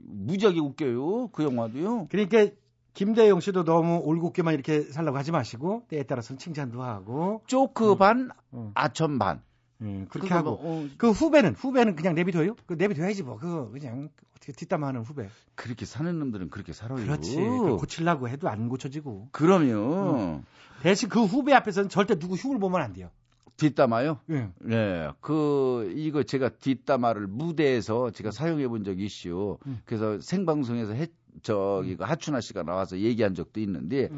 무지하게 0.00 0.58
웃겨요. 0.58 1.28
그 1.28 1.44
영화도요. 1.44 2.08
그러니까 2.08 2.48
김대영 2.94 3.38
씨도 3.38 3.62
너무 3.62 4.00
올곧게만 4.02 4.52
이렇게 4.54 4.82
살라고 4.82 5.16
하지 5.16 5.30
마시고 5.30 5.84
때에 5.86 6.02
따라서는 6.02 6.40
칭찬도 6.40 6.82
하고 6.82 7.44
조크 7.46 7.94
반, 7.94 8.32
아첨 8.74 9.20
반. 9.20 9.42
그렇게 9.78 10.20
그거 10.20 10.34
하고 10.34 10.56
뭐, 10.56 10.84
어, 10.84 10.88
그 10.96 11.10
후배는 11.10 11.54
후배는 11.54 11.96
그냥 11.96 12.14
내비둬요? 12.14 12.56
그 12.66 12.74
내비둬야지 12.74 13.22
뭐 13.22 13.38
그거 13.38 13.70
그냥 13.70 14.10
어떻게 14.36 14.52
뒷담화하는 14.52 15.02
후배. 15.02 15.28
그렇게 15.54 15.86
사는 15.86 16.18
놈들은 16.18 16.50
그렇게 16.50 16.72
살아요. 16.72 16.96
그렇지. 17.04 17.36
그걸 17.36 17.76
고치려고 17.76 18.28
해도 18.28 18.48
안 18.48 18.68
고쳐지고. 18.68 19.28
그럼요. 19.32 20.42
대신 20.82 21.08
그 21.08 21.24
후배 21.24 21.52
앞에서는 21.54 21.88
절대 21.88 22.18
누구 22.18 22.34
흉을 22.34 22.58
보면 22.58 22.80
안 22.80 22.92
돼요. 22.92 23.10
뒷담화요? 23.56 24.20
예. 24.30 24.48
네. 24.60 25.10
그, 25.20 25.92
이거 25.96 26.22
제가 26.22 26.48
뒷담화를 26.48 27.26
무대에서 27.26 28.12
제가 28.12 28.30
사용해 28.30 28.68
본 28.68 28.84
적이 28.84 29.06
있어요. 29.06 29.58
음. 29.66 29.80
그래서 29.84 30.20
생방송에서 30.20 30.92
해, 30.92 31.08
저기, 31.42 31.96
그 31.96 32.04
하춘아 32.04 32.40
씨가 32.40 32.62
나와서 32.62 32.98
얘기한 32.98 33.34
적도 33.34 33.58
있는데, 33.60 34.10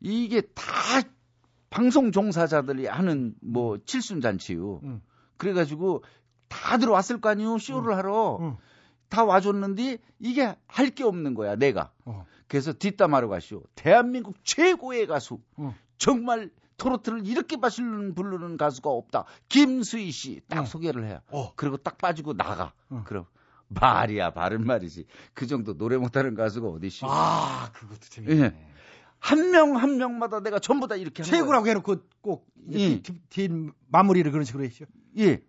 이게 0.00 0.40
다 0.40 0.64
방송 1.72 2.12
종사자들이 2.12 2.86
하는 2.86 3.34
뭐 3.40 3.78
칠순 3.84 4.20
잔치요. 4.20 4.80
음. 4.84 5.02
그래가지고 5.38 6.04
다 6.48 6.76
들어왔을 6.78 7.20
거 7.20 7.30
아니에요. 7.30 7.58
쇼를 7.58 7.96
하러. 7.96 8.56
다 9.08 9.24
와줬는데 9.24 9.98
이게 10.20 10.54
할 10.66 10.90
게 10.94 11.02
없는 11.04 11.34
거야, 11.34 11.56
내가. 11.56 11.90
어. 12.04 12.24
그래서 12.48 12.72
뒷담화로 12.72 13.28
가시오. 13.28 13.62
대한민국 13.74 14.36
최고의 14.44 15.06
가수. 15.06 15.40
어. 15.56 15.74
정말 15.96 16.50
트로트를 16.76 17.26
이렇게 17.26 17.56
마시는 17.56 18.14
부르는 18.14 18.56
가수가 18.56 18.90
없다. 18.90 19.24
김수희 19.48 20.10
씨딱 20.10 20.66
소개를 20.66 21.04
해요. 21.06 21.20
그리고 21.56 21.76
딱 21.78 21.96
빠지고 21.98 22.34
나가. 22.34 22.72
그럼 23.04 23.24
말이야 23.68 24.30
바른 24.32 24.66
말이지. 24.66 25.06
그 25.32 25.46
정도 25.46 25.76
노래 25.76 25.96
못하는 25.96 26.34
가수가 26.34 26.68
어디 26.68 26.88
있어? 26.88 27.06
아, 27.08 27.70
그것도 27.72 28.00
재밌네. 28.10 28.42
예. 28.44 28.71
한명한 29.22 29.98
명마다 29.98 30.40
내가 30.40 30.58
전부 30.58 30.88
다 30.88 30.96
이렇게 30.96 31.22
한 31.22 31.30
최고라고 31.30 31.68
해놓고 31.68 31.96
꼭 32.20 32.48
예. 32.72 33.00
뒷, 33.00 33.30
뒷 33.30 33.50
마무리를 33.88 34.30
그런 34.32 34.44
식으로 34.44 34.64
했죠. 34.64 34.84
예. 35.16 35.40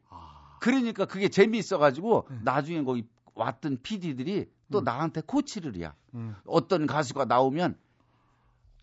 그러니까 0.59 1.05
그게 1.05 1.27
재미있어가지고 1.27 2.27
나중에 2.43 2.83
거기 2.83 3.05
왔던 3.33 3.79
PD들이 3.81 4.45
또 4.71 4.81
나한테 4.81 5.21
코치를 5.25 5.75
해야. 5.75 5.95
음. 6.13 6.35
어떤 6.45 6.85
가수가 6.85 7.25
나오면 7.25 7.75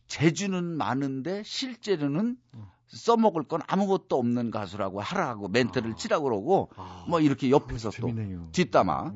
재주는 0.08 0.64
많은데 0.64 1.44
실제로는 1.44 2.36
써먹을 2.88 3.44
건 3.44 3.60
아무것도 3.68 4.18
없는 4.18 4.50
가수라고 4.50 5.00
하라고 5.00 5.48
멘트를 5.48 5.94
치라고 5.94 6.24
그러고 6.24 6.70
뭐 7.08 7.20
이렇게 7.20 7.50
옆에서 7.50 7.90
또 7.90 8.10
뒷담화. 8.50 9.12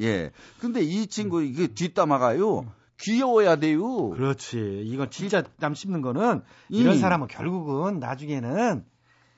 예. 0.00 0.32
근데 0.58 0.80
이 0.80 1.06
친구 1.06 1.42
이게 1.42 1.66
뒷담화가요. 1.66 2.72
귀여워야 3.00 3.56
돼요. 3.56 4.10
그렇지. 4.10 4.82
이건 4.84 5.10
진짜 5.10 5.42
남 5.58 5.74
씹는 5.74 6.02
거는 6.02 6.42
이런 6.68 6.94
음. 6.94 6.98
사람은 6.98 7.28
결국은 7.28 8.00
나중에는 8.00 8.84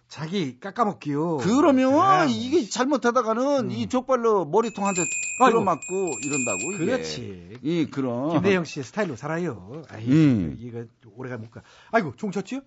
자기 0.08 0.58
깎아먹기요. 0.58 1.36
그러면 1.38 2.26
네. 2.26 2.32
이게 2.32 2.68
잘못하다가는 2.68 3.70
이 3.70 3.88
족발로 3.88 4.44
머리통 4.44 4.84
한 4.84 4.94
대. 4.94 5.02
들어맞고 5.46 6.10
이런다고 6.22 6.72
이게. 6.74 6.84
그렇지. 6.84 7.58
이 7.62 7.86
그런. 7.90 8.30
김대영 8.32 8.64
씨의 8.64 8.84
스타일로 8.84 9.16
살아요. 9.16 9.82
아이, 9.88 10.06
음. 10.08 10.56
이거 10.58 10.84
오래가 11.16 11.38
못 11.38 11.50
가. 11.50 11.62
아이고, 11.92 12.14
종쳤지요? 12.16 12.60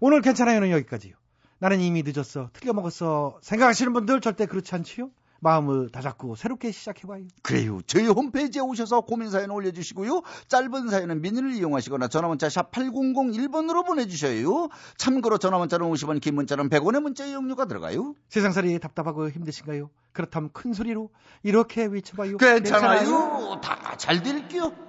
오늘 0.00 0.20
괜찮아요는 0.20 0.70
여기까지요. 0.70 1.14
나는 1.58 1.80
이미 1.80 2.02
늦었어. 2.04 2.50
틀려먹었어. 2.52 3.38
생각하시는 3.40 3.92
분들 3.92 4.20
절대 4.20 4.44
그렇지 4.46 4.74
않지요? 4.74 5.10
마음을 5.40 5.88
다잡고 5.90 6.34
새롭게 6.36 6.72
시작해봐요. 6.72 7.24
그래요. 7.42 7.80
저희 7.86 8.06
홈페이지에 8.06 8.60
오셔서 8.60 9.02
고민 9.02 9.30
사연 9.30 9.50
올려주시고요. 9.50 10.22
짧은 10.48 10.88
사연은 10.88 11.22
미니를 11.22 11.52
이용하시거나 11.52 12.08
전화문자 12.08 12.48
샵 12.48 12.70
8001번으로 12.70 13.86
보내주셔요. 13.86 14.68
참고로 14.96 15.38
전화문자는 15.38 15.88
50원, 15.90 16.20
긴 16.20 16.34
문자는 16.34 16.68
100원의 16.68 17.00
문자 17.00 17.24
이용료가 17.24 17.66
들어가요. 17.66 18.14
세상살이 18.28 18.78
답답하고 18.78 19.30
힘드신가요? 19.30 19.90
그렇다면 20.12 20.50
큰 20.52 20.72
소리로 20.72 21.10
이렇게 21.42 21.84
외쳐봐요. 21.84 22.38
괜찮아요. 22.38 23.60
다잘 23.60 24.22
드릴게요. 24.22 24.87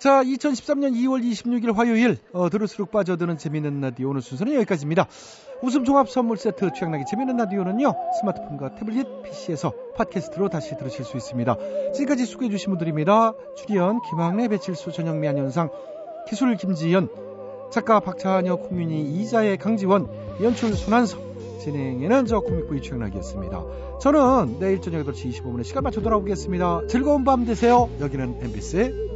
자, 0.00 0.24
2013년 0.24 0.94
2월 0.94 1.22
26일 1.22 1.74
화요일 1.74 2.16
어, 2.32 2.48
들을수록 2.48 2.90
빠져드는 2.90 3.36
재미있는 3.36 3.82
라디오 3.82 4.08
오늘 4.08 4.22
순서는 4.22 4.54
여기까지입니다. 4.54 5.06
웃음 5.60 5.84
종합 5.84 6.08
선물 6.08 6.38
세트 6.38 6.70
취향나게 6.72 7.04
재미있는 7.04 7.36
라디오는요. 7.36 7.94
스마트폰과 8.18 8.76
태블릿 8.76 9.06
PC에서 9.24 9.74
팟캐스트로 9.96 10.48
다시 10.48 10.78
들으실 10.78 11.04
수 11.04 11.18
있습니다. 11.18 11.54
지금까지 11.92 12.24
수고해 12.24 12.48
주신 12.48 12.70
분들입니다. 12.70 13.34
출연 13.58 14.00
김학래, 14.08 14.48
배칠수, 14.48 14.90
전영미, 14.90 15.28
안현상, 15.28 15.68
기술 16.26 16.56
김지연, 16.56 17.10
작가 17.70 18.00
박찬여, 18.00 18.56
콩윤이, 18.56 19.02
이자의 19.02 19.58
강지원, 19.58 20.08
연출 20.42 20.74
손한석, 20.74 21.20
진행에는 21.60 22.24
저 22.24 22.40
코믹부의 22.40 22.80
최양락이었습니다. 22.80 23.64
저는 24.00 24.60
내일 24.60 24.80
저녁 24.80 25.04
8시 25.04 25.30
25분에 25.30 25.62
시간 25.62 25.82
맞춰 25.82 26.00
돌아오겠습니다. 26.00 26.86
즐거운 26.88 27.22
밤 27.24 27.44
되세요. 27.44 27.90
여기는 28.00 28.38
MBC 28.40 29.09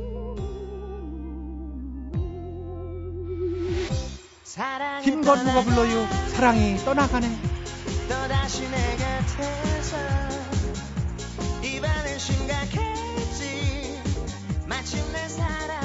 김건모가 5.03 5.63
불러요. 5.63 6.07
사랑이 6.29 6.77
떠나가네. 6.85 7.27
또다시 8.09 8.71
내 8.71 8.97
곁에서 8.97 9.97
이번엔 11.61 12.19
심각했지. 12.21 14.01
마침내 14.69 15.29
사랑 15.29 15.84